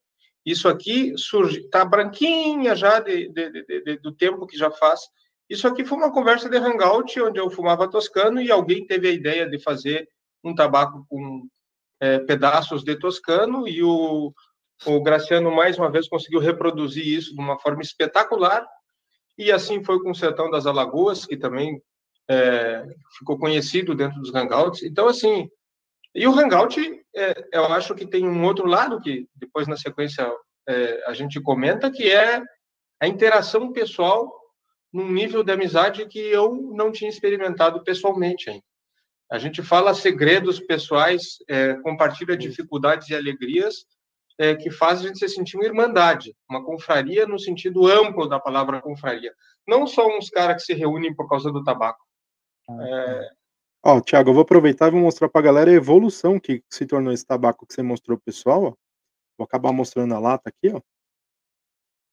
[0.45, 5.01] Isso aqui surge, tá branquinha já de, de, de, do tempo que já faz.
[5.49, 9.11] Isso aqui foi uma conversa de hangout onde eu fumava toscano e alguém teve a
[9.11, 10.07] ideia de fazer
[10.41, 11.47] um tabaco com
[12.01, 14.33] é, pedaços de toscano e o,
[14.85, 18.67] o Graciano mais uma vez conseguiu reproduzir isso de uma forma espetacular
[19.37, 21.81] e assim foi com o Sertão das Alagoas que também
[22.29, 22.83] é,
[23.17, 24.83] ficou conhecido dentro dos hangouts.
[24.83, 25.49] Então assim
[26.13, 26.77] e o Hangout,
[27.15, 30.29] é, eu acho que tem um outro lado que depois na sequência
[30.67, 32.41] é, a gente comenta, que é
[32.99, 34.29] a interação pessoal
[34.91, 38.63] num nível de amizade que eu não tinha experimentado pessoalmente ainda.
[39.31, 43.85] A gente fala segredos pessoais, é, compartilha dificuldades e alegrias
[44.37, 48.39] é, que faz a gente se sentir uma irmandade, uma confraria no sentido amplo da
[48.39, 49.33] palavra confraria.
[49.65, 52.05] Não só uns caras que se reúnem por causa do tabaco.
[52.69, 53.29] Ah, é,
[53.83, 57.11] Ó, Thiago, eu vou aproveitar e vou mostrar pra galera a evolução que se tornou
[57.11, 58.73] esse tabaco que você mostrou pro pessoal, ó.
[59.37, 60.81] Vou acabar mostrando a lata aqui, ó.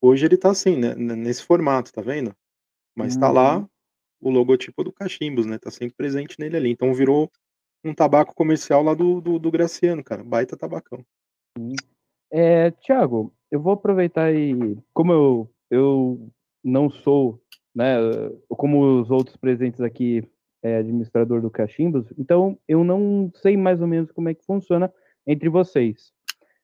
[0.00, 2.34] Hoje ele tá assim, né, nesse formato, tá vendo?
[2.94, 3.68] Mas tá lá uhum.
[4.20, 5.58] O logotipo do Cachimbos, né?
[5.58, 6.70] Tá sempre presente nele ali.
[6.70, 7.30] Então virou
[7.84, 10.24] um tabaco comercial lá do, do, do Graciano, cara.
[10.24, 11.04] Baita tabacão.
[12.30, 16.30] É, Thiago, eu vou aproveitar e como eu, eu
[16.62, 17.40] não sou,
[17.74, 17.96] né,
[18.48, 20.22] como os outros presentes aqui
[20.62, 24.92] é, administrador do Cachimbos, então eu não sei mais ou menos como é que funciona
[25.26, 26.12] entre vocês.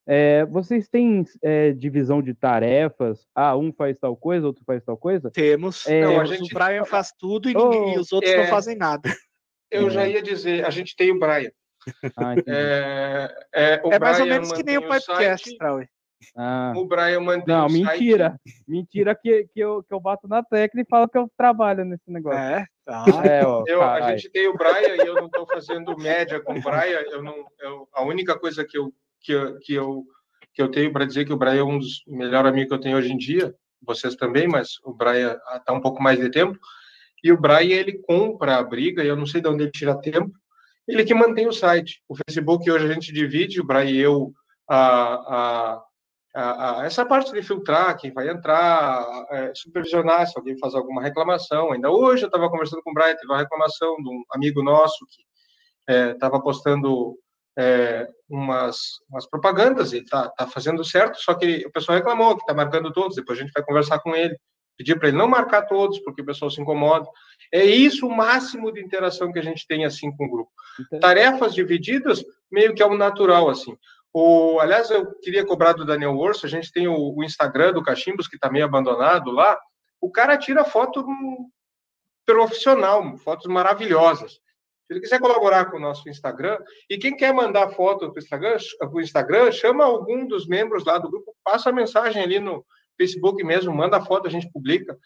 [0.06, 3.26] É, vocês têm é, divisão de tarefas?
[3.34, 5.30] Ah, um faz tal coisa, outro faz tal coisa?
[5.30, 5.86] Temos.
[5.86, 6.52] É, não, a gente...
[6.52, 8.46] O Brian faz tudo e, oh, e os outros não é.
[8.48, 9.10] fazem nada.
[9.70, 11.50] Eu já ia dizer, a gente tem o Brian.
[12.16, 15.88] Ah, é, é, é mais ou menos que nem o podcast, Trauer.
[16.36, 16.72] Ah.
[16.76, 18.30] O Brian mantém Não, mentira.
[18.30, 18.64] Site.
[18.66, 22.10] Mentira que, que, eu, que eu bato na tecla e falo que eu trabalho nesse
[22.10, 22.38] negócio.
[22.38, 23.04] É, tá.
[23.30, 26.54] É, ó, eu, a gente tem o Brian e eu não estou fazendo média com
[26.54, 27.00] o Brian.
[27.10, 28.92] Eu não, eu, a única coisa que eu,
[29.24, 30.04] que eu, que eu,
[30.52, 32.80] que eu tenho para dizer que o Brian é um dos melhores amigos que eu
[32.80, 36.58] tenho hoje em dia, vocês também, mas o Brian está um pouco mais de tempo.
[37.22, 40.32] E o Brian, ele compra a briga, eu não sei de onde ele tira tempo,
[40.86, 42.02] ele que mantém o site.
[42.06, 44.32] O Facebook hoje a gente divide, o Brian e eu,
[44.68, 45.84] a, a,
[46.34, 51.02] a, a, essa parte de filtrar quem vai entrar, é, supervisionar se alguém faz alguma
[51.02, 51.72] reclamação.
[51.72, 55.06] Ainda hoje eu estava conversando com o Brian, teve uma reclamação de um amigo nosso
[55.06, 55.22] que
[56.12, 57.18] estava é, postando
[57.58, 62.42] é, umas, umas propagandas e está tá fazendo certo, só que o pessoal reclamou que
[62.42, 64.36] está marcando todos, depois a gente vai conversar com ele,
[64.76, 67.08] pedir para ele não marcar todos, porque o pessoal se incomoda.
[67.52, 70.50] É isso o máximo de interação que a gente tem assim com o grupo.
[70.80, 71.00] Entendi.
[71.00, 73.76] Tarefas divididas, meio que é o natural, assim.
[74.12, 77.82] O, aliás, eu queria cobrar do Daniel Orso, a gente tem o, o Instagram do
[77.82, 79.58] Cachimbos, que está meio abandonado lá.
[80.00, 81.04] O cara tira foto
[82.24, 84.40] profissional, fotos maravilhosas.
[84.86, 86.58] Se ele quiser colaborar com o nosso Instagram,
[86.90, 88.56] e quem quer mandar foto para o Instagram,
[89.00, 92.64] Instagram, chama algum dos membros lá do grupo, passa a mensagem ali no
[92.98, 94.96] Facebook mesmo, manda a foto, a gente publica,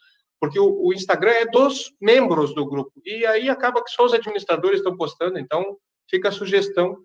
[0.41, 2.93] porque o, o Instagram é dos membros do grupo.
[3.05, 5.76] E aí acaba que só os administradores estão postando, então
[6.09, 6.99] fica a sugestão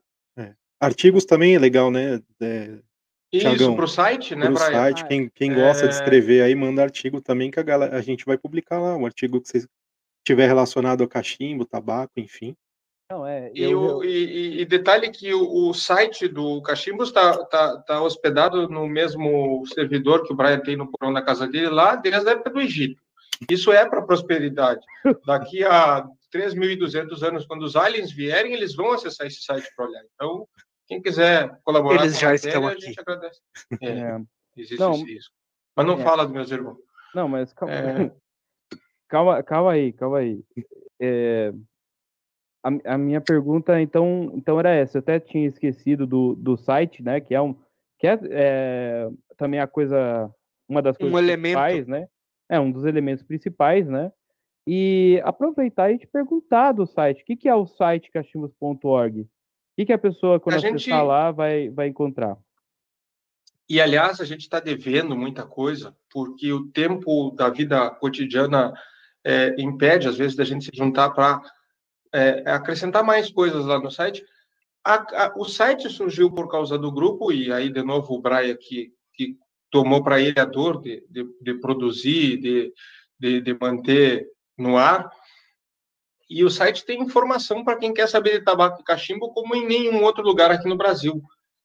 [0.84, 2.22] Artigos também é legal, né?
[2.42, 2.78] É,
[3.32, 5.98] Isso, para o site, né, Para o site, quem, quem gosta de é.
[5.98, 9.40] escrever aí, manda artigo também, que a, galera, a gente vai publicar lá, um artigo
[9.40, 9.66] que você
[10.26, 12.54] tiver relacionado ao cachimbo, tabaco, enfim.
[13.14, 17.46] Não, é, e, eu, o, e, e, detalhe que o, o site do Cachimbos está
[17.46, 21.70] tá, tá hospedado no mesmo servidor que o Brian tem no porão da casa dele
[21.70, 23.00] lá, desde a época do Egito.
[23.48, 24.84] Isso é para prosperidade.
[25.28, 30.02] Daqui a 3.200 anos, quando os aliens vierem, eles vão acessar esse site para olhar.
[30.16, 30.48] Então,
[30.88, 32.84] quem quiser colaborar Eles já matéria, estão aqui.
[32.84, 33.42] a gente agradece.
[33.80, 34.22] É, é.
[34.58, 35.36] Existe não, esse risco.
[35.76, 36.04] Mas não é.
[36.04, 36.80] fala dos meus irmãos.
[37.14, 38.12] Não, mas calma, é.
[39.08, 40.44] calma, calma aí, calma aí.
[41.00, 41.54] É,
[42.64, 44.98] a, a, minha pergunta, então, então era essa.
[44.98, 47.20] Eu até tinha esquecido do, do site, né?
[47.20, 47.56] Que é um
[48.00, 50.30] que é, é também a coisa,
[50.68, 51.90] uma das coisas um principais, elemento.
[51.90, 52.08] né?
[52.50, 54.12] É um dos elementos principais, né?
[54.68, 59.22] E aproveitar e te perguntar do site, o que, que é o site cachimbos.org?
[59.22, 59.28] O
[59.78, 62.38] que, que a pessoa, quando A acessar gente- lá, vai, vai encontrar?
[63.70, 68.74] E, aliás, a gente está devendo muita coisa, porque o tempo da vida cotidiana
[69.26, 71.42] é, impede, às vezes, da gente se juntar para
[72.46, 74.24] acrescentar mais coisas lá no site.
[74.84, 78.56] A- a- o site surgiu por causa do grupo, e aí, de novo, o Braia
[78.56, 79.38] que, que
[79.72, 82.74] tomou para ele a dor de, de, de produzir, de,
[83.20, 85.10] de, de manter no ar.
[86.30, 89.66] E o site tem informação para quem quer saber de tabaco e cachimbo, como em
[89.66, 91.22] nenhum outro lugar aqui no Brasil.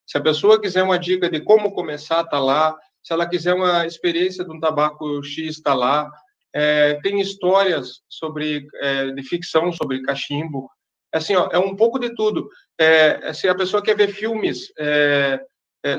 [0.07, 2.77] Se a pessoa quiser uma dica de como começar, está lá.
[3.03, 6.11] Se ela quiser uma experiência de um tabaco X, está lá.
[6.55, 10.69] É, tem histórias sobre é, de ficção sobre cachimbo.
[11.13, 12.49] Assim, ó, é um pouco de tudo.
[12.79, 15.41] É, se a pessoa quer ver filmes é,
[15.85, 15.99] é,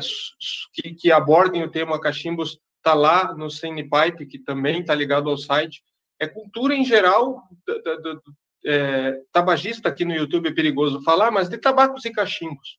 [0.74, 5.30] que, que abordem o tema cachimbos, está lá no Scene Pipe, que também está ligado
[5.30, 5.82] ao site.
[6.20, 8.20] É cultura em geral, da- da- da-
[8.66, 12.78] é, tabagista aqui no YouTube é perigoso falar, mas de tabacos e cachimbos.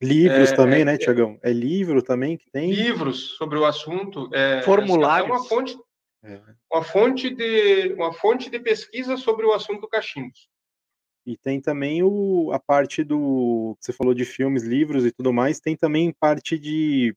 [0.00, 0.98] Livros É, também, é, né, é.
[0.98, 1.38] Tiagão?
[1.42, 2.70] É livro também que tem?
[2.70, 5.28] livros sobre o assunto, é, Formulários.
[5.28, 5.76] é uma fonte, É.
[6.72, 10.48] uma fonte de uma fonte de pesquisa sobre o assunto cachimbos.
[11.26, 13.76] E tem também o, a parte do.
[13.80, 17.16] Você falou de filmes, livros e tudo mais, tem também parte de,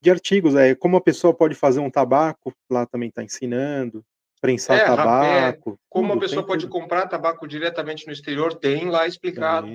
[0.00, 0.54] de artigos.
[0.54, 4.04] É, como a pessoa pode fazer um tabaco, lá também está ensinando,
[4.40, 5.76] prensar É, tabaco.
[5.88, 9.68] Como tudo, a pessoa pode tudo comprar tabaco diretamente no exterior, tem lá explicado.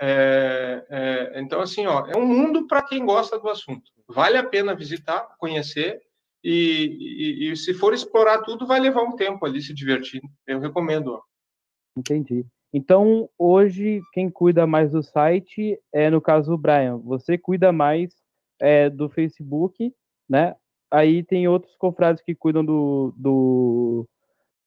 [0.00, 3.90] É, é, então, assim, ó, é um mundo para quem gosta do assunto.
[4.06, 6.00] Vale a pena visitar, conhecer,
[6.42, 10.28] e, e- e se for explorar tudo, vai levar um tempo ali se divertindo.
[10.46, 11.20] Eu recomendo.
[11.96, 12.46] Entendi.
[12.72, 16.98] Então, hoje, quem cuida mais do site é, no caso, o Brian.
[16.98, 18.14] Você cuida mais
[18.60, 19.92] é, do Facebook,
[20.28, 20.54] né?
[20.90, 24.08] Aí tem outros confrades que cuidam do, do,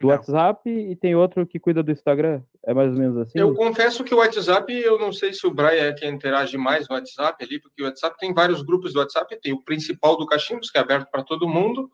[0.02, 0.16] do Não.
[0.16, 2.42] WhatsApp e tem outro que cuida do Instagram.
[2.66, 3.40] É mais ou menos assim?
[3.40, 6.88] Eu confesso que o WhatsApp, eu não sei se o Brian é quem interage mais
[6.90, 10.26] no WhatsApp ali, porque o WhatsApp tem vários grupos do WhatsApp, tem o principal do
[10.26, 11.90] Cachimbos, que é aberto para todo mundo.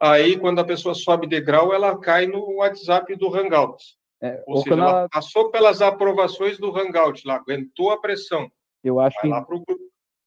[0.00, 3.96] Aí, quando a pessoa sobe degrau, ela cai no WhatsApp do Hangouts.
[4.22, 8.50] É, Ou ou seja, ela ela- passou pelas aprovações do Hangout lá, aguentou a pressão.
[8.84, 9.82] eu acho Vai que lá pro grupo.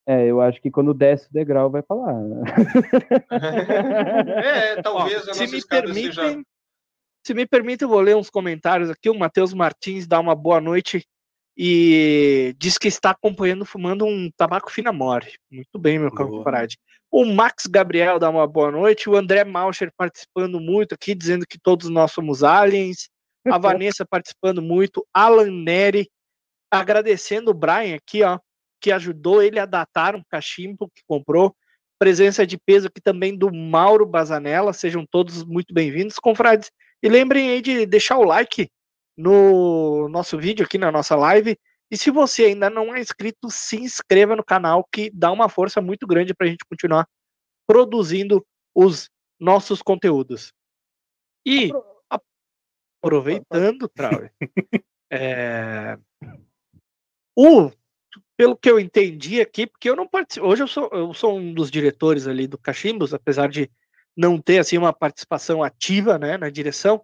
[0.07, 2.13] é, eu acho que quando desce o degrau vai falar.
[2.13, 2.41] né?
[4.43, 6.41] É, talvez Ó, a se nossa me escada permitem, seja.
[7.24, 9.09] Se me permitem, eu vou ler uns comentários aqui.
[9.09, 11.05] O Matheus Martins dá uma boa noite
[11.55, 15.34] e diz que está acompanhando fumando um tabaco finamore.
[15.49, 16.76] Muito bem, meu caro compadre.
[17.11, 19.09] O Max Gabriel dá uma boa noite.
[19.09, 23.09] O André Mauscher participando muito aqui, dizendo que todos nós somos aliens.
[23.45, 25.05] A Vanessa participando muito.
[25.13, 26.09] Alan Neri
[26.72, 28.39] agradecendo o Brian aqui, ó,
[28.80, 31.53] que ajudou ele a datar um cachimbo que comprou.
[31.99, 34.72] Presença de peso aqui também do Mauro Bazanella.
[34.72, 36.72] Sejam todos muito bem-vindos, confrades.
[37.04, 38.70] E lembrem aí de deixar o like
[39.18, 41.58] no nosso vídeo aqui na nossa live.
[41.89, 45.82] E se você ainda não é inscrito, se inscreva no canal, que dá uma força
[45.82, 47.08] muito grande para a gente continuar
[47.68, 50.54] produzindo os nossos conteúdos.
[51.45, 51.72] E
[53.04, 54.32] aproveitando, Trauer,
[55.12, 55.97] é,
[57.36, 57.72] o
[58.38, 61.54] pelo que eu entendi aqui, porque eu não participo, hoje eu sou, eu sou um
[61.54, 63.70] dos diretores ali do Cachimbos, apesar de
[64.16, 67.03] não ter assim uma participação ativa, né, na direção,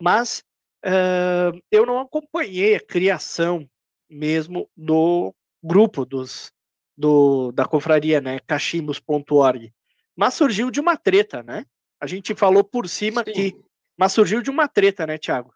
[0.00, 0.42] mas
[0.84, 3.68] eh, eu não acompanhei a criação
[4.08, 6.52] mesmo do grupo dos
[6.96, 9.72] do, da confraria, né, cachimbos.org,
[10.16, 11.64] mas surgiu de uma treta, né?
[12.00, 13.32] A gente falou por cima Sim.
[13.32, 13.60] que,
[13.96, 15.54] mas surgiu de uma treta, né, Thiago?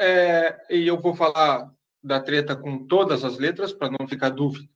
[0.00, 4.68] É, e eu vou falar da treta com todas as letras, para não ficar dúvida.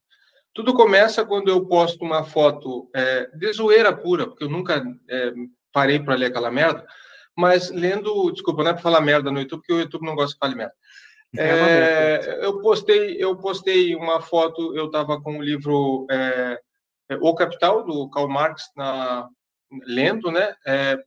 [0.58, 5.32] Tudo começa quando eu posto uma foto é, de zoeira pura, porque eu nunca é,
[5.72, 6.84] parei para ler aquela merda,
[7.36, 10.34] mas lendo, desculpa, não é para falar merda no YouTube, porque o YouTube não gosta
[10.34, 10.74] que fale merda.
[11.36, 16.60] É uma É, eu postei, eu postei uma foto, eu estava com o livro é,
[17.08, 19.28] é, O Capital do Karl Marx na
[19.86, 20.56] lendo, né,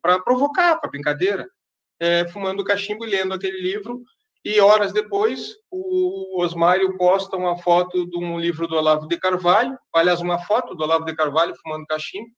[0.01, 1.45] para provocar, para brincadeira,
[1.99, 4.01] é, fumando cachimbo e lendo aquele livro.
[4.43, 9.77] E horas depois, o Osmário posta uma foto de um livro do Olavo de Carvalho,
[9.93, 12.29] aliás, uma foto do Olavo de Carvalho fumando cachimbo.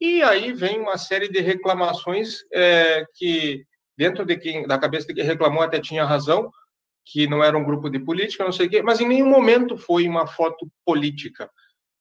[0.00, 3.64] E aí vem uma série de reclamações é, que,
[3.96, 6.50] dentro de quem, da cabeça de quem reclamou, até tinha razão,
[7.04, 9.76] que não era um grupo de política, não sei o quê, mas em nenhum momento
[9.76, 11.50] foi uma foto política.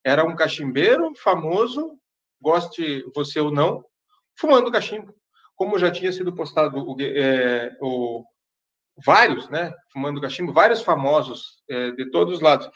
[0.03, 1.97] Era um cachimbeiro famoso,
[2.41, 3.83] goste você ou não,
[4.38, 5.13] fumando cachimbo.
[5.55, 8.23] Como já tinha sido postado é, o
[9.03, 12.69] vários, né, fumando cachimbo, vários famosos é, de todos os lados.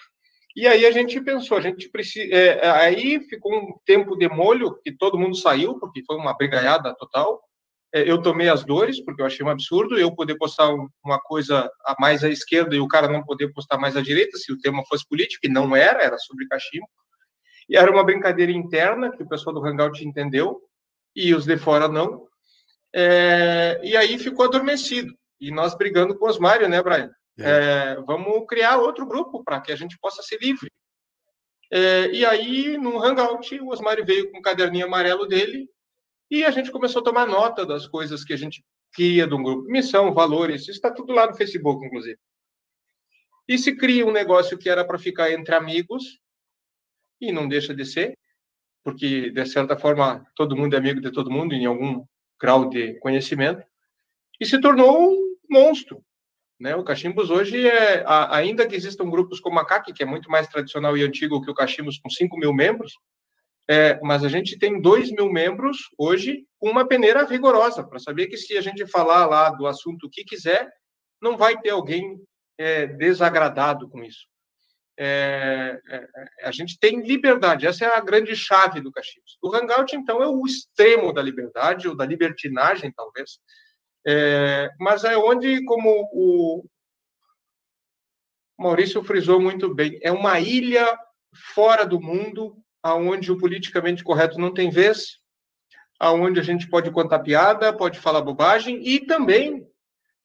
[0.55, 4.77] E aí a gente pensou, a gente precisa, é, aí ficou um tempo de molho
[4.83, 7.39] que todo mundo saiu porque foi uma brigaiada total.
[7.93, 10.69] é, eu tomei as dores, porque eu achei um absurdo eu poder postar
[11.03, 14.37] uma coisa a mais à esquerda e o cara não poder postar mais à direita,
[14.37, 16.87] se o tema fosse político, e não era, era sobre cachimbo.
[17.67, 20.61] E era uma brincadeira interna que o pessoal do Hangout entendeu,
[21.15, 22.27] e os de fora não.
[22.93, 25.13] É, e aí ficou adormecido.
[25.39, 27.11] E nós brigando com os Mário, né, Brian?
[27.41, 30.69] É, vamos criar outro grupo para que a gente possa ser livre.
[31.71, 35.69] É, e aí, no Hangout, o Osmário veio com o caderninho amarelo dele
[36.29, 38.63] e a gente começou a tomar nota das coisas que a gente
[38.93, 39.69] queria de um grupo.
[39.69, 42.17] Missão, valores, isso está tudo lá no Facebook, inclusive.
[43.47, 46.19] E se cria um negócio que era para ficar entre amigos,
[47.21, 48.17] e não deixa de ser,
[48.83, 52.05] porque, de certa forma, todo mundo é amigo de todo mundo, em algum
[52.39, 53.63] grau de conhecimento,
[54.39, 56.03] e se tornou monstro.
[56.59, 56.75] Né?
[56.75, 60.47] O Cachimbos hoje é, ainda que existam grupos como a CAC, que é muito mais
[60.47, 62.93] tradicional e antigo que o Cachimbos, com 5 mil membros,
[63.69, 68.27] é, mas a gente tem 2 mil membros hoje com uma peneira rigorosa, para saber
[68.27, 70.69] que se a gente falar lá do assunto que quiser,
[71.21, 72.19] não vai ter alguém
[72.57, 74.27] é, desagradado com isso.
[74.97, 76.07] É, é,
[76.39, 79.37] é a gente tem liberdade, essa é a grande chave do Cachimbos.
[79.41, 83.39] O Hangout, então, é o extremo da liberdade, ou da libertinagem, talvez,
[84.11, 86.63] é, mas é onde, como o
[88.57, 90.97] Maurício frisou muito bem, é uma ilha
[91.53, 95.19] fora do mundo, aonde o politicamente correto não tem vez,
[95.99, 99.63] aonde a gente pode contar piada, pode falar bobagem e também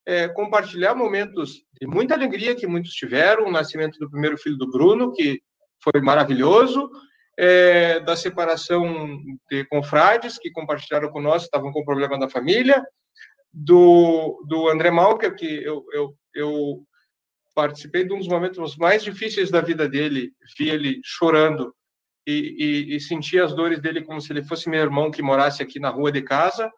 [0.06, 4.70] é, compartilhar momentos de muita alegria que muitos tiveram, o nascimento do primeiro filho do
[4.70, 5.42] Bruno, que
[5.82, 6.90] foi maravilhoso,
[7.38, 9.20] é, da separação
[9.50, 12.82] de confrades que compartilharam com nós, estavam com problema da família,
[13.54, 16.84] do, do André Malker, que eu, eu, eu
[17.54, 21.72] participei de um dos momentos mais difíceis da vida dele, vi ele chorando
[22.26, 25.62] e, e, e senti as dores dele como se ele fosse meu irmão que morasse
[25.62, 26.70] aqui na rua de casa,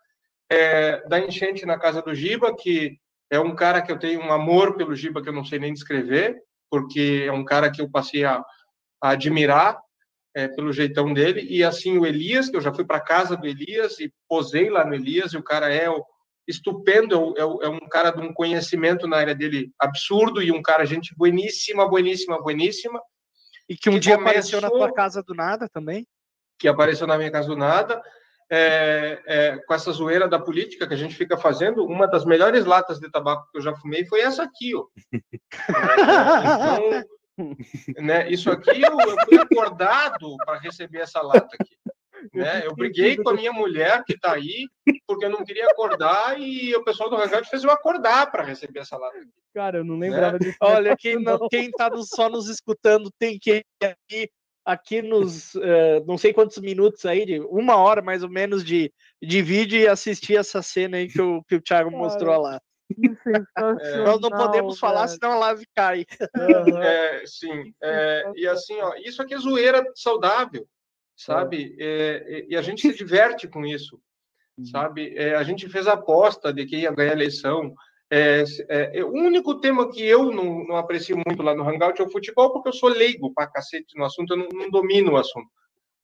[0.50, 2.98] é, da enchente na casa do Giba, que
[3.30, 5.72] é um cara que eu tenho um amor pelo Giba que eu não sei nem
[5.72, 6.36] descrever,
[6.70, 8.44] porque é um cara que eu passei a,
[9.02, 9.80] a admirar
[10.34, 13.46] é, pelo jeitão dele, e assim o Elias, que eu já fui para casa do
[13.46, 16.04] Elias e posei lá no Elias, e o cara é o,
[16.46, 20.84] estupendo, é, é, um cara de um conhecimento na área dele absurdo e um cara
[20.84, 23.00] gente bueníssima, bueníssima, bueníssima.
[23.68, 26.06] E que um que dia começou, apareceu na tua casa do nada também?
[26.58, 28.00] Que apareceu na minha casa do nada.
[28.48, 32.64] É, é, com essa zoeira da política que a gente fica fazendo, uma das melhores
[32.64, 34.86] latas de tabaco que eu já fumei foi essa aqui, ó.
[37.88, 41.76] então, né, isso aqui eu, eu fui acordado para receber essa lata aqui.
[42.34, 42.66] Né?
[42.66, 44.68] Eu briguei com a minha mulher, que está aí,
[45.06, 48.80] porque eu não queria acordar e o pessoal do Hangout fez eu acordar para receber
[48.80, 49.28] essa live.
[49.54, 50.38] Cara, eu não lembrava né?
[50.38, 50.56] disso.
[50.60, 53.62] Olha, quem, não, quem tá só nos escutando tem que
[54.10, 54.30] ir
[54.66, 58.92] aqui nos uh, não sei quantos minutos aí, de uma hora mais ou menos de,
[59.22, 62.60] de vídeo e assistir essa cena aí que o, que o Thiago Cara, mostrou lá.
[63.80, 64.92] É, nós não podemos cara.
[64.92, 66.04] falar, senão a live cai.
[66.36, 66.82] Uhum.
[66.82, 70.66] É, sim, é, e assim, ó, isso aqui é zoeira saudável
[71.16, 71.74] sabe?
[71.80, 73.98] É, e a gente se diverte com isso,
[74.58, 74.66] uhum.
[74.66, 75.16] sabe?
[75.16, 77.74] É, a gente fez a aposta de quem ia ganhar a eleição.
[78.10, 82.04] É, é, o único tema que eu não, não aprecio muito lá no Hangout é
[82.04, 85.16] o futebol, porque eu sou leigo para cacete no assunto, eu não, não, domino o
[85.16, 85.48] assunto.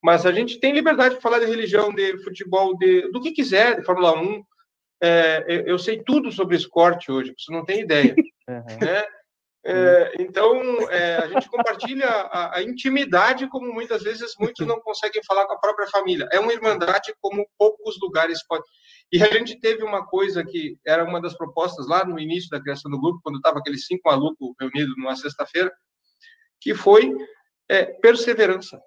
[0.03, 3.79] Mas a gente tem liberdade de falar de religião, de futebol, de, do que quiser,
[3.79, 4.43] de Fórmula 1.
[5.05, 8.15] É, eu sei tudo sobre esporte hoje, você não tem ideia.
[8.49, 8.65] Uhum.
[8.85, 9.05] Né?
[9.65, 10.61] É, então,
[10.91, 15.55] é, a gente compartilha a, a, intimidade, como muitas vezes muitos não conseguem falar com
[15.55, 16.29] a própria família.
[16.33, 18.67] É uma irmandade como poucos lugares podem.
[19.13, 22.61] E a gente teve uma coisa que era uma das propostas lá no início da
[22.61, 25.73] criação do grupo, quando estava aqueles cinco malucos reunidos numa sexta-feira,
[26.61, 27.15] que foi
[27.69, 28.81] é, perseverança.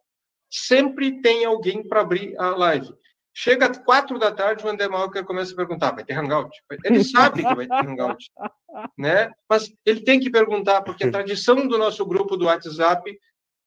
[0.50, 2.94] Sempre tem alguém para abrir a live.
[3.38, 6.58] Chega às quatro da tarde, o André Malker começa a perguntar: vai ter hangout?
[6.86, 8.32] Ele sabe que vai ter hangout,
[8.98, 9.30] né?
[9.50, 13.20] Mas ele tem que perguntar, porque a tradição do nosso grupo do WhatsApp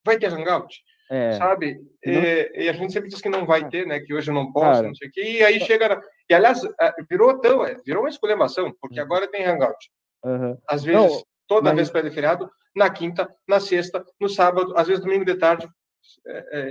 [0.03, 0.75] vai ter hangout.
[1.11, 1.33] É.
[1.33, 1.81] Sabe?
[2.03, 4.01] E, e, a gente sempre diz que não vai ter, né?
[4.01, 4.89] Que hoje eu não posso, Cara.
[4.89, 5.23] não sei o quê.
[5.23, 6.01] E aí chega.
[6.31, 6.63] E aliás,
[7.09, 9.05] virou tão, é, virou uma exclamação, porque uhum.
[9.05, 9.91] agora tem hangout.
[10.25, 10.57] Uhum.
[10.67, 11.77] Às vezes, não, toda mas...
[11.77, 15.69] vez para feriado, na quinta, na sexta, no sábado, às vezes domingo de tarde,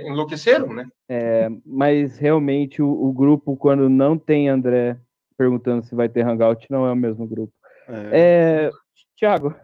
[0.04, 0.86] enlouqueceram, né?
[1.08, 4.98] É, mas realmente o, o, grupo, quando não tem André
[5.36, 7.52] perguntando se vai ter Hangout, não é o mesmo grupo.
[7.88, 8.68] É.
[8.68, 8.70] é
[9.16, 9.54] Tiago,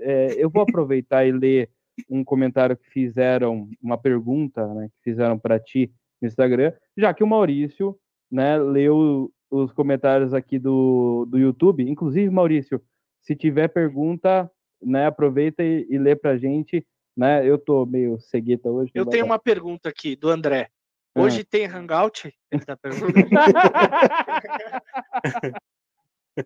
[0.00, 1.70] é, eu vou aproveitar e ler
[2.08, 7.22] um comentário que fizeram, uma pergunta né, que fizeram para ti no Instagram, já que
[7.22, 7.96] o Maurício
[8.30, 11.88] né, leu os comentários aqui do, do YouTube.
[11.88, 12.80] Inclusive, Maurício,
[13.20, 14.50] se tiver pergunta,
[14.82, 16.84] né, aproveita e, e lê para a gente
[17.16, 17.48] né?
[17.48, 18.90] Eu tô meio cegueta hoje.
[18.94, 20.68] Eu tenho uma pergunta aqui do André.
[21.14, 22.34] Hoje tem hangout?
[22.50, 23.28] Ele tá perguntando.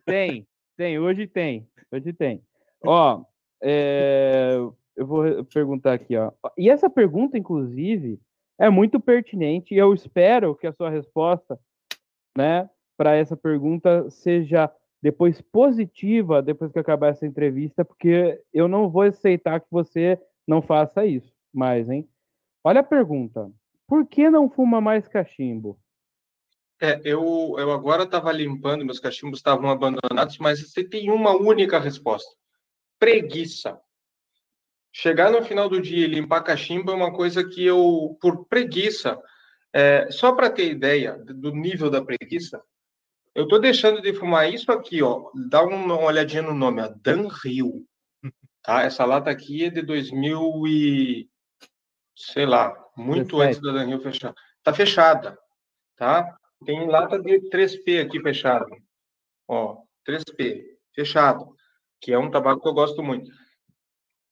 [0.05, 0.45] Tem,
[0.77, 2.43] tem, hoje tem, hoje tem.
[2.85, 3.23] Ó,
[3.63, 4.57] é,
[4.97, 6.33] eu vou perguntar aqui, ó.
[6.59, 8.19] E essa pergunta, inclusive,
[8.59, 11.57] é muito pertinente e eu espero que a sua resposta,
[12.37, 14.69] né, para essa pergunta seja
[15.03, 20.63] depois positiva depois que acabar essa entrevista, porque eu não vou aceitar que você não
[20.63, 22.09] faça isso mais, hein?
[22.63, 23.51] Olha a pergunta.
[23.87, 25.79] Por que não fuma mais cachimbo?
[26.81, 31.79] É, eu, eu agora estava limpando, meus cachimbos estavam abandonados, mas você tem uma única
[31.79, 32.31] resposta:
[32.99, 33.81] preguiça.
[34.93, 39.19] Chegar no final do dia e limpar cachimbo é uma coisa que eu, por preguiça,
[39.73, 42.63] é, só para ter ideia do nível da preguiça,
[43.35, 45.31] eu estou deixando de fumar isso aqui, ó.
[45.51, 47.87] Dá uma olhadinha no nome, ó, Dan Rio.
[48.67, 48.83] Tá?
[48.83, 51.31] Essa lata aqui é de 2000 e
[52.17, 53.43] sei lá, muito 17.
[53.47, 54.35] antes da Dan Rio fechar.
[54.61, 55.39] Tá fechada,
[55.97, 56.37] tá?
[56.65, 58.67] Tem lata de 3P aqui fechada.
[59.47, 61.55] Ó, 3P, fechado.
[62.01, 63.31] Que é um tabaco que eu gosto muito.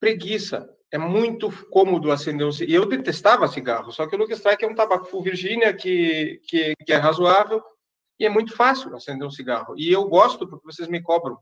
[0.01, 0.68] Preguiça.
[0.91, 2.82] É muito cômodo acender um cigarro.
[2.82, 6.74] Eu detestava cigarro, só que o Lucky Strike é um tabaco full Virgínia que, que,
[6.85, 7.62] que é razoável
[8.18, 9.74] e é muito fácil acender um cigarro.
[9.76, 11.39] E eu gosto porque vocês me cobram.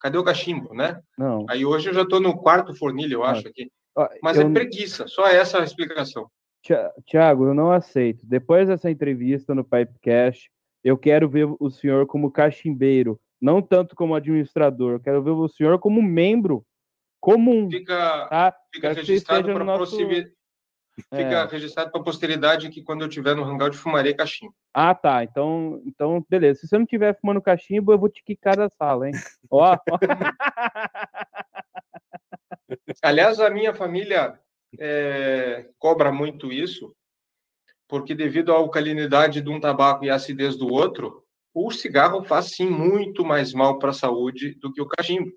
[0.00, 1.00] Cadê o cachimbo, né?
[1.18, 1.46] Não.
[1.48, 3.70] Aí hoje eu já estou no quarto fornilho, eu acho, aqui.
[3.96, 6.28] Ó, Mas eu- é preguiça, só essa a explicação.
[6.62, 8.26] Tia- Tiago, eu não aceito.
[8.26, 10.50] Depois dessa entrevista no Pipecast,
[10.84, 14.92] eu quero ver o senhor como cachimbeiro, não tanto como administrador.
[14.94, 16.64] Eu quero ver o senhor como membro
[17.20, 18.54] comum, Fica, tá?
[18.72, 19.96] fica registrado para no nosso-
[20.96, 21.46] Fica É.
[21.46, 24.54] registrado para posteridade que quando eu tiver no Hangout fumarei cachimbo.
[24.72, 25.22] Ah, tá.
[25.22, 26.60] Então, então, beleza.
[26.60, 29.14] Se você não estiver fumando cachimbo, eu vou te quicar da sala, hein?
[29.50, 29.98] Ó, ó.
[33.02, 34.38] Aliás, a minha família
[34.78, 36.94] é, cobra muito isso,
[37.86, 41.22] porque devido à alcalinidade de um tabaco e à acidez do outro,
[41.54, 45.30] o cigarro faz sim muito mais mal para a saúde do que o cachimbo.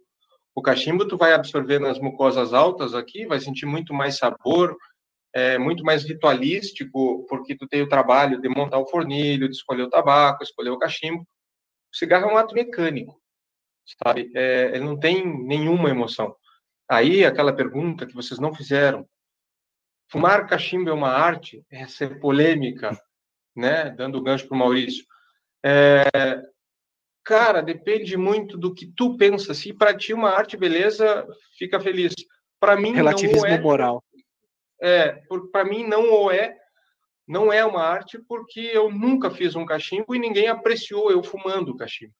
[0.55, 4.75] O cachimbo tu vai absorver nas mucosas altas aqui, vai sentir muito mais sabor,
[5.33, 9.83] é muito mais ritualístico, porque tu tem o trabalho de montar o fornilho, de escolher
[9.83, 11.21] o tabaco, escolher o cachimbo.
[11.21, 13.19] O cigarro é um ato mecânico,
[14.03, 14.31] sabe?
[14.35, 16.35] É, ele não tem nenhuma emoção.
[16.89, 19.07] Aí, aquela pergunta que vocês não fizeram.
[20.11, 21.63] Fumar cachimbo é uma arte?
[21.69, 22.89] Essa é polêmica,
[23.55, 23.91] né?
[23.91, 25.05] Dando gancho para o Maurício.
[25.63, 26.41] É,
[27.23, 29.53] cara, depende muito do que tu pensa.
[29.53, 31.27] Se para ti uma arte, beleza,
[31.57, 32.13] fica feliz.
[32.59, 33.59] Para mim, Relativismo não é.
[33.59, 34.03] moral.
[34.81, 35.21] É,
[35.51, 36.55] para mim não o é,
[37.27, 41.71] não é uma arte porque eu nunca fiz um cachimbo e ninguém apreciou eu fumando
[41.71, 42.13] o cachimbo.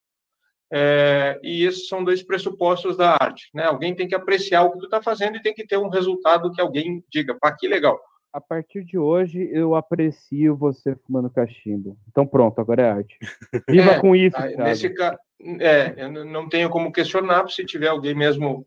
[0.71, 3.63] É, e esses são dois pressupostos da arte, né?
[3.63, 6.51] Alguém tem que apreciar o que tu está fazendo e tem que ter um resultado
[6.51, 7.99] que alguém diga, pá, que legal.
[8.31, 11.97] A partir de hoje, eu aprecio você fumando cachimbo.
[12.07, 13.17] Então, pronto, agora é arte.
[13.67, 15.17] Viva É, com isso, nesse ca...
[15.59, 18.63] é, eu não tenho como questionar, se tiver alguém mesmo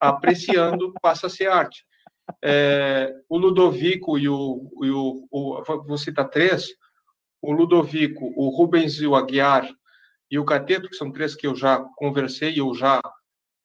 [0.00, 1.84] apreciando, passa a ser arte.
[2.42, 6.68] É, o Ludovico e o, e o, o- vou citar três,
[7.42, 9.68] o Ludovico, o Rubens e o Aguiar
[10.30, 13.00] e o Cateto, que são três que eu já conversei, eu já,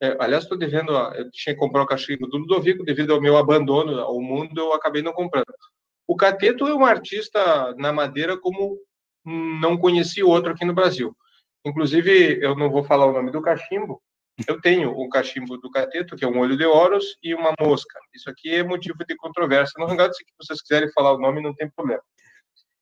[0.02, 3.20] é, aliás, estou devendo, a- eu tinha que comprar o cachimbo do Ludovico, devido ao
[3.20, 5.46] meu abandono ao mundo, eu acabei não comprando.
[6.06, 8.78] O Cateto é um artista na madeira como
[9.24, 11.16] não conheci outro aqui no Brasil.
[11.64, 14.02] Inclusive, eu não vou falar o nome do cachimbo,
[14.46, 17.98] eu tenho um cachimbo do Cateto, que é um olho de Horus, e uma mosca.
[18.14, 21.54] Isso aqui é motivo de controvérsia no Hangout, se vocês quiserem falar o nome, não
[21.54, 22.02] tem problema.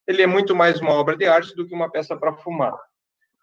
[0.06, 2.74] Ele é muito mais uma obra de arte do que uma peça para fumar.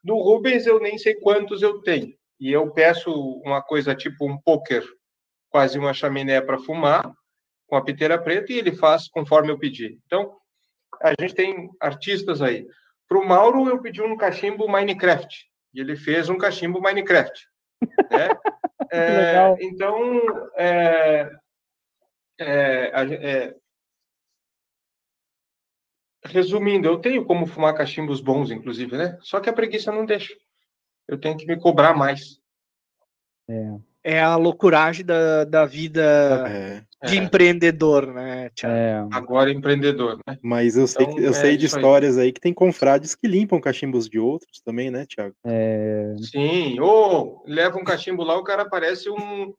[0.03, 2.15] Do Rubens, eu nem sei quantos eu tenho.
[2.39, 3.11] E eu peço
[3.45, 4.83] uma coisa tipo um poker,
[5.49, 7.11] quase uma chaminé para fumar,
[7.67, 9.99] com a piteira preta, e ele faz conforme eu pedi.
[10.05, 10.35] Então,
[11.01, 12.67] a gente tem artistas aí.
[13.07, 17.47] Para o Mauro, eu pedi um cachimbo Minecraft, e ele fez um cachimbo Minecraft.
[18.11, 18.29] Né?
[18.91, 19.57] É, legal.
[19.59, 20.21] então,
[20.57, 21.31] é,
[22.39, 23.55] é, é,
[26.23, 29.17] resumindo, eu tenho como fumar cachimbos bons, inclusive, né?
[29.21, 30.35] Só que a preguiça não deixa.
[31.07, 32.39] Eu tenho que me cobrar mais.
[33.49, 38.75] É a loucuragem da, da vida É, de É, empreendedor, né, Thiago?
[39.13, 40.37] É, agora empreendedor, né?
[40.41, 41.81] mas eu sei, Então, que, eu é sei de isso aí.
[41.81, 45.35] histórias aí que tem confrades que limpam cachimbos de outros também, né, Thiago?
[45.45, 49.53] é, Sim, ou leva um cachimbo lá, o cara parece um.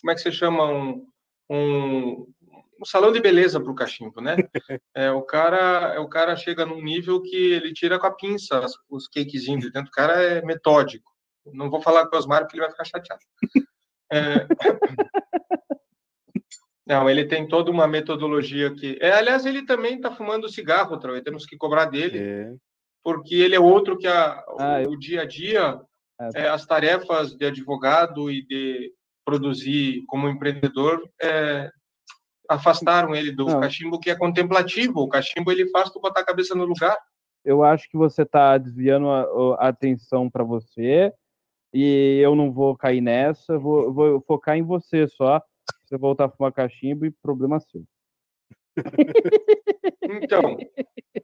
[0.00, 0.64] Como é que você chama?
[0.70, 1.06] Um,
[1.50, 2.26] um,
[2.80, 4.36] um salão de beleza para o cachimbo, né?
[4.94, 8.64] É, o, cara, é, o cara chega num nível que ele tira com a pinça
[8.90, 9.88] os cakezinhos de dentro.
[9.88, 11.08] O cara é metódico.
[11.52, 13.20] Não vou falar com o Osmar porque ele vai ficar chateado.
[14.10, 14.46] É,
[16.86, 18.98] Não, ele tem toda uma metodologia que.
[19.00, 21.20] É, aliás, ele também está fumando cigarro, Troy.
[21.22, 22.54] Temos que cobrar dele, É.
[23.04, 25.78] porque ele é outro que a, Ah, o, eu- dia a dia,
[26.18, 28.90] Ah, é, as tarefas de advogado e de
[29.24, 31.70] produzir como empreendedor é,
[32.48, 33.60] afastaram ele do Não.
[33.60, 35.00] cachimbo, que é contemplativo.
[35.00, 36.96] O cachimbo ele faz tu botar a cabeça no lugar.
[37.44, 41.12] Eu acho que você tá desviando a, a atenção para você
[41.72, 45.42] e eu não vou cair nessa, eu vou, vou focar em você só.
[45.84, 47.82] Você voltar a fumar cachimbo e problema seu.
[50.10, 50.56] Então,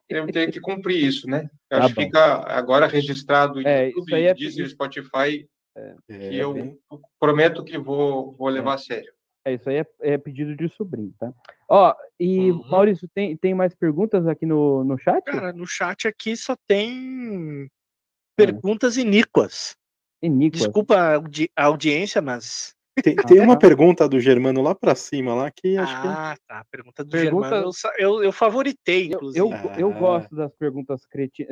[0.09, 1.49] eu tenho que cumprir isso, né?
[1.71, 5.49] Eu Tá acho que fica agora registrado em É, YouTube, isso aí é- Deezer, Spotify,
[5.77, 6.79] É, que eu bem-
[7.19, 9.11] prometo que vou, vou levar a sério.
[9.45, 11.33] É, isso aí é, é pedido de sobrinho, tá?
[11.69, 12.69] Ó, e Uhum.
[12.69, 15.23] Maurício, tem, tem mais perguntas aqui no, no chat?
[15.25, 17.71] Cara, no chat aqui só tem
[18.37, 19.75] perguntas iníquas.
[20.25, 20.63] Eníquas.
[20.63, 22.75] Desculpa a, audi- a audiência, mas.
[23.03, 23.59] Tem, tem uma Ah.
[23.59, 26.07] pergunta do Germano lá pra cima, lá, que acho que.
[26.09, 26.65] Ah, tá.
[26.71, 27.73] Pergunta do Pergunta- Germano.
[27.99, 29.39] Eu, eu, eu favoritei, Eu, inclusive.
[29.41, 29.99] eu, eu Ah.
[29.99, 31.01] gosto das perguntas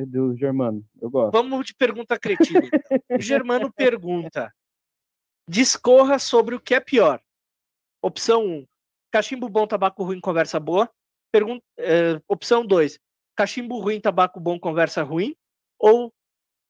[0.06, 0.84] do Germano.
[1.00, 1.32] Eu gosto.
[1.32, 2.60] Vamos de pergunta cretina.
[2.66, 3.18] Então.
[3.18, 4.52] O Germano pergunta:
[5.48, 7.20] discorra sobre o que é pior.
[8.00, 8.66] Opção 1,
[9.12, 10.88] cachimbo bom, tabaco ruim, conversa boa.
[11.32, 12.98] Pergun eh, opção 2,
[13.36, 15.34] cachimbo ruim, tabaco bom, conversa ruim.
[15.78, 16.12] Ou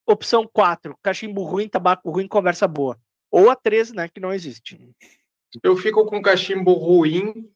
[0.05, 2.97] opção 4, cachimbo ruim, tabaco ruim, conversa boa.
[3.31, 4.79] Ou a 3, né, que não existe.
[5.63, 7.49] Eu fico com cachimbo ruim,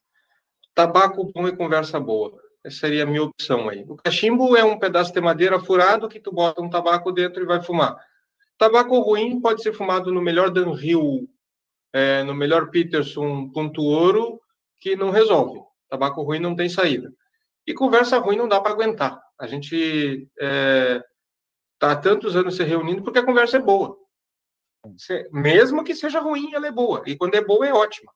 [0.74, 2.40] tabaco bom e conversa boa.
[2.64, 3.86] Essa seria a minha opção aí.
[3.88, 7.45] O cachimbo é um pedaço de madeira furado que tu bota um tabaco dentro e
[7.45, 7.98] vai fumar.
[8.57, 11.30] Tabaco ruim pode ser fumado no melhor Dunhill,
[11.94, 14.41] é, no melhor Peterson ponto ouro,
[14.80, 15.60] que não resolve.
[15.90, 17.14] Tabaco ruim não tem saída.
[17.65, 19.19] E conversa ruim não dá para aguentar.
[19.40, 20.28] A gente
[21.77, 23.97] está há tantos anos se reunindo porque a conversa é boa.
[24.97, 27.03] Se- Mesmo que seja ruim, ela é boa.
[27.05, 28.11] E quando é boa, é ótima.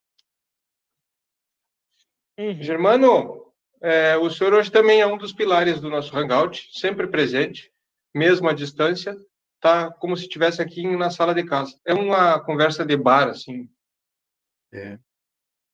[2.63, 7.71] Germano, é, o senhor hoje também é um dos pilares do nosso Hangout, sempre presente,
[8.15, 9.15] mesmo à distância,
[9.59, 11.79] tá como se estivesse aqui na sala de casa.
[11.85, 13.69] É uma conversa de bar, assim.
[14.73, 14.97] É.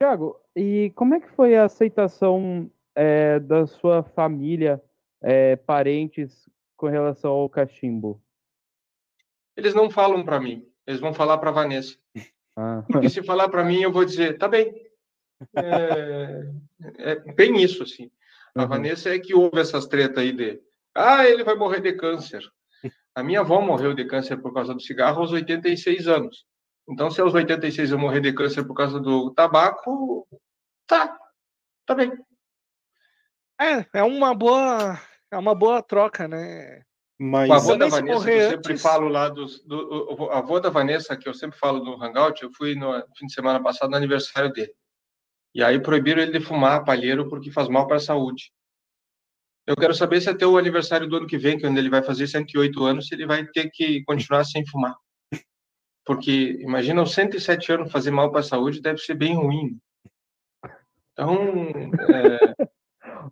[0.01, 4.83] Tiago, e como é que foi a aceitação é, da sua família,
[5.21, 8.21] é, parentes, com relação ao cachimbo?
[9.55, 11.97] Eles não falam para mim, eles vão falar para Vanessa.
[12.55, 14.73] Ah, Porque se falar para mim, eu vou dizer, tá bem.
[15.55, 16.51] É,
[16.99, 18.09] é bem isso, assim.
[18.55, 18.67] A Uhum.
[18.67, 20.59] Vanessa é que ouve essas tretas aí de,
[20.95, 22.41] ah, ele vai morrer de câncer.
[23.13, 26.45] A minha avó morreu de câncer por causa do cigarro aos 86 anos.
[26.89, 30.27] Então, se aos 86 eu morrer de câncer por causa do tabaco,
[30.87, 31.19] tá,
[31.85, 32.11] tá bem.
[33.59, 34.99] É, é uma boa,
[35.31, 36.83] é uma boa troca, né?
[37.19, 39.63] Mas O avô da Vanessa, que eu sempre falo lá dos.
[39.63, 42.93] Do, o o avô da Vanessa, que eu sempre falo no Hangout, eu fui no
[43.17, 44.73] fim de semana passado no aniversário dele.
[45.55, 48.51] E aí proibiram ele de fumar palheiro porque faz mal para a saúde.
[49.65, 52.27] Eu quero saber se até o aniversário do ano que vem, quando ele vai fazer
[52.27, 54.95] 108 anos, se ele vai ter que continuar sem fumar.
[56.05, 59.77] Porque, imagina, aos 107 anos fazer mal para a saúde deve ser bem ruim.
[61.11, 61.35] Então,
[62.09, 62.67] é,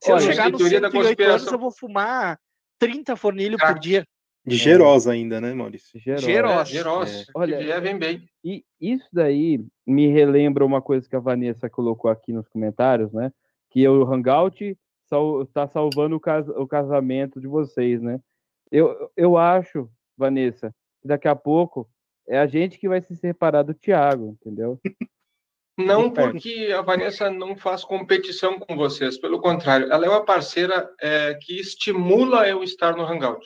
[0.02, 2.40] Se eu Olha, chegar nos teoria da 108 anos, eu vou fumar
[2.80, 3.80] 30 fornilhos por Crack.
[3.80, 4.06] dia.
[4.46, 6.00] de Gerosa ainda, né, Maurício?
[6.00, 6.62] Geral.
[6.62, 8.30] é, Geros, Olha, vier, vem bem.
[8.44, 13.32] E isso daí me relembra uma coisa que a Vanessa colocou aqui nos comentários, né?
[13.72, 14.78] Que o Hangout
[15.08, 18.20] sal, tá salvando o, cas, o casamento de vocês, né?
[18.72, 21.90] Eu, eu acho, Vanessa, que daqui a pouco
[22.28, 24.80] é a gente que vai se separar do Thiago, entendeu?
[25.78, 30.90] Não porque a Vanessa não faz competição com vocês, pelo contrário, ela é uma parceira
[31.02, 33.46] é, que estimula eu estar no Hangout.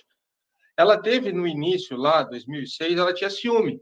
[0.78, 3.82] Ela teve no início, lá, 2006, ela tinha ciúme,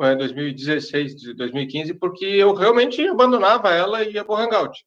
[0.00, 4.84] é, 2016, de 2015, porque eu realmente abandonava ela e ia para o Hangout.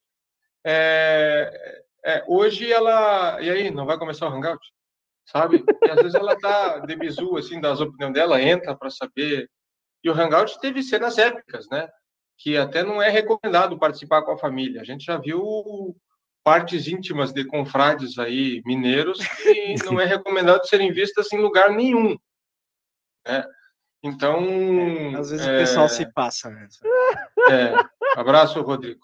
[0.63, 3.41] É, é, hoje ela.
[3.41, 4.65] E aí, não vai começar o Hangout?
[5.25, 5.63] Sabe?
[5.83, 9.49] E às vezes ela tá de bizu, assim, das opiniões dela, entra para saber.
[10.03, 11.89] E o Hangout teve cenas épicas, né?
[12.37, 14.81] Que até não é recomendado participar com a família.
[14.81, 15.95] A gente já viu
[16.43, 22.17] partes íntimas de confrades aí mineiros que não é recomendado serem vistas em lugar nenhum.
[23.25, 23.45] né?
[24.03, 24.37] Então,
[25.17, 26.49] Às vezes é, o pessoal se passa.
[26.49, 26.67] Né?
[27.49, 28.99] é, abraço, Rodrigo.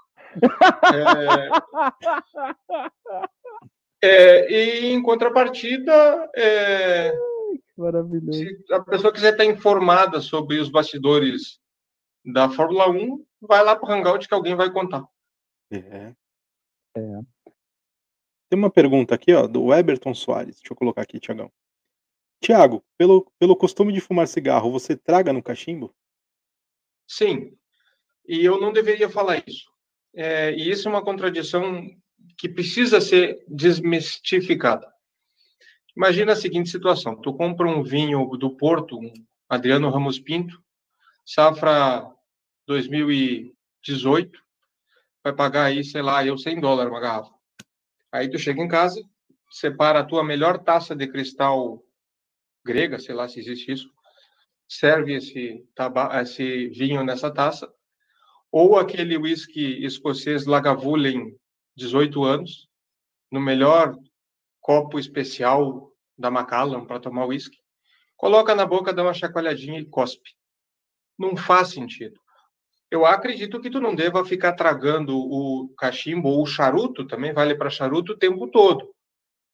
[4.04, 7.14] É, é, e em contrapartida, é,
[7.78, 8.38] Maravilhoso.
[8.38, 11.60] se a pessoa quiser estar informada sobre os bastidores
[12.26, 15.06] da Fórmula 1, vai lá para o Hangout que alguém vai contar.
[15.72, 16.14] É.
[16.98, 17.22] É.
[18.50, 20.56] Tem uma pergunta aqui, ó, do Eberton Soares.
[20.56, 21.52] Deixa eu colocar aqui, Tiagão.
[22.42, 25.94] Tiago, pelo, pelo costume de fumar cigarro, você traga no cachimbo?
[27.08, 27.56] Sim.
[28.28, 29.70] E eu não deveria falar isso.
[30.16, 31.86] é, e isso é uma contradição
[32.38, 34.92] que precisa ser desmistificada.
[35.96, 39.12] Imagina a seguinte situação: tu compra um vinho do Porto, um
[39.50, 40.64] Adriano Ramos Pinto,
[41.30, 42.12] safra
[42.66, 44.40] 2018,
[45.24, 47.32] vai pagar aí, sei lá, eu 100 dólares uma garrafa.
[48.12, 49.00] Aí tu chega em casa,
[49.52, 51.84] separa a tua melhor taça de cristal
[52.66, 53.94] grega, sei lá se existe isso,
[54.68, 55.64] serve esse,
[56.20, 57.72] esse vinho nessa taça,
[58.52, 61.38] ou aquele whisky escocês Lagavulin
[61.76, 62.68] 18 anos,
[63.32, 63.96] no melhor
[64.60, 67.60] copo especial da Macallan para tomar whisky,
[68.18, 70.39] coloca na boca, dá uma chacoalhadinha e cospe.
[71.20, 72.18] Não faz sentido.
[72.90, 77.54] Eu acredito que tu não deva ficar tragando o cachimbo ou o charuto, também vale
[77.54, 78.90] para charuto, o tempo todo,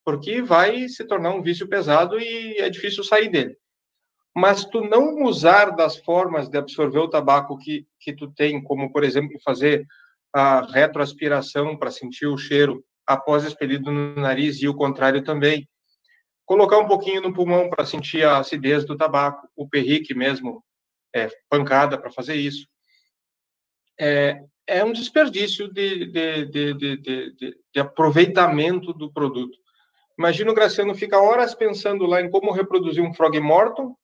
[0.06, 3.58] porque vai se tornar um vício pesado e é difícil sair dele.
[4.34, 8.92] Mas tu não usar das formas de absorver o tabaco que, que tu tem, como,
[8.92, 9.86] por exemplo, fazer
[10.34, 15.68] a retroaspiração para sentir o cheiro após expelido no nariz e o contrário também.
[16.46, 20.64] Colocar um pouquinho no pulmão para sentir a acidez do tabaco, o perrique mesmo,
[21.16, 22.68] é, pancada para fazer isso.
[24.00, 29.58] É, é um desperdício de, de, de, de, aproveitamento do produto.
[30.18, 33.96] Imagina o Graciano fica horas pensando lá em como reproduzir um frog morto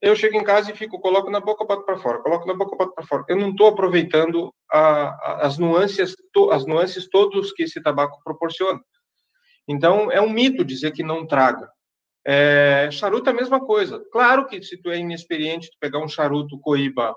[0.00, 2.74] eu chego em casa e fico, coloco na boca, boto para fora, coloco na boca,
[2.74, 3.24] boto para fora.
[3.28, 8.18] Eu não estou aproveitando a, a, as nuances, to, as nuances todos que esse tabaco
[8.24, 8.80] proporciona.
[9.68, 11.70] Então, é um mito dizer que não traga.
[12.26, 14.02] É, charuto é a mesma coisa.
[14.12, 17.16] Claro que se tu é inexperiente, tu pegar um charuto coíba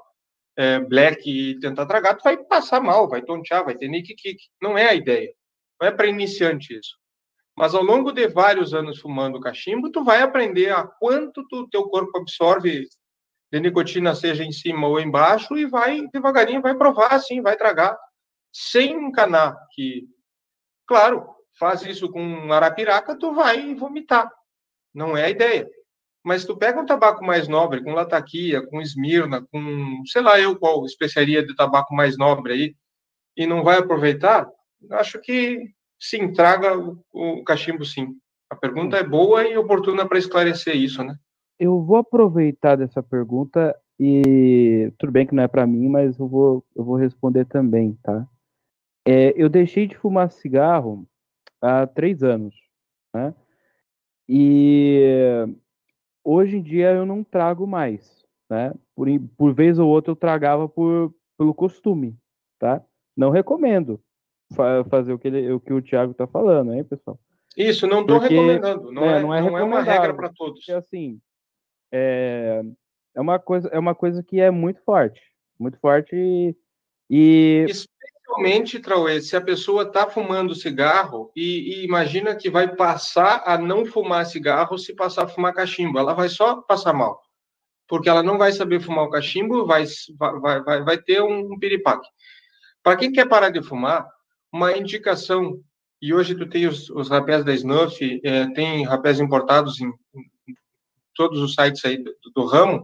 [0.58, 4.40] é, black e tentar tragar, tu vai passar mal, vai tontear, vai ter nick kick.
[4.62, 5.34] Não é a ideia.
[5.82, 6.98] Não é para iniciante isso.
[7.56, 11.84] Mas ao longo de vários anos fumando cachimbo, tu vai aprender a quanto o teu
[11.84, 12.88] corpo absorve
[13.52, 17.96] de nicotina, seja em cima ou embaixo, e vai devagarinho, vai provar assim, vai tragar,
[18.52, 20.08] sem encanar que,
[20.88, 21.28] claro,
[21.60, 24.28] faz isso com arapiraca, tu vai vomitar.
[24.94, 25.70] Não é a ideia.
[26.24, 30.58] Mas tu pega um tabaco mais nobre, com lataquia, com esmirna, com, sei lá eu
[30.58, 32.76] qual especiaria de tabaco mais nobre aí,
[33.36, 34.48] e não vai aproveitar,
[34.92, 38.10] acho que Sim, traga o, o cachimbo, sim.
[38.50, 41.16] A pergunta é boa e oportuna para esclarecer isso, né?
[41.58, 46.28] Eu vou aproveitar dessa pergunta e tudo bem que não é para mim, mas eu
[46.28, 48.28] vou, eu vou responder também, tá?
[49.08, 51.08] É, eu deixei de fumar cigarro
[51.62, 52.54] há três anos,
[53.16, 53.34] né?
[54.28, 55.46] E
[56.24, 58.74] hoje em dia eu não trago mais, né?
[58.96, 62.18] Por, por vez ou outra eu tragava por, pelo costume,
[62.60, 62.82] tá?
[63.16, 64.02] Não recomendo,
[64.90, 67.20] fazer o que, ele, o que o Thiago está falando, hein, pessoal?
[67.58, 68.92] Isso, não estou recomendando.
[68.92, 70.60] Não é, é, não é, não é uma regra para todos.
[70.60, 71.20] Porque, assim,
[71.92, 72.64] é,
[73.16, 75.22] é, uma coisa, é uma coisa que é muito forte.
[75.60, 76.56] Muito forte e.
[77.10, 77.66] e...
[78.34, 83.60] Especialmente, Trauê, se a pessoa está fumando cigarro e, e, imagina que vai passar a
[83.60, 86.00] não fumar cigarro se passar a fumar cachimbo.
[86.00, 87.22] Ela vai só passar mal.
[87.88, 89.86] Porque ela não vai saber fumar o cachimbo, vai,
[90.18, 92.08] vai, vai, vai ter um piripaque.
[92.82, 94.08] Para quem quer parar de fumar,
[94.52, 95.60] uma indicação,
[96.02, 100.56] e hoje tu tem os, os rapés da Snuff, é, tem rapés importados em, em,
[101.14, 102.84] todos os sites aí do, do ramo,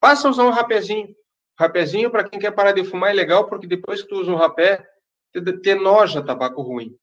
[0.00, 1.14] passa a usar um rapézinho.
[1.60, 4.36] Rapézinho, para quem quer parar de fumar, é legal, porque depois que tu usa um
[4.36, 4.82] rapé,
[5.30, 6.96] te, te noja tabaco ruim.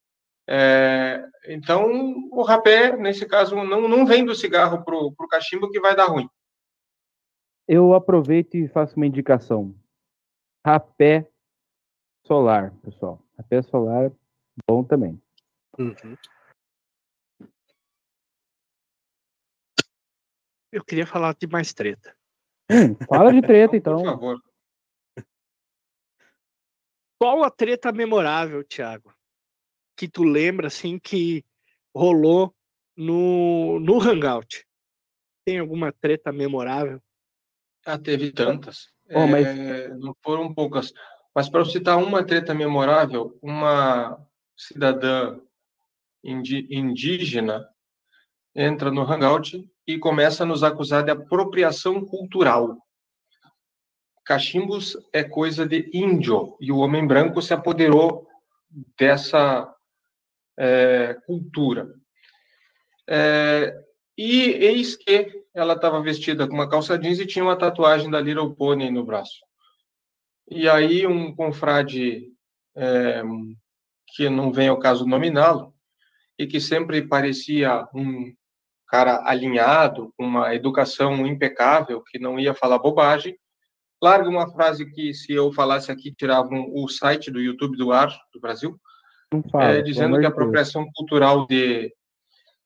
[0.50, 1.86] É, então,
[2.32, 6.08] o rapé, nesse caso, não, não vem do cigarro para o cachimbo que vai dar
[6.08, 6.28] ruim.
[7.68, 9.76] Eu aproveito e faço uma indicação.
[10.66, 11.30] Rapé
[12.26, 13.22] solar, pessoal.
[13.38, 14.12] Rapé solar,
[14.68, 15.22] bom também.
[15.78, 16.18] Uhum.
[20.72, 22.18] Eu queria falar de mais treta.
[22.72, 23.98] Hum, fala de treta, então.
[23.98, 24.47] Por favor.
[27.20, 29.14] Qual a treta memorável, Thiago?
[29.96, 31.44] Que tu lembra, assim, que
[31.96, 32.54] rolou
[32.96, 34.66] no, no Hangout?
[35.46, 37.02] Tem alguma treta memorável?
[37.86, 38.90] Ah, teve tantas.
[39.10, 39.48] Oh, mas...
[39.48, 40.94] É, não foram poucas.
[41.34, 44.20] Mas para citar uma treta memorável, uma
[44.56, 45.40] cidadã
[46.24, 47.68] indígena
[48.56, 52.78] entra no Hangout e começa a nos acusar de apropriação cultural.
[54.28, 58.28] Cachimbos é coisa de índio e o homem branco se apoderou
[59.00, 59.74] dessa
[60.60, 61.88] é, cultura.
[63.10, 63.74] É,
[64.18, 68.20] e eis que ela estava vestida com uma calça jeans e tinha uma tatuagem da
[68.20, 69.40] Little Pony no braço.
[70.52, 72.30] E aí um confrade
[72.76, 73.24] é,
[74.08, 75.74] que não vem ao caso nominá-lo
[76.38, 78.36] e que sempre parecia um
[78.90, 83.38] cara alinhado, com uma educação impecável, que não ia falar bobagem,
[84.02, 88.16] larga uma frase que, se eu falasse aqui, tiravam o site do YouTube do ar
[88.34, 88.80] do Brasil,
[89.52, 90.94] fala, é, dizendo que a apropriação Deus.
[90.96, 91.94] cultural de.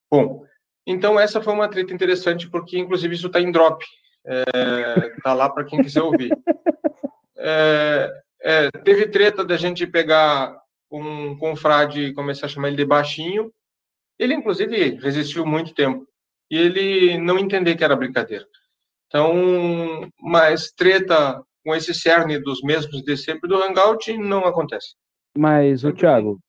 [0.10, 0.46] Bom,
[0.86, 3.84] então essa foi uma treta interessante, porque inclusive isso está em drop.
[4.26, 6.32] Está é, lá para quem quiser ouvir.
[7.38, 8.12] É,
[8.84, 10.60] teve treta da gente pegar
[10.92, 13.52] um confrade e começar a chamar ele de baixinho.
[14.20, 16.06] Ele, inclusive, resistiu muito tempo.
[16.50, 18.46] E ele não entender que era brincadeira.
[19.12, 24.96] Então, mas treta com esse cerne dos mesmos de sempre do Hangout não acontece.
[25.38, 26.40] Mas, o Thiago,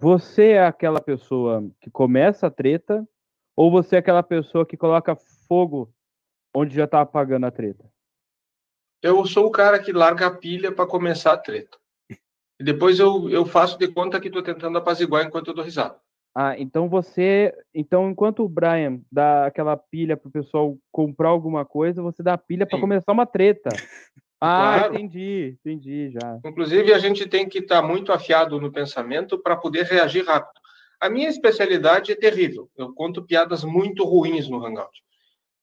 [0.00, 3.06] você é aquela pessoa que começa a treta
[3.56, 5.16] ou você é aquela pessoa que coloca
[5.46, 5.94] fogo
[6.52, 7.88] onde já tá apagando a treta?
[9.00, 11.78] Eu sou o cara que larga a pilha para começar a treta.
[12.58, 16.00] E depois eu, eu faço de conta que estou tentando apaziguar enquanto eu dou risada.
[16.34, 17.54] Ah, então você.
[17.74, 22.38] Então, enquanto o Brian dá aquela pilha pro pessoal comprar alguma coisa, você dá a
[22.38, 23.70] pilha para começar uma treta.
[24.44, 24.94] Ah, claro.
[24.96, 26.40] entendi, entendi já.
[26.44, 30.60] Inclusive, a gente tem que estar tá muito afiado no pensamento para poder reagir rápido.
[31.00, 32.68] A minha especialidade é terrível.
[32.76, 35.00] Eu conto piadas muito ruins no Hangout,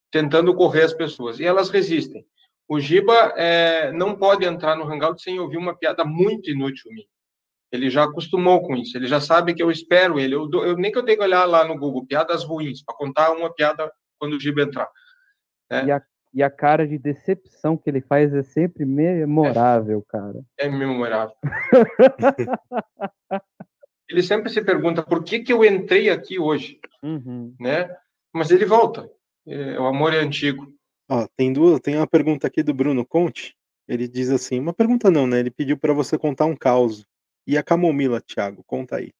[0.10, 2.26] tentando correr as pessoas, e elas resistem.
[2.70, 7.08] O Giba é, não pode entrar no Hangout sem ouvir uma piada muito inútil minha.
[7.72, 10.34] Ele já acostumou com isso, ele já sabe que eu espero ele.
[10.34, 13.32] Eu, eu nem que eu tenha que olhar lá no Google, piadas ruins, para contar
[13.32, 14.90] uma piada quando o Giba entrar.
[15.70, 15.86] É.
[15.86, 16.02] E, a,
[16.34, 20.42] e, a, cara de decepção que ele faz é sempre memorável, é, cara.
[20.58, 21.36] É memorável.
[24.10, 27.54] ele sempre se pergunta por que, que eu entrei aqui hoje, uhum.
[27.60, 27.96] né?
[28.34, 29.10] Mas ele volta.
[29.48, 30.68] É, o amor é antigo.
[31.10, 33.56] Ó, tem duas, tem uma pergunta aqui do Bruno Conte.
[33.88, 35.40] Ele diz assim, uma pergunta não, né?
[35.40, 37.06] Ele pediu para você contar um caos.
[37.50, 38.64] E a camomila, Thiago?
[38.64, 39.12] Conta aí.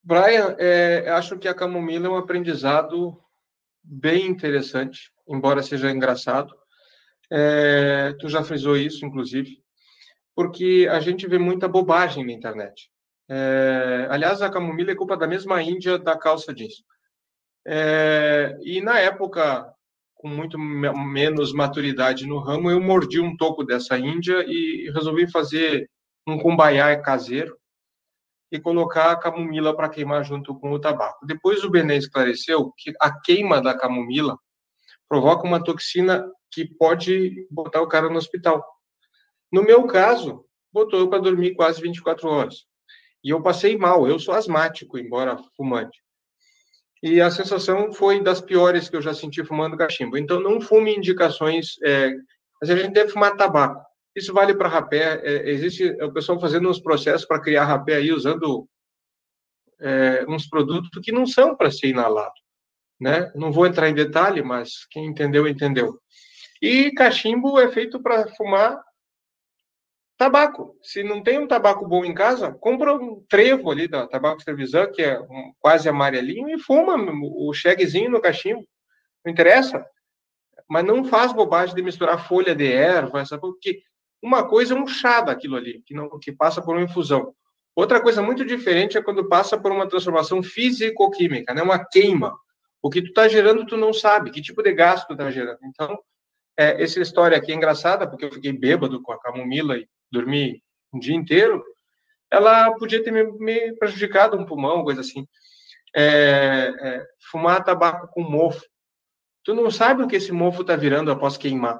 [0.00, 3.20] Brian, é, acho que a camomila é um aprendizado
[3.82, 6.54] bem interessante, embora seja engraçado.
[7.28, 9.60] É, tu já frisou isso, inclusive,
[10.32, 12.88] porque a gente vê muita bobagem na internet.
[13.28, 16.84] É, aliás, a camomila é culpa da mesma Índia da calça jeans.
[17.66, 19.74] É, e na época,
[20.14, 25.90] com muito menos maturidade no ramo, eu mordi um toco dessa Índia e resolvi fazer
[26.26, 27.56] um cumbaiá caseiro
[28.50, 31.26] e colocar a camomila para queimar junto com o tabaco.
[31.26, 34.38] Depois o Bené esclareceu que a queima da camomila
[35.08, 38.64] provoca uma toxina que pode botar o cara no hospital.
[39.52, 42.64] No meu caso, botou eu para dormir quase 24 horas.
[43.22, 45.98] E eu passei mal, eu sou asmático, embora fumante.
[47.02, 50.16] E a sensação foi das piores que eu já senti fumando cachimbo.
[50.16, 51.74] Então, não fume indicações.
[51.84, 52.14] É,
[52.62, 53.84] a gente deve fumar tabaco.
[54.14, 55.20] Isso vale para rapé.
[55.24, 58.68] É, existe o pessoal fazendo uns processos para criar rapé aí usando
[59.80, 62.34] é, uns produtos que não são para ser inalado.
[63.00, 63.32] Né?
[63.34, 65.98] Não vou entrar em detalhe, mas quem entendeu, entendeu.
[66.62, 68.80] E cachimbo é feito para fumar
[70.16, 70.78] tabaco.
[70.82, 74.90] Se não tem um tabaco bom em casa, compra um trevo ali da Tabaco Trevisan,
[74.90, 78.66] que é um, quase amarelinho, e fuma o cheguezinho no cachimbo.
[79.24, 79.84] Não interessa.
[80.68, 83.82] Mas não faz bobagem de misturar folha de erva, essa, porque
[84.24, 87.34] uma coisa é um chá daquilo ali, que, não, que passa por uma infusão.
[87.76, 91.62] Outra coisa muito diferente é quando passa por uma transformação físico-química, né?
[91.62, 92.34] uma queima.
[92.80, 94.30] O que tu está gerando, tu não sabe.
[94.30, 95.58] Que tipo de gasto tu está gerando.
[95.64, 95.98] Então,
[96.56, 100.62] é, essa história aqui é engraçada, porque eu fiquei bêbado com a camomila e dormi
[100.90, 101.62] um dia inteiro.
[102.30, 105.26] Ela podia ter me, me prejudicado um pulmão, coisa assim.
[105.94, 108.64] É, é, fumar tabaco com mofo.
[109.42, 111.78] Tu não sabe o que esse mofo está virando após queimar,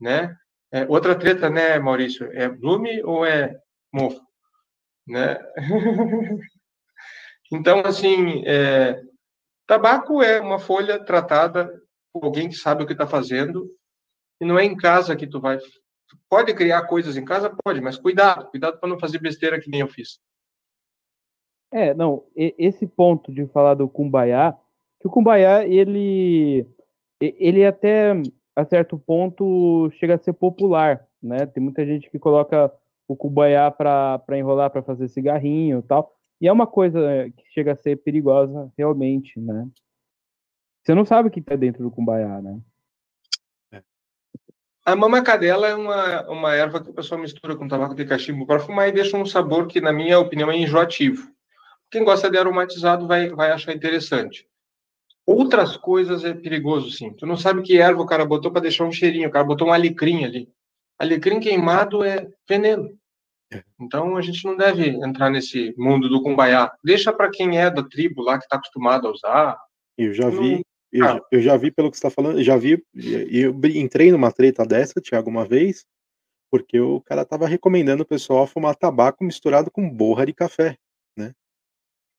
[0.00, 0.34] né?
[0.70, 2.30] É, outra treta, né, Maurício?
[2.32, 3.58] É Blume ou é
[3.92, 4.20] mofo?
[5.06, 5.38] Né?
[7.50, 9.00] então, assim, é,
[9.66, 11.70] tabaco é uma folha tratada
[12.12, 13.70] por alguém que sabe o que está fazendo
[14.40, 15.58] e não é em casa que tu vai.
[16.28, 17.54] Pode criar coisas em casa?
[17.64, 20.18] Pode, mas cuidado, cuidado para não fazer besteira que nem eu fiz.
[21.70, 24.56] É, não, esse ponto de falar do Kumbaya,
[25.00, 26.66] que o Kumbaya, ele,
[27.20, 28.14] ele até
[28.58, 31.46] a certo ponto chega a ser popular, né?
[31.46, 32.72] Tem muita gente que coloca
[33.06, 36.12] o cubaiá para enrolar para fazer cigarrinho e tal.
[36.40, 37.00] E é uma coisa
[37.36, 39.68] que chega a ser perigosa realmente, né?
[40.82, 42.60] Você não sabe o que está dentro do cubaiá, né?
[44.84, 48.58] A mamacadela é uma, uma erva que o pessoal mistura com tabaco de cachimbo para
[48.58, 51.30] fumar e deixa um sabor que, na minha opinião, é enjoativo.
[51.92, 54.48] Quem gosta de aromatizado vai, vai achar interessante.
[55.30, 57.12] Outras coisas é perigoso, sim.
[57.12, 59.28] Tu não sabe que erva o cara botou para deixar um cheirinho.
[59.28, 60.48] O cara botou um alecrim ali.
[60.98, 62.98] Alecrim queimado é veneno.
[63.52, 63.62] É.
[63.78, 66.72] Então a gente não deve entrar nesse mundo do cumbaiá.
[66.82, 69.58] Deixa para quem é da tribo lá que está acostumado a usar.
[69.98, 71.20] Eu já vi, eu, Ah.
[71.30, 75.00] eu já vi pelo que você está falando, já vi, eu entrei numa treta dessa,
[75.00, 75.84] Thiago, uma vez,
[76.50, 80.76] porque o cara tava recomendando o pessoal fumar tabaco misturado com borra de café,
[81.16, 81.34] né?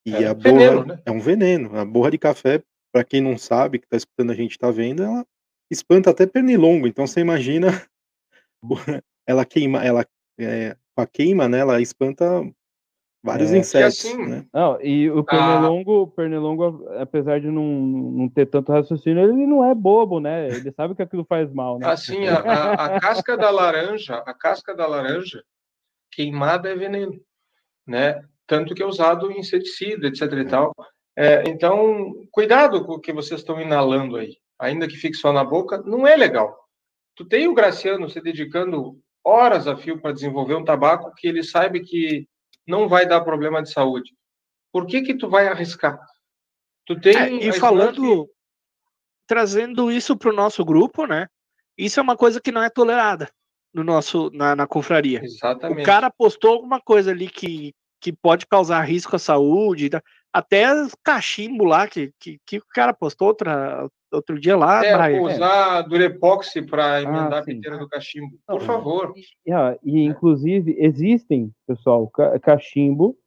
[0.06, 1.02] E É a um veneno, borra né?
[1.06, 1.76] é um veneno.
[1.78, 2.62] A borra de café,
[2.92, 5.26] para quem não sabe, que tá escutando a gente tá vendo, ela
[5.72, 6.88] espanta até pernilongo.
[6.88, 7.68] Então você imagina,
[9.28, 10.06] ela queima, ela
[10.40, 11.60] é, com a queima, né?
[11.60, 12.26] Ela espanta
[13.24, 13.58] vários É.
[13.58, 14.46] insetos, E assim, né?
[14.54, 19.64] Não, e o pernilongo, o pernilongo, apesar de não, não ter tanto raciocínio, ele não
[19.64, 20.48] é bobo, né?
[20.50, 21.88] Ele sabe que aquilo faz mal, né?
[21.88, 25.44] Assim, a, a- a casca da laranja, a casca da laranja
[26.12, 27.20] queimada é veneno,
[27.86, 28.24] né?
[28.48, 30.74] Tanto que é usado em inseticida, etc e tal.
[31.22, 34.38] É, então, cuidado com o que vocês estão inalando aí.
[34.58, 36.58] Ainda que fique só na boca, não é legal.
[37.14, 41.44] Tu tem o Graciano se dedicando horas a fio para desenvolver um tabaco que ele
[41.44, 42.26] sabe que
[42.66, 44.14] não vai dar problema de saúde.
[44.72, 46.00] Por que que tu vai arriscar?
[46.86, 48.30] Tu tem É, e falando,
[49.28, 51.28] trazendo isso para o nosso grupo, né?
[51.78, 53.30] Isso é uma coisa que não é tolerada
[53.74, 55.20] no nosso, na, na confraria.
[55.22, 55.82] Exatamente.
[55.82, 60.02] O cara postou alguma coisa ali que, que pode causar risco à saúde, tá?
[60.34, 60.66] Até
[61.04, 65.22] cachimbo lá que, que, que o cara postou outra, outro dia lá, É, Brian.
[65.22, 67.56] usar durepoxi para emendar a sim.
[67.56, 68.38] piteira do cachimbo.
[68.48, 69.14] Por Não, favor.
[69.46, 73.18] E, ah, e, inclusive existem, pessoal, ca- cachimbo,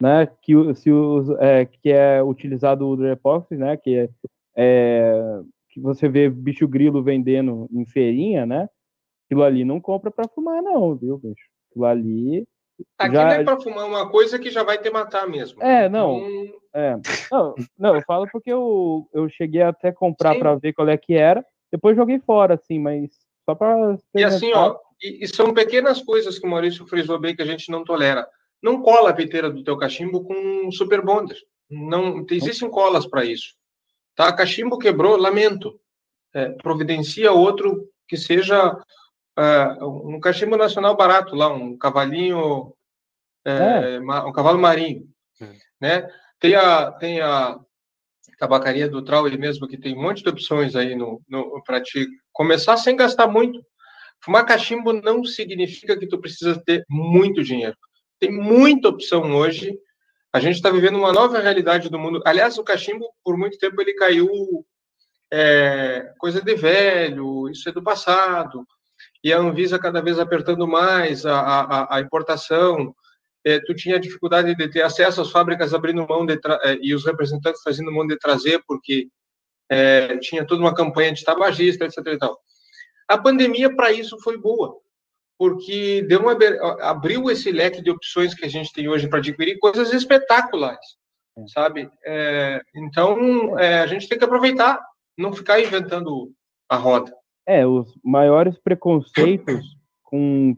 [0.00, 4.08] né, que se usa, é, que é utilizado o Durepox, né, que é,
[4.56, 8.68] é, que você vê bicho grilo vendendo em feirinha, né?
[9.26, 11.44] Aquilo ali não compra para fumar não, viu, bicho?
[11.70, 12.48] Aquilo ali
[12.98, 15.62] Aqui Já- não é para fumar uma coisa que já vai te matar mesmo.
[15.62, 16.18] É, não.
[16.18, 16.96] Então, É.
[17.32, 21.14] Não, não, eu falo porque eu, eu cheguei até comprar para ver qual é que
[21.14, 23.10] era, depois joguei fora, assim, mas
[23.44, 27.34] só para e assim, ó, e, e são pequenas coisas que o Maurício frisou bem
[27.34, 28.26] que a gente não tolera.
[28.62, 31.38] Não cola a piteira do teu cachimbo com super bonder.
[31.70, 33.54] Não, existem colas para isso.
[34.14, 34.32] Tá?
[34.32, 35.80] Cachimbo quebrou, lamento.
[36.34, 38.76] É, providencia outro que seja
[39.40, 42.74] é, um cachimbo nacional barato lá, um cavalinho,
[43.44, 45.08] é, ma- um cavalo marinho,
[45.40, 45.52] É.
[45.80, 46.10] né?
[46.38, 47.58] Tem a, tem a
[48.38, 52.06] tabacaria do Trauer mesmo, que tem um monte de opções aí no, no, para te
[52.32, 53.64] começar sem gastar muito.
[54.22, 57.76] Fumar cachimbo não significa que tu precisa ter muito dinheiro.
[58.18, 59.78] Tem muita opção hoje.
[60.32, 62.22] A gente está vivendo uma nova realidade do mundo.
[62.26, 64.28] Aliás, o cachimbo, por muito tempo, ele caiu
[65.32, 68.66] é, coisa de velho, isso é do passado.
[69.22, 72.94] E a Anvisa cada vez apertando mais a, a, a importação.
[73.44, 77.06] É, tu tinha dificuldade de ter acesso às fábricas abrindo mão de é, e os
[77.06, 79.08] representantes fazendo mão de trazer, porque
[79.70, 81.98] é, tinha toda uma campanha de tabagista, etc.
[82.06, 82.38] E tal.
[83.08, 84.76] A pandemia, para isso, foi boa,
[85.38, 86.36] porque deu uma,
[86.82, 90.86] abriu esse leque de opções que a gente tem hoje para adquirir coisas espetaculares,
[91.52, 91.90] sabe?
[92.04, 94.80] É, então, é, a gente tem que aproveitar,
[95.16, 96.30] não ficar inventando
[96.68, 97.12] a roda.
[97.46, 100.56] É, os maiores preconceitos com,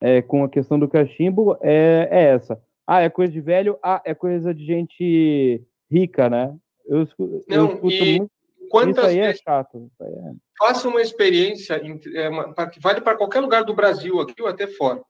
[0.00, 2.60] é, com a questão do cachimbo é, é essa.
[2.86, 6.54] Ah, é coisa de velho, ah, é coisa de gente rica, né?
[6.86, 8.30] Eu, escu- eu Não, escuto e muito.
[8.60, 9.78] Isso Quantas aí é vezes chato.
[9.78, 10.32] Isso aí é...
[10.58, 11.80] faça uma experiência
[12.14, 15.00] é, uma- pra- que vale para qualquer lugar do Brasil, aqui ou até fora.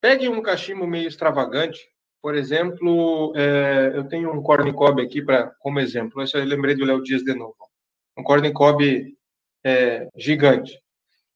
[0.00, 1.80] Pegue um cachimbo meio extravagante,
[2.22, 6.22] por exemplo, é, eu tenho um corn cob aqui para como exemplo.
[6.22, 7.56] Esse eu lembrei do Léo Dias de novo.
[8.16, 9.14] Um corn cob
[9.64, 10.78] é, gigante.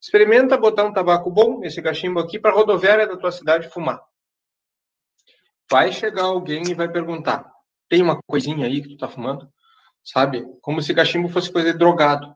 [0.00, 4.00] Experimenta botar um tabaco bom nesse cachimbo aqui para a rodoviária da tua cidade fumar.
[5.70, 7.50] Vai chegar alguém e vai perguntar:
[7.88, 9.48] tem uma coisinha aí que tu tá fumando?
[10.04, 10.44] Sabe?
[10.60, 12.34] Como se cachimbo fosse coisa de drogado.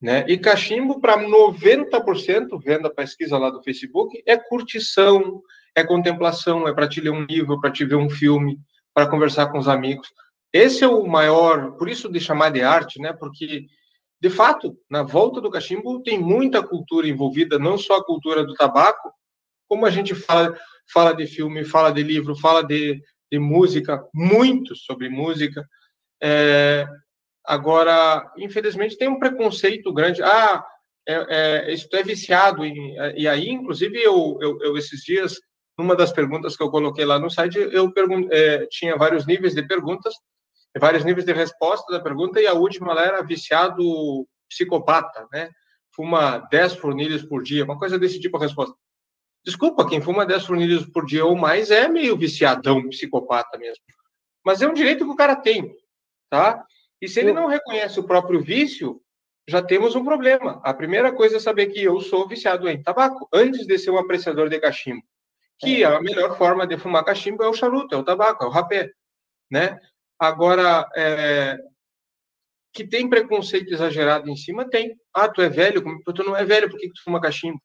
[0.00, 0.24] Né?
[0.28, 5.40] E cachimbo, para 90%, vendo a pesquisa lá do Facebook, é curtição,
[5.74, 8.58] é contemplação, é para te ler um livro, para te ver um filme,
[8.92, 10.12] para conversar com os amigos.
[10.52, 13.12] Esse é o maior, por isso de chamar de arte, né?
[13.12, 13.66] Porque,
[14.20, 18.54] de fato, na volta do cachimbo tem muita cultura envolvida, não só a cultura do
[18.54, 19.12] tabaco,
[19.68, 20.56] como a gente fala,
[20.92, 25.66] fala de filme, fala de livro, fala de, de música, muito sobre música.
[26.22, 26.86] É,
[27.46, 30.20] Agora, infelizmente, tem um preconceito grande.
[30.20, 30.64] Ah,
[31.08, 31.26] é,
[31.68, 32.64] é, isso é viciado.
[32.64, 35.38] Em, e aí, inclusive, eu, eu, eu, esses dias,
[35.78, 39.54] numa das perguntas que eu coloquei lá no site, eu pergun é, tinha vários níveis
[39.54, 40.12] de perguntas,
[40.78, 45.50] vários níveis de resposta da pergunta, e a última lá era viciado psicopata, né?
[45.94, 48.74] Fuma 10 fornilhos por dia, uma coisa desse tipo a resposta.
[49.44, 53.82] Desculpa, quem fuma 10 fornilhos por dia ou mais é meio viciadão, psicopata mesmo.
[54.44, 55.74] Mas é um direito que o cara tem,
[56.28, 56.64] tá?
[57.00, 59.00] E se ele não reconhece o próprio vício,
[59.48, 60.60] já temos um problema.
[60.64, 63.98] A primeira coisa é saber que eu sou viciado em tabaco, antes de ser um
[63.98, 65.02] apreciador de cachimbo.
[65.58, 65.86] Que é.
[65.86, 68.90] a melhor forma de fumar cachimbo é o charuto, é o tabaco, é o rapé,
[69.50, 69.78] né?
[70.18, 71.58] Agora, é...
[72.72, 74.94] Que tem preconceito exagerado em cima, tem.
[75.14, 75.82] Ah, tu é velho?
[76.04, 77.60] Tu não é velho, por que, que tu fuma cachimbo?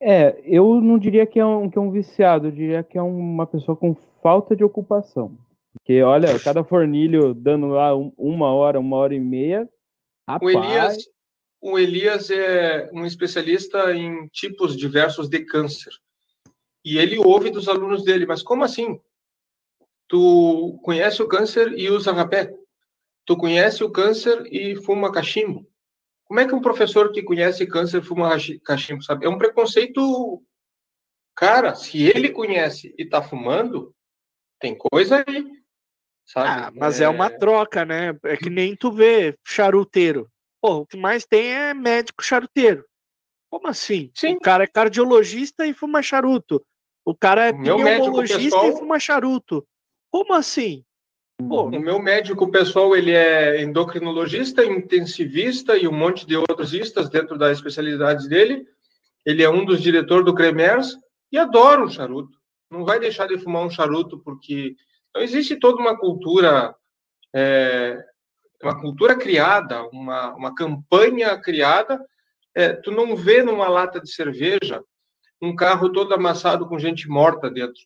[0.00, 3.02] É, eu não diria que é, um, que é um viciado, eu diria que é
[3.02, 5.38] uma pessoa com falta de ocupação.
[5.72, 9.68] Porque, olha, cada fornilho dando lá um, uma hora, uma hora e meia.
[10.28, 10.54] Rapaz...
[10.54, 10.96] O Elias,
[11.60, 15.92] o Elias é um especialista em tipos diversos de câncer.
[16.84, 19.00] E ele ouve dos alunos dele, mas como assim?
[20.08, 22.54] Tu conhece o câncer e usa rapé?
[23.24, 25.66] Tu conhece o câncer e fuma cachimbo?
[26.24, 29.26] Como é que um professor que conhece câncer fuma cachimbo, sabe?
[29.26, 30.42] É um preconceito.
[31.34, 33.94] Cara, se ele conhece e tá fumando,
[34.60, 35.44] tem coisa aí.
[36.24, 36.48] Sabe?
[36.48, 37.04] Ah, mas é...
[37.04, 38.18] é uma troca, né?
[38.24, 40.28] É que nem tu vê charuteiro.
[40.60, 42.84] Pô, o que mais tem é médico charuteiro.
[43.48, 44.10] Como assim?
[44.14, 44.34] Sim.
[44.34, 46.64] O cara é cardiologista e fuma charuto.
[47.04, 48.68] O cara é pneumologista pessoal...
[48.68, 49.66] e fuma charuto.
[50.10, 50.84] Como assim?
[51.48, 57.10] Pô, o meu médico pessoal, ele é endocrinologista, intensivista e um monte de outros istas
[57.10, 58.66] dentro da especialidade dele.
[59.24, 60.96] Ele é um dos diretores do Cremers
[61.30, 62.38] e adora um charuto.
[62.70, 64.74] Não vai deixar de fumar um charuto porque
[65.10, 66.74] então existe toda uma cultura,
[67.34, 68.04] é,
[68.62, 71.98] uma cultura criada, uma, uma campanha criada.
[72.54, 74.82] É, tu não vê numa lata de cerveja
[75.40, 77.80] um carro todo amassado com gente morta dentro,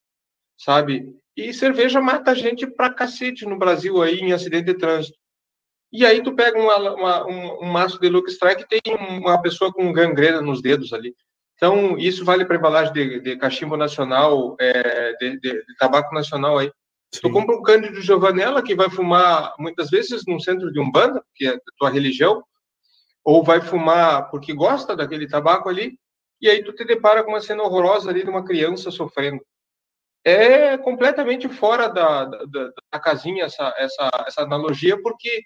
[0.56, 1.14] sabe?
[1.40, 5.18] E cerveja mata gente pra cacete no Brasil aí em acidente de trânsito.
[5.92, 9.40] E aí tu pega uma, uma, um, um, maço de Luke Strike e tem uma
[9.40, 11.14] pessoa com gangrena nos dedos ali.
[11.56, 16.58] Então, isso vale para embalagem de, de, cachimbo nacional, é, de, de, de, tabaco nacional
[16.58, 16.70] aí.
[17.12, 17.22] Sim.
[17.22, 21.22] Tu compra um Cândido Giovanella que vai fumar muitas vezes no centro de um banda,
[21.34, 22.42] que é da tua religião,
[23.24, 25.98] ou vai fumar porque gosta daquele tabaco ali,
[26.40, 29.42] e aí tu te depara com uma cena horrorosa ali de uma criança sofrendo.
[30.24, 35.44] É completamente fora da, da, da casinha essa, essa, essa analogia, porque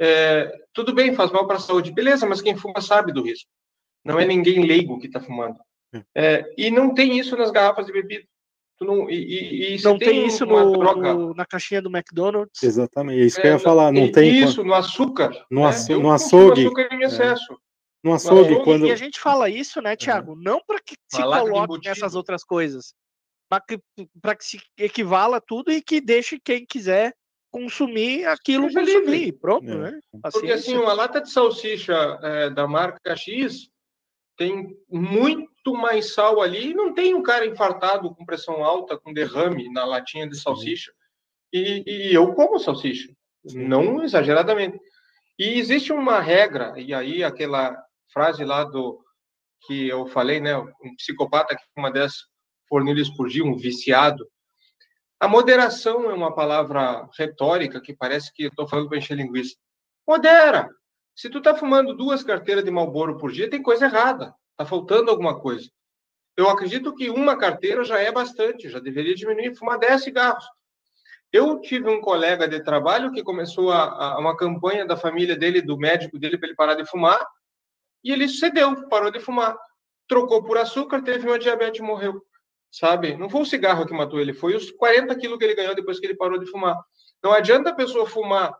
[0.00, 3.48] é, tudo bem, faz mal para a saúde, beleza, mas quem fuma sabe do risco.
[4.04, 5.58] Não é ninguém leigo que está fumando.
[6.16, 8.24] É, e não tem isso nas garrafas de bebida.
[8.80, 12.62] Não, e, e, não tem, tem isso no, no, na caixinha do McDonald's.
[12.62, 13.92] Exatamente, é isso que eu ia falar.
[13.92, 15.30] Não tem isso no açúcar.
[15.50, 15.76] No, né?
[16.00, 16.62] no açougue.
[16.62, 17.60] açúcar em excesso.
[18.02, 18.86] No açougue, quando...
[18.86, 20.34] E a gente fala isso, né, Tiago?
[20.34, 22.94] Não para que se coloque nessas outras coisas,
[23.50, 27.12] para que, que se equivala tudo e que deixe quem quiser
[27.50, 29.10] consumir aquilo Seja consumir.
[29.10, 29.32] Livre.
[29.32, 29.74] Pronto, é.
[29.74, 30.00] né?
[30.32, 33.68] Porque assim, uma lata de salsicha é, da marca X
[34.36, 39.12] tem muito mais sal ali e não tem um cara infartado com pressão alta, com
[39.12, 40.92] derrame na latinha de salsicha.
[41.52, 43.12] E, e eu como salsicha,
[43.44, 43.64] Sim.
[43.66, 44.78] não exageradamente.
[45.36, 47.76] E existe uma regra, e aí aquela
[48.12, 49.02] frase lá do
[49.66, 52.29] que eu falei, né, um psicopata que uma dessas
[52.70, 54.26] fornilhas por dia, um viciado.
[55.18, 59.56] A moderação é uma palavra retórica que parece que eu estou falando para encher linguiça.
[60.06, 60.70] Modera!
[61.14, 64.34] Se tu tá fumando duas carteiras de Marlboro por dia, tem coisa errada.
[64.56, 65.68] Tá faltando alguma coisa.
[66.36, 70.44] Eu acredito que uma carteira já é bastante, já deveria diminuir, fumar 10 cigarros.
[71.32, 75.60] Eu tive um colega de trabalho que começou a, a uma campanha da família dele,
[75.60, 77.24] do médico dele, para ele parar de fumar,
[78.02, 79.56] e ele cedeu, parou de fumar.
[80.08, 82.24] Trocou por açúcar, teve uma diabetes e morreu.
[82.70, 83.16] Sabe?
[83.16, 85.98] Não foi o cigarro que matou ele, foi os 40 quilos que ele ganhou depois
[85.98, 86.76] que ele parou de fumar.
[87.22, 88.54] Não adianta a pessoa fumar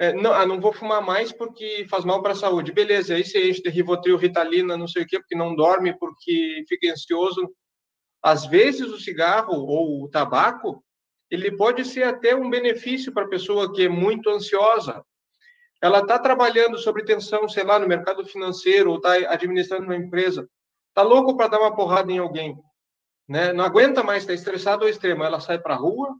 [0.00, 2.72] é, não, ah, não vou fumar mais porque faz mal para a saúde.
[2.72, 6.64] Beleza, aí você enche de Rivotril, Ritalina, não sei o quê, porque não dorme, porque
[6.66, 7.46] fica ansioso.
[8.22, 10.82] Às vezes o cigarro ou o tabaco,
[11.30, 15.04] ele pode ser até um benefício para a pessoa que é muito ansiosa.
[15.82, 20.48] Ela está trabalhando sobre tensão, sei lá, no mercado financeiro, ou está administrando uma empresa.
[20.88, 22.56] Está louco para dar uma porrada em alguém.
[23.30, 23.52] Né?
[23.52, 25.22] Não aguenta mais, está estressado ao extremo.
[25.22, 26.16] Ela sai para a rua,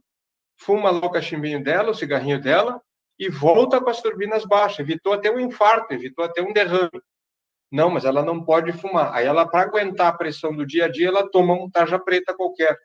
[0.57, 2.81] fuma lá o cachimbinho dela, o cigarrinho dela,
[3.19, 4.79] e volta com as turbinas baixas.
[4.79, 7.01] Evitou até um infarto, evitou até um derrame.
[7.69, 9.13] Não, mas ela não pode fumar.
[9.13, 12.33] Aí ela, para aguentar a pressão do dia a dia, ela toma um tarja preta
[12.33, 12.79] qualquer.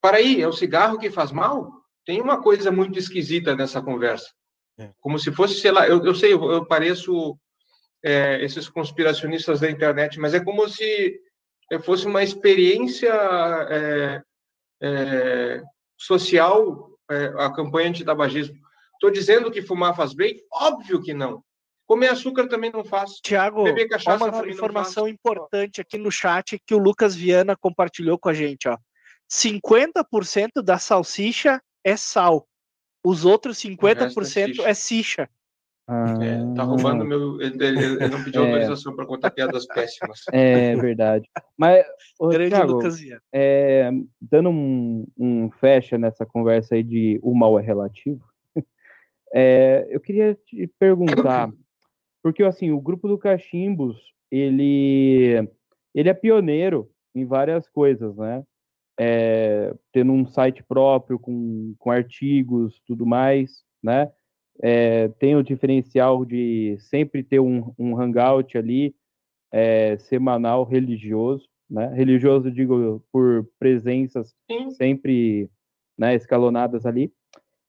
[0.00, 1.72] Para aí, é o cigarro que faz mal?
[2.06, 4.30] Tem uma coisa muito esquisita nessa conversa.
[4.78, 4.92] É.
[5.00, 7.36] Como se fosse, sei lá, eu, eu sei, eu, eu pareço
[8.00, 11.20] é, esses conspiracionistas da internet, mas é como se
[11.82, 13.12] fosse uma experiência
[13.70, 14.22] é,
[14.82, 15.62] é
[15.96, 18.56] social é, a campanha anti-tabagismo.
[18.94, 20.40] Estou dizendo que fumar faz bem?
[20.52, 21.42] Óbvio que não.
[21.86, 23.12] Comer açúcar também não faz.
[23.22, 28.68] Tiago, uma informação importante aqui no chat que o Lucas Viana compartilhou com a gente.
[28.68, 28.76] Ó.
[29.30, 32.46] 50% da salsicha é sal.
[33.02, 35.30] Os outros 50% é, é sicha.
[35.90, 37.40] Ah, é, tá roubando meu.
[37.40, 38.46] Ele, ele, não pediu é.
[38.46, 40.20] autorização para contar piadas péssimas.
[40.30, 41.26] É verdade.
[41.56, 41.86] Mas,
[42.20, 42.78] ô, Grande Thiago.
[43.32, 43.90] É,
[44.20, 48.22] dando um, um fecha nessa conversa aí de o mal é relativo,
[49.32, 51.50] É, eu queria te perguntar,
[52.22, 53.96] porque assim, o grupo do Cachimbos,
[54.30, 55.46] ele,
[55.94, 58.42] ele é pioneiro em várias coisas, né?
[58.98, 64.10] É, tendo um site próprio com, com artigos, tudo mais, né?
[64.60, 68.94] É, tem o diferencial de sempre ter um, um hangout ali
[69.52, 71.92] é, semanal religioso, né?
[71.94, 74.70] Religioso, digo, por presenças Sim.
[74.70, 75.50] sempre
[75.96, 77.12] né, escalonadas ali.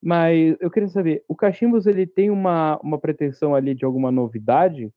[0.01, 4.89] Mas eu queria saber, o Cachimbos ele tem uma, uma pretensão ali de alguma novidade?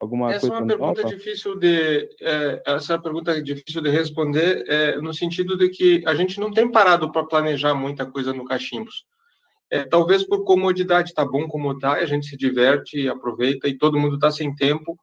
[0.00, 1.14] Alguma Essa é coisa uma pergunta nova?
[1.14, 6.14] difícil de é, essa é pergunta difícil de responder é, no sentido de que a
[6.14, 9.04] gente não tem parado para planejar muita coisa no Cachimbos.
[9.70, 13.98] É, talvez por comodidade, tá bom como tá, a gente se diverte, aproveita e todo
[13.98, 14.98] mundo está sem tempo.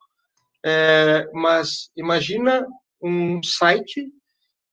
[0.65, 2.65] É, mas imagina
[3.01, 4.11] um site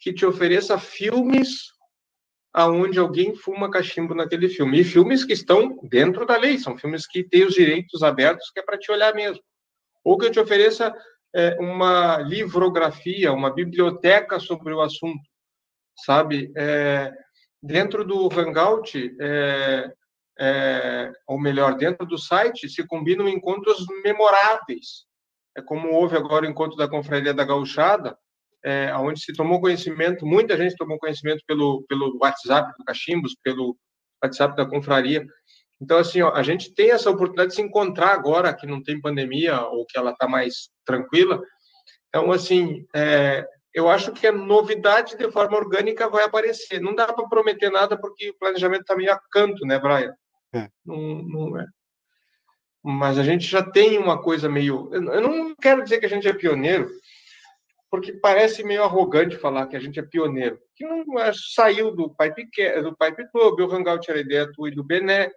[0.00, 1.72] que te ofereça filmes
[2.52, 4.80] aonde alguém fuma cachimbo naquele filme.
[4.80, 8.60] E filmes que estão dentro da lei, são filmes que têm os direitos abertos, que
[8.60, 9.42] é para te olhar mesmo.
[10.04, 10.94] Ou que eu te ofereça
[11.34, 15.22] é, uma livrografia, uma biblioteca sobre o assunto,
[16.04, 16.52] sabe?
[16.56, 17.12] É,
[17.62, 19.92] dentro do Hangout, é,
[20.38, 25.06] é, ou melhor, dentro do site, se combinam encontros memoráveis.
[25.56, 28.16] É como houve agora o encontro da Confraria da Gauchada,
[28.64, 33.76] é, onde se tomou conhecimento, muita gente tomou conhecimento pelo, pelo WhatsApp do Cachimbos, pelo
[34.22, 35.26] WhatsApp da Confraria.
[35.80, 39.00] Então, assim, ó, a gente tem essa oportunidade de se encontrar agora, que não tem
[39.00, 41.42] pandemia, ou que ela está mais tranquila.
[42.08, 46.80] Então, assim, é, eu acho que a novidade de forma orgânica vai aparecer.
[46.80, 50.14] Não dá para prometer nada, porque o planejamento está meio a canto, né, Brian?
[50.52, 50.68] É.
[50.84, 51.66] Não, não é.
[52.82, 54.90] Mas a gente já tem uma coisa meio.
[54.92, 56.90] Eu não quero dizer que a gente é pioneiro,
[57.90, 60.58] porque parece meio arrogante falar que a gente é pioneiro.
[60.74, 62.50] Que não é, saiu do Pipe,
[62.82, 64.06] do Pipe Club, o Hangout
[64.54, 65.30] tua e do Bené.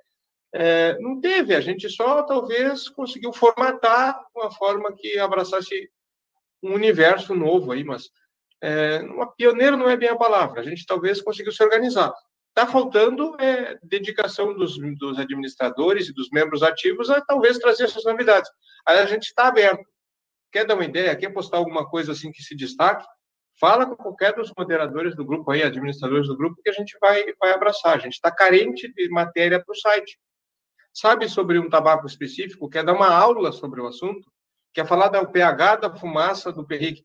[0.53, 5.89] É, não teve, a gente só talvez conseguiu formatar uma forma que abraçasse
[6.63, 8.09] um universo novo aí, mas
[8.61, 12.13] é, uma, pioneiro não é bem a palavra, a gente talvez conseguiu se organizar.
[12.49, 18.05] Está faltando é, dedicação dos, dos administradores e dos membros ativos a talvez trazer essas
[18.05, 18.49] novidades.
[18.87, 19.85] Aí a gente está aberto
[20.55, 23.05] quer dar uma ideia, quer postar alguma coisa assim que se destaque,
[23.59, 27.25] fala com qualquer dos moderadores do grupo aí, administradores do grupo, que a gente vai,
[27.37, 27.97] vai abraçar.
[27.97, 30.17] A gente está carente de matéria para o site.
[30.93, 32.69] Sabe sobre um tabaco específico?
[32.69, 34.31] Quer dar uma aula sobre o assunto?
[34.73, 37.03] Quer falar do pH da fumaça do perrique?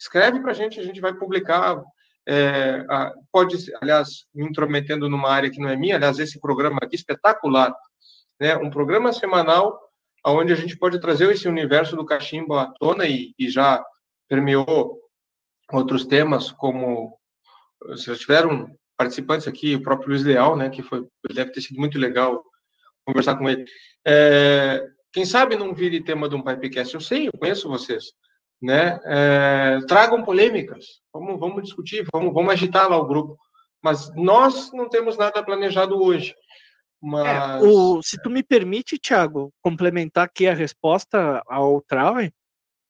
[0.00, 1.82] Escreve para a gente, a gente vai publicar.
[2.26, 6.78] É, a, pode, aliás, me intrometendo numa área que não é minha, aliás, esse programa
[6.82, 7.74] aqui espetacular,
[8.40, 8.56] né?
[8.56, 9.78] Um programa semanal
[10.26, 13.82] onde a gente pode trazer esse universo do cachimbo à tona e, e já
[14.28, 14.98] permeou
[15.72, 17.18] outros temas, como
[17.96, 21.98] já tiveram participantes aqui, o próprio Luiz Leal, né, que foi, deve ter sido muito
[21.98, 22.44] legal
[23.04, 23.64] conversar com ele.
[24.06, 28.12] É, quem sabe não vire tema de um Pipecast, eu sei, eu conheço vocês,
[28.60, 33.38] né, é, tragam polêmicas, vamos, vamos discutir, vamos, vamos agitar lá o grupo,
[33.82, 36.34] mas nós não temos nada planejado hoje.
[37.02, 37.62] Mas...
[37.62, 42.30] É, o, se tu me permite, Thiago, complementar aqui a resposta ao Trauer,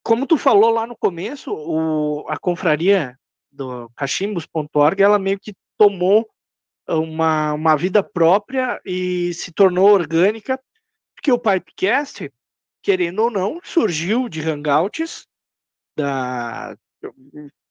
[0.02, 3.16] como tu falou lá no começo, o, a confraria
[3.52, 6.28] do cachimbos.org, ela meio que tomou
[6.88, 10.58] uma, uma vida própria e se tornou orgânica,
[11.14, 12.32] porque o Pipecast,
[12.82, 15.26] querendo ou não, surgiu de hangouts
[15.96, 16.76] da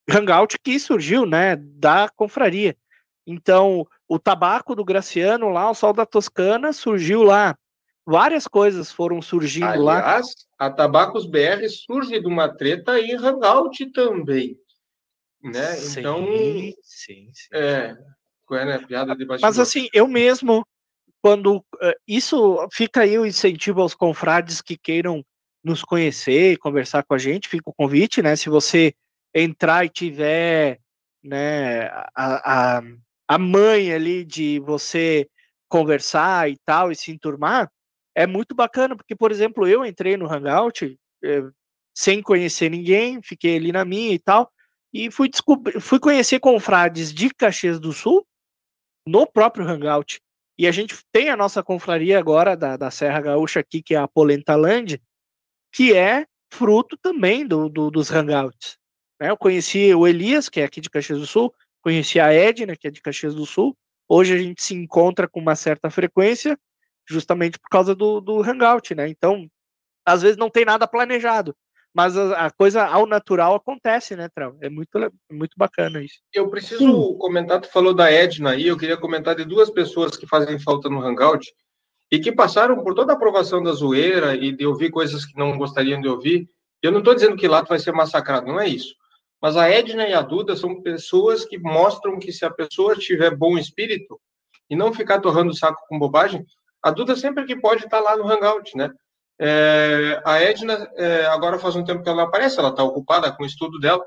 [0.08, 2.76] hangout que surgiu, né, da confraria.
[3.26, 7.56] Então, o tabaco do Graciano lá, o sol da Toscana, surgiu lá.
[8.04, 9.98] Várias coisas foram surgindo Aliás, lá.
[9.98, 10.26] Aliás,
[10.58, 14.56] a Tabacos BR surge de uma treta em Hangout também.
[15.42, 15.74] Né?
[15.76, 16.26] Sim, então,
[16.82, 17.32] sim, sim.
[17.52, 17.96] é,
[18.50, 18.78] é né?
[18.78, 19.48] piada de bastidor.
[19.48, 20.66] Mas assim, eu mesmo,
[21.22, 21.64] quando uh,
[22.06, 25.24] isso fica aí o incentivo aos confrades que queiram
[25.62, 28.34] nos conhecer e conversar com a gente, fica o convite, né?
[28.36, 28.94] Se você
[29.34, 30.78] entrar e tiver
[31.22, 32.82] né, a, a,
[33.28, 35.28] a mãe ali de você
[35.68, 37.70] conversar e tal, e se enturmar,
[38.14, 41.42] é muito bacana, porque, por exemplo, eu entrei no Hangout eh,
[41.94, 44.50] sem conhecer ninguém, fiquei ali na minha e tal,
[44.92, 45.30] e fui,
[45.80, 48.26] fui conhecer confrades de Caxias do Sul
[49.06, 50.20] no próprio Hangout.
[50.58, 53.98] E a gente tem a nossa confraria agora da, da Serra Gaúcha aqui, que é
[53.98, 55.00] a Polenta Land,
[55.72, 58.76] que é fruto também do, do dos Hangouts.
[59.20, 59.30] Né?
[59.30, 62.88] Eu conheci o Elias, que é aqui de Caxias do Sul, Conheci a Edna, que
[62.88, 63.74] é de Caxias do Sul.
[64.06, 66.58] Hoje a gente se encontra com uma certa frequência,
[67.08, 69.08] justamente por causa do, do Hangout, né?
[69.08, 69.48] Então,
[70.04, 71.56] às vezes não tem nada planejado,
[71.94, 74.56] Mas a, a coisa ao natural acontece, né, Trau?
[74.60, 76.20] É muito, le- muito bacana isso.
[76.32, 77.18] Eu preciso Sim.
[77.18, 80.88] comentar, tu falou da Edna aí, eu queria comentar de duas pessoas que fazem falta
[80.88, 81.52] no Hangout
[82.10, 85.56] e que passaram por toda a aprovação da zoeira e de ouvir coisas que não
[85.56, 86.48] gostariam de ouvir.
[86.82, 88.94] Eu não estou dizendo que lá tu vai ser massacrado, não é isso.
[89.40, 93.34] Mas a Edna e a Duda são pessoas que mostram que se a pessoa tiver
[93.34, 94.20] bom espírito
[94.68, 96.44] e não ficar torrando o saco com bobagem,
[96.82, 98.90] a Duda sempre que pode estar lá no Hangout, né?
[99.38, 103.32] É, a Edna, é, agora faz um tempo que ela não aparece, ela está ocupada
[103.32, 104.04] com o estudo dela.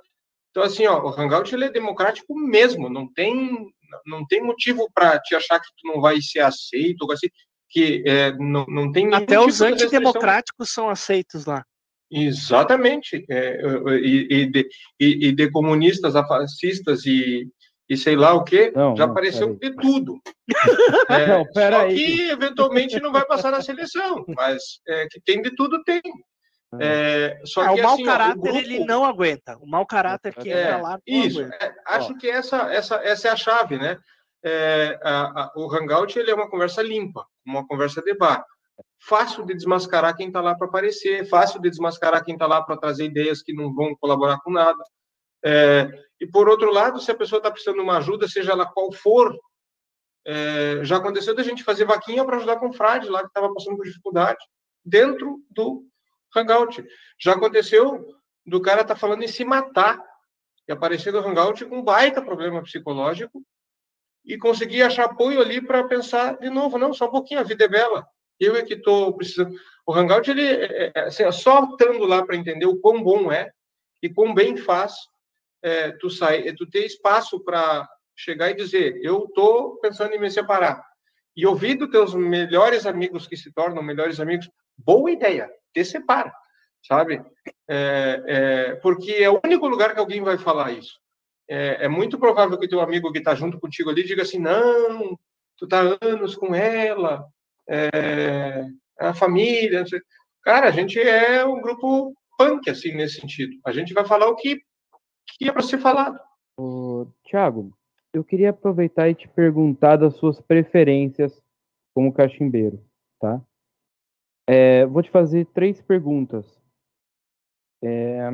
[0.52, 3.68] Então, assim, ó, o Hangout ele é democrático mesmo, não tem,
[4.06, 7.30] não tem motivo para te achar que tu não vai ser aceito, ou assim,
[7.74, 11.66] que é, não, não tem Até tipo os antidemocráticos são aceitos lá.
[12.12, 13.26] Exatamente.
[13.28, 13.60] É,
[14.00, 14.68] e, e, de,
[15.00, 17.48] e, e de comunistas a fascistas e,
[17.90, 20.22] e sei lá o que, já não, apareceu de tudo.
[21.10, 21.96] É, Não, pera só aí.
[21.96, 26.02] que eventualmente não vai passar na seleção, mas é, que tem de tudo, tem.
[26.80, 29.58] É, só Ah, que o mau assim, ó, caráter grupo- ele não aguenta.
[29.60, 31.56] O mau caráter que É, entra lá não Isso, aguenta.
[31.64, 33.98] é, acho que essa, essa, essa é a chave, né?
[34.44, 38.46] É, a- a- o Hangout ele é uma conversa limpa, uma conversa de bar.
[39.00, 42.78] Fácil de desmascarar quem está lá para aparecer, fácil de desmascarar quem está lá para
[42.78, 44.84] trazer ideias que não vão colaborar com nada.
[45.46, 45.90] É,
[46.20, 48.92] e por outro lado, se a pessoa está precisando de uma ajuda, seja ela qual
[48.92, 49.38] for,
[50.26, 53.54] é, já aconteceu da gente fazer vaquinha para ajudar com o frade lá que estava
[53.54, 54.40] passando por dificuldade
[54.86, 55.86] dentro do
[56.36, 56.84] Hangout.
[57.20, 58.06] Já aconteceu
[58.46, 60.02] do cara estar falando em se matar
[60.68, 63.44] e aparecer no Hangout com um baita problema psicológico
[64.26, 67.66] e conseguir achar apoio ali para pensar de novo, não, só um pouquinho, a vida
[67.66, 68.08] é bela.
[68.40, 69.54] Eu é que estou precisando.
[69.86, 73.32] O Hangout, ele, é, é, assim, é só estando lá para entender o quão bom
[73.32, 73.52] é
[74.02, 74.94] e quão bem faz
[75.62, 80.30] é, tu, sai, tu ter espaço para chegar e dizer, eu estou pensando em me
[80.30, 80.84] separar.
[81.36, 86.32] E ouvir dos teus melhores amigos que se tornam melhores amigos, boa ideia, te separa,
[86.86, 87.24] sabe?
[87.68, 91.03] É, porque é o único lugar que alguém vai falar isso.
[91.54, 95.16] É, é muito provável que teu amigo que está junto contigo ali diga assim, não,
[95.56, 97.28] tu tá anos com ela,
[97.70, 98.66] é,
[99.00, 99.86] é a família.
[100.42, 103.56] Cara, a gente é um grupo punk, assim, nesse sentido.
[103.68, 104.64] A gente vai falar o que,
[105.38, 106.20] que é para ser falado.
[106.60, 107.72] Ô, Thiago,
[108.16, 111.40] eu queria aproveitar e te perguntar das suas preferências
[111.94, 112.84] como cachimbeiro,
[113.20, 113.40] tá?
[114.50, 116.60] É, vou te fazer três perguntas.
[117.84, 118.28] É,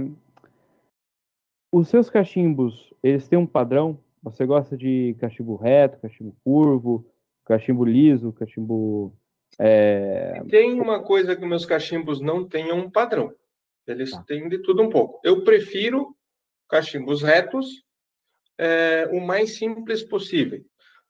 [1.71, 3.99] os seus cachimbos, eles têm um padrão?
[4.23, 7.05] Você gosta de cachimbo reto, cachimbo curvo,
[7.45, 9.13] cachimbo liso, cachimbo...
[9.57, 13.33] é, Tem uma coisa que meus cachimbos não tenham um padrão.
[13.87, 14.23] Eles Tá.
[14.27, 15.19] têm de tudo um pouco.
[15.23, 16.15] Eu prefiro
[16.69, 17.83] cachimbos retos,
[18.57, 20.61] é, o mais simples possível.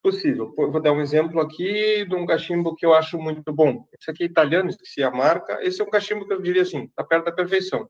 [0.02, 0.54] Possível.
[0.56, 3.86] Vou dar um exemplo aqui de um cachimbo que eu acho muito bom.
[4.00, 5.60] Esse aqui é italiano, esqueci a marca.
[5.62, 7.90] Esse é um cachimbo que eu diria assim, está perto da perfeição.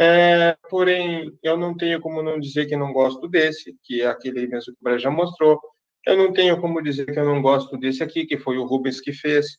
[0.00, 4.46] É, porém, eu não tenho como não dizer que não gosto desse, que é aquele
[4.46, 5.60] mesmo que o Bré já mostrou.
[6.06, 9.00] Eu não tenho como dizer que eu não gosto desse aqui, que foi o Rubens
[9.00, 9.58] que fez,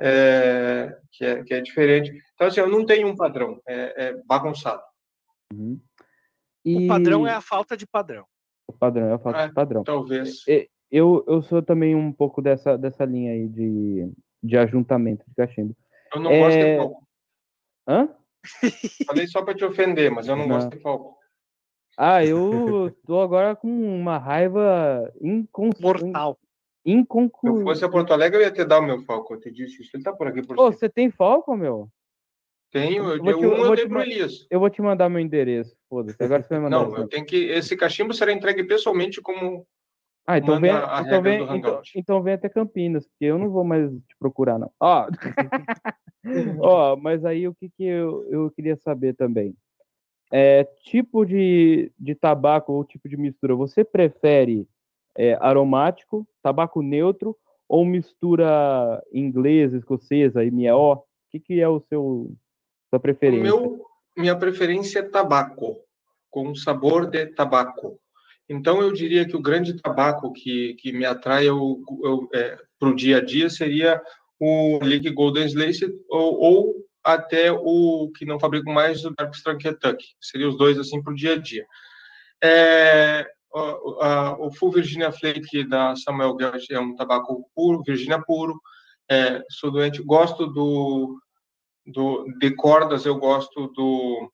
[0.00, 2.10] é, que, é, que é diferente.
[2.34, 4.82] Então, assim, eu não tenho um padrão, é, é bagunçado.
[5.52, 5.78] uhum.
[6.66, 8.24] O padrão E- é a falta de padrão.
[8.66, 9.48] O padrão, é a falta É.
[9.48, 9.84] de padrão.
[9.84, 10.42] Talvez.
[10.48, 14.08] E- Eu, eu sou também um pouco dessa, dessa linha aí de,
[14.42, 15.76] de ajuntamento de cachimbo.
[16.14, 17.08] Eu não gosto de É- palco.
[17.88, 18.08] Hã?
[19.06, 20.56] Falei só para te ofender, mas eu não, Não.
[20.56, 21.16] gosto de palco.
[21.96, 22.40] Ah, eu
[23.06, 25.70] tô agora com uma raiva incon...
[25.80, 26.38] Mortal.
[26.86, 29.34] Se eu fosse a Porto Alegre, eu ia te dar o meu falco.
[29.34, 29.90] Eu te disse isso.
[29.96, 31.88] Ele tá por aqui por Ô, você tem foco, meu?
[32.70, 34.46] Tenho, eu, eu vou te- eu, eu um eu vou dei te pro Elias.
[34.48, 35.76] Eu vou te mandar meu endereço.
[35.88, 36.22] Foda-se.
[36.22, 36.78] Agora você vai mandar.
[36.78, 37.36] Não, eu tenho que.
[37.36, 39.66] Esse cachimbo será entregue pessoalmente como.
[40.26, 43.62] Ah, então vem, a então, vem, então, então vem até Campinas, porque eu não vou
[43.62, 44.70] mais te procurar, não.
[44.80, 45.06] Ó,
[46.60, 49.54] ó mas aí o que, que eu, eu queria saber também?
[50.32, 54.66] É, tipo de, de tabaco ou tipo de mistura, você prefere
[55.16, 57.36] é, aromático, tabaco neutro
[57.68, 60.94] ou mistura inglesa, escocesa, MO?
[60.94, 62.32] O que, que é o seu
[62.90, 63.42] sua O preferência?
[63.42, 63.86] meu,
[64.16, 65.76] minha preferência é tabaco,
[66.30, 67.98] com sabor de tabaco.
[68.48, 71.46] Então, eu diria que o grande tabaco que, que me atrai
[72.78, 74.00] para o dia a dia seria
[74.38, 79.62] o League Golden Slace ou, ou até o que não fabrico mais, o Dark Strong
[79.62, 80.06] Kentucky.
[80.20, 81.64] Seriam os dois, assim, para o dia a dia.
[82.42, 88.20] É, o, a, o Full Virginia Flake da Samuel Gert é um tabaco puro, Virginia
[88.20, 88.60] puro.
[89.10, 91.16] É, sou doente, gosto do,
[91.86, 94.30] do, de cordas, eu gosto do.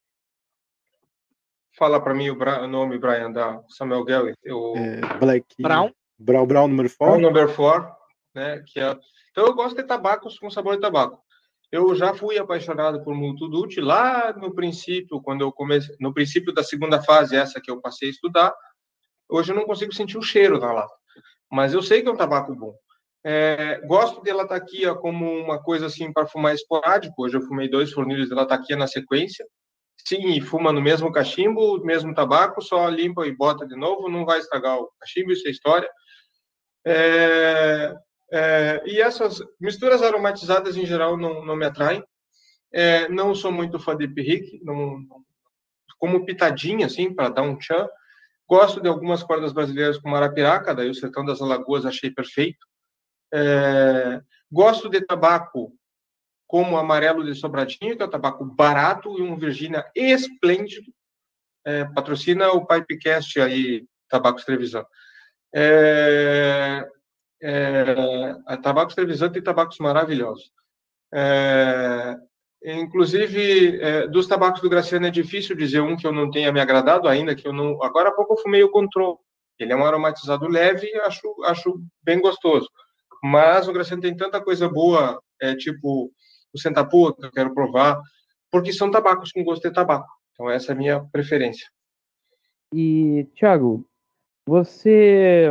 [1.83, 2.63] Fala para mim o, Bra...
[2.63, 4.37] o, nome, Brian, da Samuel Gellert.
[4.47, 5.45] O É, Black.
[5.61, 5.91] Brown.
[6.17, 7.21] Brown, Brown número Brown 4.
[7.21, 7.93] Number 4,
[8.37, 8.63] né?
[8.69, 8.97] Que é...
[9.33, 11.21] Então eu gosto de tabacos com sabor de tabaco.
[11.73, 16.63] Eu já fui apaixonado por Multidute lá no princípio, quando eu comecei, no princípio da
[16.63, 18.55] segunda fase, essa que eu passei a estudar.
[19.29, 20.95] Hoje eu não consigo sentir o cheiro da lata,
[21.51, 22.77] mas eu sei que é um tabaco bom.
[23.25, 27.25] É, gosto de lataquia como uma coisa assim para fumar esporádico.
[27.25, 29.45] Hoje eu fumei dois fornilhos de lataquia na sequência.
[30.07, 34.25] Sim, e fuma no mesmo cachimbo, mesmo tabaco, só limpa e bota de novo, não
[34.25, 35.89] vai estragar o cachimbo, isso é história.
[36.85, 37.95] É,
[38.33, 42.03] é, e essas misturas aromatizadas, em geral, não, não me atraem.
[42.73, 44.61] É, não sou muito fã de pirrique,
[45.99, 47.87] como pitadinha, assim, para dar um tchan.
[48.49, 52.67] Gosto de algumas cordas brasileiras como Arapiraca, daí o Sertão das Alagoas achei perfeito.
[53.33, 54.21] É,
[54.51, 55.73] gosto de tabaco
[56.53, 60.93] como amarelo de Sobradinho, que é um tabaco barato e um Virgínia esplêndido.
[61.65, 64.85] É, patrocina o Pipecast aí, Tabacos Trevisan.
[65.55, 66.87] É,
[67.41, 70.53] é, tabacos Trevisan tem tabacos maravilhosos.
[71.11, 72.19] É,
[72.63, 76.61] inclusive, é, dos tabacos do Graciano é difícil dizer um que eu não tenha me
[76.61, 77.83] agradado ainda, que eu não...
[77.83, 79.19] Agora há pouco eu fumei o Control.
[79.59, 82.69] Ele é um aromatizado leve e acho, acho bem gostoso.
[83.25, 86.13] Mas o Graciano tem tanta coisa boa, é, tipo
[86.53, 88.01] o Sentapua, que eu quero provar,
[88.51, 90.09] porque são tabacos com gosto de tabaco.
[90.33, 91.67] Então, essa é a minha preferência.
[92.75, 93.87] E, Thiago,
[94.47, 95.51] você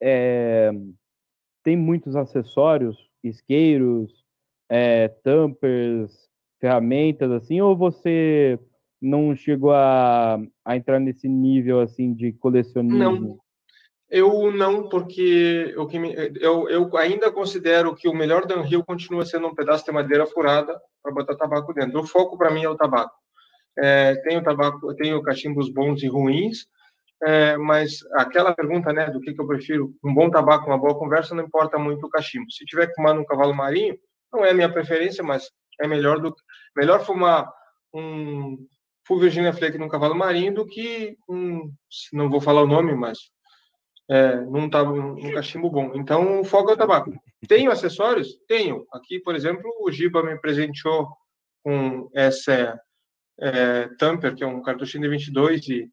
[0.00, 0.70] é,
[1.62, 4.24] tem muitos acessórios, isqueiros,
[4.68, 6.28] é, tampers,
[6.60, 8.58] ferramentas, assim, ou você
[9.00, 12.98] não chegou a, a entrar nesse nível, assim, de colecionismo?
[12.98, 13.38] Não,
[14.10, 19.54] eu não, porque me, eu, eu ainda considero que o melhor downhill continua sendo um
[19.54, 22.00] pedaço de madeira furada para botar tabaco dentro.
[22.00, 23.14] O foco para mim é o tabaco.
[23.78, 26.66] É, tenho tabaco, tenho cachimbos bons e ruins,
[27.22, 30.98] é, mas aquela pergunta, né, do que, que eu prefiro, um bom tabaco, uma boa
[30.98, 32.50] conversa, não importa muito o cachimbo.
[32.50, 33.96] Se tiver que fumar num cavalo marinho,
[34.32, 36.34] não é a minha preferência, mas é melhor do
[36.76, 37.52] melhor fumar
[37.92, 38.66] um
[39.06, 41.72] Full Virginia Flake num cavalo marinho do que um,
[42.12, 43.18] não vou falar o nome, mas
[44.10, 45.92] é, num, um cachimbo bom.
[45.94, 47.12] Então, o foco é o tabaco.
[47.46, 48.38] Tenho acessórios?
[48.46, 48.86] Tenho.
[48.92, 51.08] Aqui, por exemplo, o Giba me presenteou
[51.62, 52.80] com essa
[53.40, 55.90] é, Tamper, que é um cartuchinho de 22 e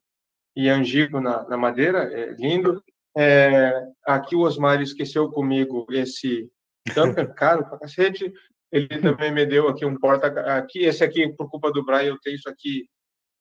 [0.56, 2.82] e Angico na, na madeira, é lindo.
[3.16, 3.72] É,
[4.06, 6.50] aqui o Osmar esqueceu comigo esse
[6.94, 8.32] tamper caro pra cacete.
[8.72, 10.26] Ele também me deu aqui um porta
[10.56, 12.88] aqui esse aqui por culpa do Brian eu tenho isso aqui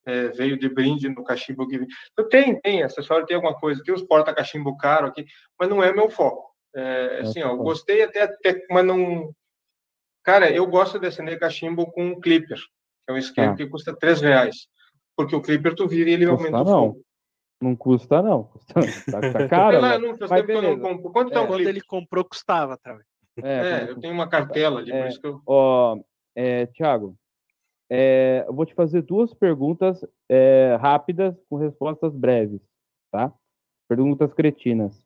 [0.06, 1.76] é, veio de brinde no cachimbo que
[2.14, 5.26] então, tem tem acessório tem alguma coisa tem os porta cachimbo caro aqui
[5.60, 9.32] mas não é meu foco é, assim ó, eu gostei até, até mas não
[10.23, 13.56] cara eu gosto de acender cachimbo com clipper que é um esquema ah.
[13.56, 14.68] que custa três reais
[15.15, 16.88] porque o clipper tu vira e ele Custa aumenta não.
[16.90, 17.06] o fogo.
[17.61, 18.44] Não custa, não.
[18.44, 18.73] Custa,
[19.11, 19.80] tá, tá caro.
[19.80, 20.07] Lá, né?
[20.07, 21.11] não, Mas não compro.
[21.11, 21.76] Quanto tá um Quando clipper?
[21.76, 22.98] ele comprou, custava, tá?
[23.38, 25.07] É, quando- eu tenho uma cartela ali, por É.
[25.07, 25.41] isso que eu...
[25.48, 25.98] Ó,
[26.36, 27.18] é, Thiago,
[27.90, 32.62] é, eu vou te fazer duas perguntas é, rápidas com respostas breves,
[33.12, 33.34] tá?
[33.88, 35.06] Perguntas cretinas.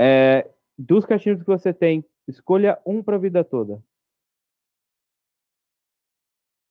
[0.00, 0.48] É,
[0.78, 3.82] dos cachimbos que você tem, escolha um para a vida toda.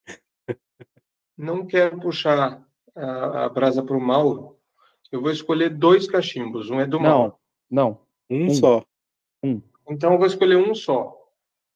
[1.38, 2.66] não quero puxar
[2.96, 4.58] a, a brasa para o Mauro.
[5.12, 6.70] Eu vou escolher dois cachimbos.
[6.70, 7.36] Um é do Mauro.
[7.70, 8.02] Não, não.
[8.30, 8.50] Um Um.
[8.54, 8.86] só.
[9.90, 11.21] Então eu vou escolher um só.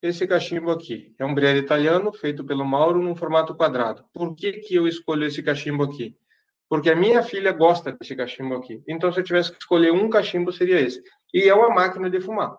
[0.01, 4.05] Esse cachimbo aqui é um Briere italiano feito pelo Mauro num formato quadrado.
[4.13, 6.15] Por que, que eu escolho esse cachimbo aqui?
[6.69, 8.83] Porque a minha filha gosta desse cachimbo aqui.
[8.87, 11.01] Então, se eu tivesse que escolher um cachimbo, seria esse.
[11.33, 12.55] E é uma máquina de fumar.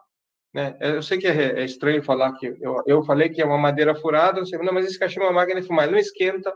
[0.54, 0.76] Né?
[0.80, 3.94] Eu sei que é, é estranho falar que eu, eu falei que é uma madeira
[3.94, 5.84] furada, não, sei, não, mas esse cachimbo é uma máquina de fumar.
[5.84, 6.52] Ele não esquenta.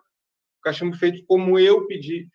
[0.62, 2.28] Cachimbo feito como eu pedi.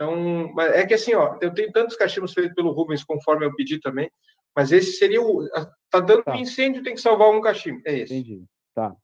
[0.00, 3.78] Então, é que assim, ó, eu tenho tantos cachimbos feitos pelo Rubens conforme eu pedi
[3.78, 4.10] também,
[4.56, 5.48] mas esse seria o.
[5.90, 6.32] Tá dando Tá.
[6.32, 7.82] um incêndio, tem que salvar um cachimbo.
[7.84, 8.14] É esse.
[8.14, 8.44] Entendi.
[8.74, 8.96] Tá.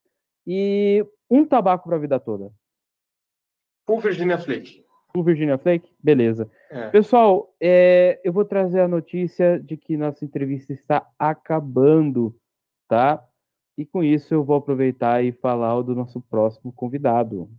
[0.46, 2.52] E um tabaco para a vida toda.
[3.86, 4.84] Full Virginia Flake.
[5.16, 5.92] O Virginia Flake?
[5.98, 6.50] Beleza.
[6.70, 6.90] É.
[6.90, 12.38] Pessoal, é, eu vou trazer a notícia de que nossa entrevista está acabando,
[12.86, 13.26] tá?
[13.78, 17.50] E com isso eu vou aproveitar e falar do nosso próximo convidado.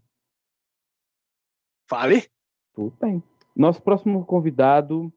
[1.90, 2.28] Fale.
[2.74, 3.24] Tudo bem.
[3.56, 5.12] Nosso próximo convidado,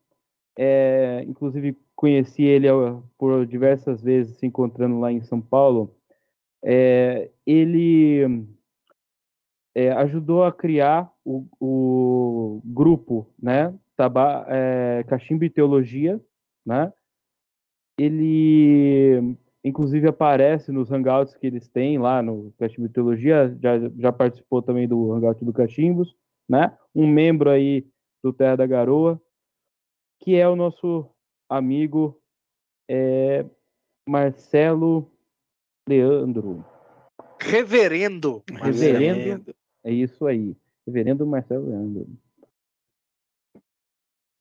[0.56, 5.94] é, inclusive conheci ele ó, por diversas vezes se encontrando lá em São Paulo.
[6.62, 8.46] É, ele
[9.74, 13.74] é, ajudou a criar o, o grupo, né?
[13.96, 16.20] Taba, é, Cachimbo e Teologia,
[16.64, 16.92] né?
[17.98, 24.10] Ele, inclusive, aparece nos hangouts que eles têm lá no Cachimbo e Teologia, já, já
[24.10, 26.16] participou também do hangout do Cachimbos,
[26.48, 26.76] né?
[26.94, 27.86] Um membro aí
[28.22, 29.20] do Terra da Garoa,
[30.20, 31.06] que é o nosso
[31.48, 32.20] amigo
[32.88, 33.44] é,
[34.08, 35.10] Marcelo
[35.88, 36.64] Leandro.
[37.40, 38.42] Reverendo.
[38.50, 39.54] Reverendo.
[39.82, 40.54] É isso aí.
[40.86, 42.06] Reverendo Marcelo Leandro.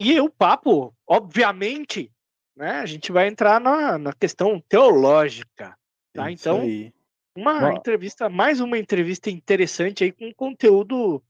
[0.01, 2.11] E o papo, obviamente,
[2.55, 2.71] né?
[2.79, 5.77] A gente vai entrar na, na questão teológica.
[6.13, 6.31] Tá?
[6.31, 6.93] Isso Então, aí.
[7.35, 7.71] uma Ó.
[7.71, 11.23] entrevista, mais uma entrevista interessante aí com conteúdo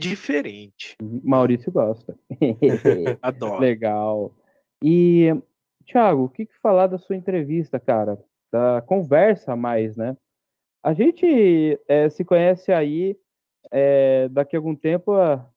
[0.00, 0.96] diferente.
[1.22, 2.18] Maurício gosta.
[3.22, 3.60] Adoro.
[3.60, 4.34] Legal.
[4.82, 5.28] E,
[5.84, 8.18] Thiago, o que, que falar da sua entrevista, cara?
[8.50, 10.16] Da conversa a mais, né?
[10.82, 13.16] A gente eh, se conhece aí
[13.70, 15.12] eh, daqui a algum tempo,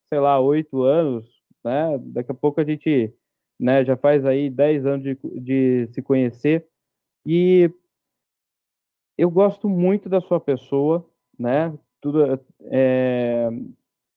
[0.10, 1.26] sei lá, oito anos,
[1.64, 1.98] né?
[2.00, 3.14] Daqui a pouco a gente
[3.60, 6.68] né, já faz aí dez anos de, de se conhecer.
[7.26, 7.72] E
[9.18, 11.10] eu gosto muito da sua pessoa,
[11.40, 11.74] né?
[12.02, 13.50] Tudo, é,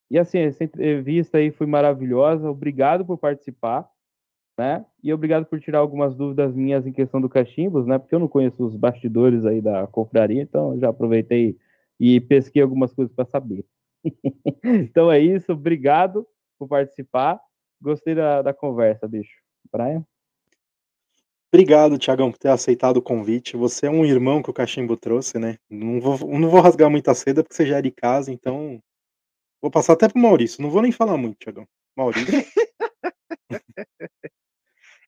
[0.09, 2.49] e assim, essa entrevista aí foi maravilhosa.
[2.49, 3.89] Obrigado por participar,
[4.57, 4.85] né?
[5.03, 7.97] E obrigado por tirar algumas dúvidas minhas em questão do cachimbos, né?
[7.97, 11.57] Porque eu não conheço os bastidores aí da confraria, então já aproveitei
[11.99, 13.65] e pesquei algumas coisas para saber.
[14.63, 16.25] então é isso, obrigado
[16.57, 17.39] por participar.
[17.81, 19.41] Gostei da, da conversa, bicho.
[19.71, 20.05] Brian?
[21.53, 23.55] Obrigado, Tiagão, por ter aceitado o convite.
[23.55, 25.57] Você é um irmão que o Cachimbo trouxe, né?
[25.69, 28.81] Não vou, não vou rasgar muita seda porque você já é de casa, então.
[29.61, 30.61] Vou passar até pro Maurício.
[30.61, 31.67] Não vou nem falar muito, Tiagão.
[31.95, 32.27] Maurício.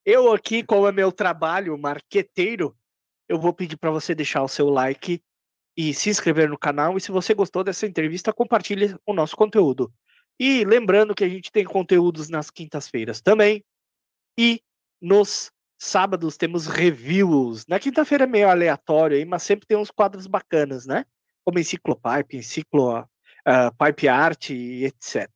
[0.05, 2.75] Eu aqui, como é meu trabalho marqueteiro,
[3.27, 5.21] eu vou pedir para você deixar o seu like
[5.77, 6.97] e se inscrever no canal.
[6.97, 9.93] E se você gostou dessa entrevista, compartilhe o nosso conteúdo.
[10.39, 13.63] E lembrando que a gente tem conteúdos nas quintas-feiras também.
[14.37, 14.61] E
[14.99, 17.67] nos sábados temos reviews.
[17.67, 21.05] Na quinta-feira é meio aleatório aí, mas sempre tem uns quadros bacanas, né?
[21.45, 23.07] Como Enciclopipe, Enciclo,
[23.71, 25.29] Pipe Art, e etc.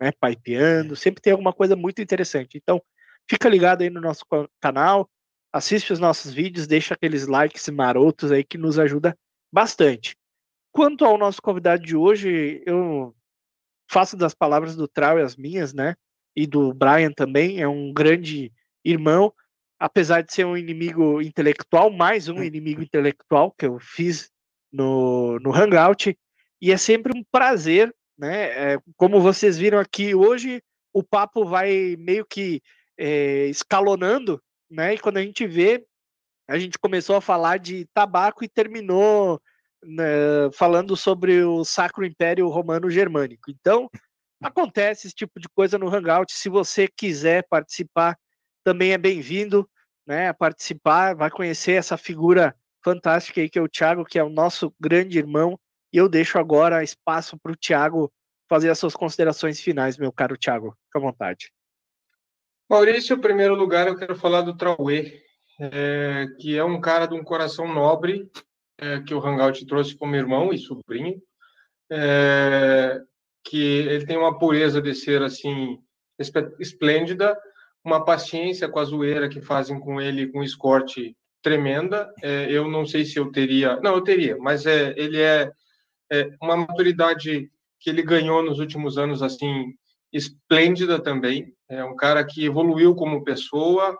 [0.00, 0.12] Né?
[0.12, 2.56] Pipeando, sempre tem alguma coisa muito interessante.
[2.56, 2.80] Então,
[3.28, 5.08] fica ligado aí no nosso ca- canal,
[5.52, 9.16] assiste os nossos vídeos, deixa aqueles likes marotos aí que nos ajuda
[9.52, 10.16] bastante.
[10.72, 13.14] Quanto ao nosso convidado de hoje, eu
[13.90, 15.96] faço das palavras do Trau as minhas, né?
[16.34, 18.52] E do Brian também, é um grande
[18.84, 19.32] irmão,
[19.78, 24.30] apesar de ser um inimigo intelectual, mais um inimigo intelectual que eu fiz
[24.72, 26.16] no, no Hangout,
[26.60, 28.74] e é sempre um prazer, né?
[28.74, 30.62] É, como vocês viram aqui hoje,
[30.92, 32.62] o papo vai meio que
[32.98, 34.94] é, escalonando, né?
[34.94, 35.84] E quando a gente vê,
[36.48, 39.40] a gente começou a falar de tabaco e terminou
[39.82, 40.04] né,
[40.52, 43.50] falando sobre o Sacro Império Romano Germânico.
[43.50, 43.88] Então,
[44.42, 46.32] acontece esse tipo de coisa no Hangout.
[46.32, 48.18] Se você quiser participar,
[48.64, 49.68] também é bem-vindo,
[50.06, 50.28] né?
[50.28, 54.28] A participar, vai conhecer essa figura fantástica aí que é o Thiago, que é o
[54.30, 55.58] nosso grande irmão.
[55.92, 58.12] E eu deixo agora espaço para o Thiago
[58.48, 60.76] fazer as suas considerações finais, meu caro Thiago.
[60.86, 61.52] Fica à vontade.
[62.68, 65.22] Maurício, em primeiro lugar, eu quero falar do Trauê,
[65.60, 68.30] é, que é um cara de um coração nobre,
[68.78, 71.20] é, que o Hangout trouxe como irmão e sobrinho,
[71.90, 73.00] é,
[73.44, 75.78] que ele tem uma pureza de ser, assim,
[76.58, 77.36] esplêndida,
[77.84, 82.12] uma paciência com a zoeira que fazem com ele, com escorte tremenda.
[82.22, 83.80] É, eu não sei se eu teria...
[83.80, 85.50] Não, eu teria, mas é, ele é,
[86.10, 89.72] é uma maturidade que ele ganhou nos últimos anos, assim,
[90.12, 91.54] esplêndida também.
[91.68, 93.96] É um cara que evoluiu como pessoa,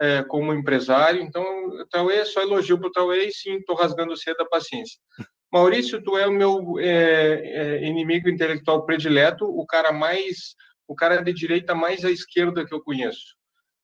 [0.00, 1.22] é, como empresário.
[1.22, 1.44] Então,
[1.90, 4.98] Tauê, só elogio para o Tauê e sim, estou rasgando cedo a paciência.
[5.52, 10.56] Maurício, tu é o meu é, é, inimigo intelectual predileto, o cara mais,
[10.88, 13.36] o cara de direita mais à esquerda que eu conheço.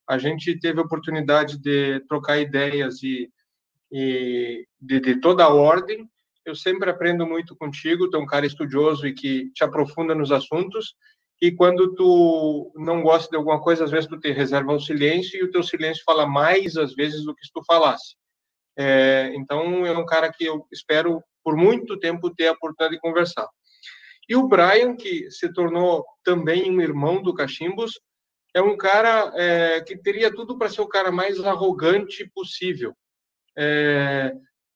[0.09, 3.31] A gente teve a oportunidade de trocar ideias e,
[3.89, 6.09] e de, de toda a ordem.
[6.45, 10.31] Eu sempre aprendo muito contigo, tu é um cara estudioso e que te aprofunda nos
[10.31, 10.95] assuntos
[11.41, 15.39] e quando tu não gosta de alguma coisa, às vezes tu te reserva o silêncio
[15.39, 18.15] e o teu silêncio fala mais às vezes do que se tu falasse.
[18.77, 23.01] É, então é um cara que eu espero por muito tempo ter a oportunidade de
[23.01, 23.47] conversar.
[24.29, 27.99] E o Brian, que se tornou também um irmão do Cachimbos,
[28.53, 32.93] é um cara é, que teria tudo para ser o cara mais arrogante possível.
[33.57, 34.31] É,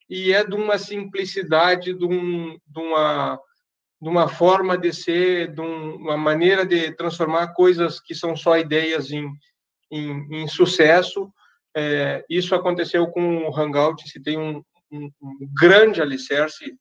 [0.10, 3.40] e é de uma simplicidade, de, um, de uma
[4.02, 8.58] de uma forma de ser, de um, uma maneira de transformar coisas que são só
[8.58, 9.28] ideias em,
[9.92, 11.32] em, em sucesso.
[11.76, 14.62] É, isso aconteceu com o Hangout, se tem um,
[14.92, 16.78] um, um grande alicerce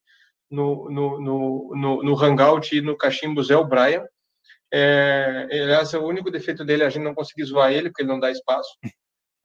[0.50, 4.04] no, no, no, no, Hangout e no Cachimbos é o Brian.
[4.72, 8.10] É, aliás, o único defeito dele é a gente não conseguir zoar ele, porque ele
[8.10, 8.70] não dá espaço.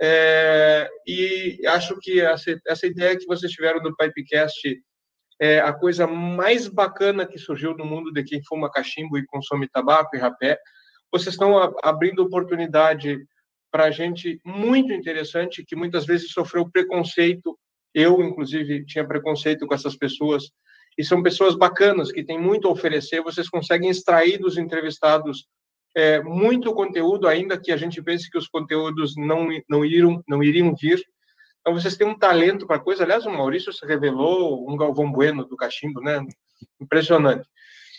[0.01, 4.81] É, e acho que essa, essa ideia que vocês tiveram do Pipecast
[5.41, 9.69] é a coisa mais bacana que surgiu no mundo de quem fuma cachimbo e consome
[9.69, 10.57] tabaco e rapé.
[11.11, 13.17] Vocês estão abrindo oportunidade
[13.71, 17.57] para gente muito interessante que muitas vezes sofreu preconceito.
[17.93, 20.43] Eu, inclusive, tinha preconceito com essas pessoas
[20.97, 23.21] e são pessoas bacanas que têm muito a oferecer.
[23.21, 25.47] Vocês conseguem extrair dos entrevistados
[25.95, 30.43] é, muito conteúdo, ainda que a gente pense que os conteúdos não não iriam não
[30.43, 31.01] iriam vir.
[31.61, 33.03] Então vocês têm um talento para coisa.
[33.03, 36.25] Aliás, o Maurício se revelou um Galvão Bueno do cachimbo, né?
[36.79, 37.47] Impressionante.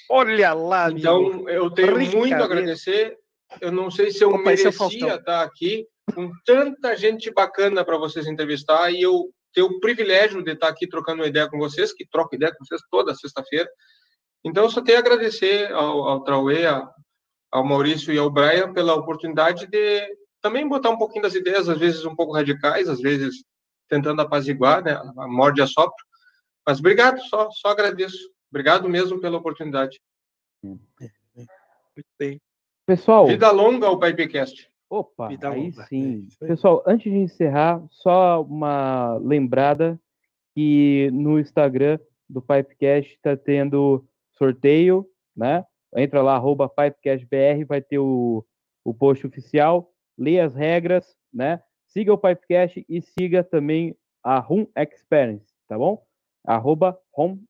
[0.08, 3.16] Olha lá, Então eu tenho Rica muito a agradecer.
[3.60, 4.70] Eu não sei se eu Opa, é merecia
[5.14, 10.52] estar aqui com tanta gente bacana para vocês entrevistar e eu ter o privilégio de
[10.52, 13.68] estar aqui trocando uma ideia com vocês, que troco ideia com vocês toda sexta-feira.
[14.44, 16.88] Então, eu só tenho a agradecer ao, ao Trauê, a-
[17.50, 21.78] ao Maurício e ao Brian pela oportunidade de também botar um pouquinho das ideias, às
[21.78, 23.44] vezes um pouco radicais, às vezes
[23.88, 26.04] tentando apaziguar, né, a morde a sopro.
[26.66, 28.16] Mas obrigado, só, só agradeço.
[28.50, 30.00] Obrigado mesmo pela oportunidade.
[30.62, 32.40] Muito bem.
[32.86, 34.70] Pessoal, Vida longa ao Pipecast.
[34.88, 35.86] opa, Vida aí longa.
[35.86, 36.26] sim.
[36.40, 36.48] aí.
[36.48, 40.00] Pessoal, antes de encerrar, só uma lembrada
[40.54, 41.98] que no Instagram
[42.28, 45.06] do Pipecast está tendo sorteio,
[45.36, 45.64] né?
[45.96, 48.44] Entra lá, arroba PipecastBR, vai ter o,
[48.84, 51.62] o post oficial, lê as regras, né?
[51.86, 56.04] Siga o Pipecast e siga também a Home Experience, tá bom?
[56.46, 57.42] Arroba home,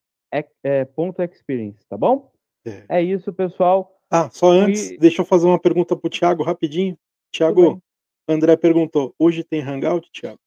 [0.65, 2.33] é, ponto experience, tá bom?
[2.65, 2.85] É.
[2.89, 4.01] É isso, pessoal.
[4.11, 6.99] Ah, só antes, E- deixa eu fazer uma pergunta pro Thiago rapidinho.
[7.33, 7.81] Thiago,
[8.29, 10.41] André perguntou: hoje tem Hangout, Thiago?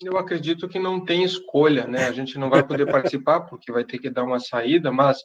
[0.00, 2.06] Eu acredito que não tem escolha, né?
[2.06, 5.22] A gente não vai poder participar porque vai ter que dar uma saída, mas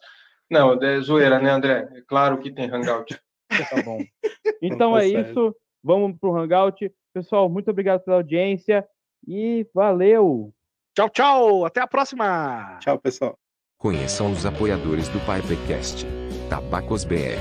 [0.49, 1.87] não, é zoeira, né, André?
[1.95, 3.15] É claro que tem Hangout.
[3.69, 3.99] Tá bom.
[4.63, 5.29] Então Tá é certo.
[5.29, 5.55] isso.
[5.83, 6.91] Vamos pro Hangout.
[7.13, 8.83] Pessoal, muito obrigado pela audiência
[9.27, 10.51] e valeu!
[10.95, 11.65] Tchau, tchau.
[11.65, 12.77] Até a próxima.
[12.79, 13.37] Tchau, pessoal.
[13.77, 16.03] Conheçam os apoiadores do Pipecast.
[16.49, 17.37] Tabacos BR.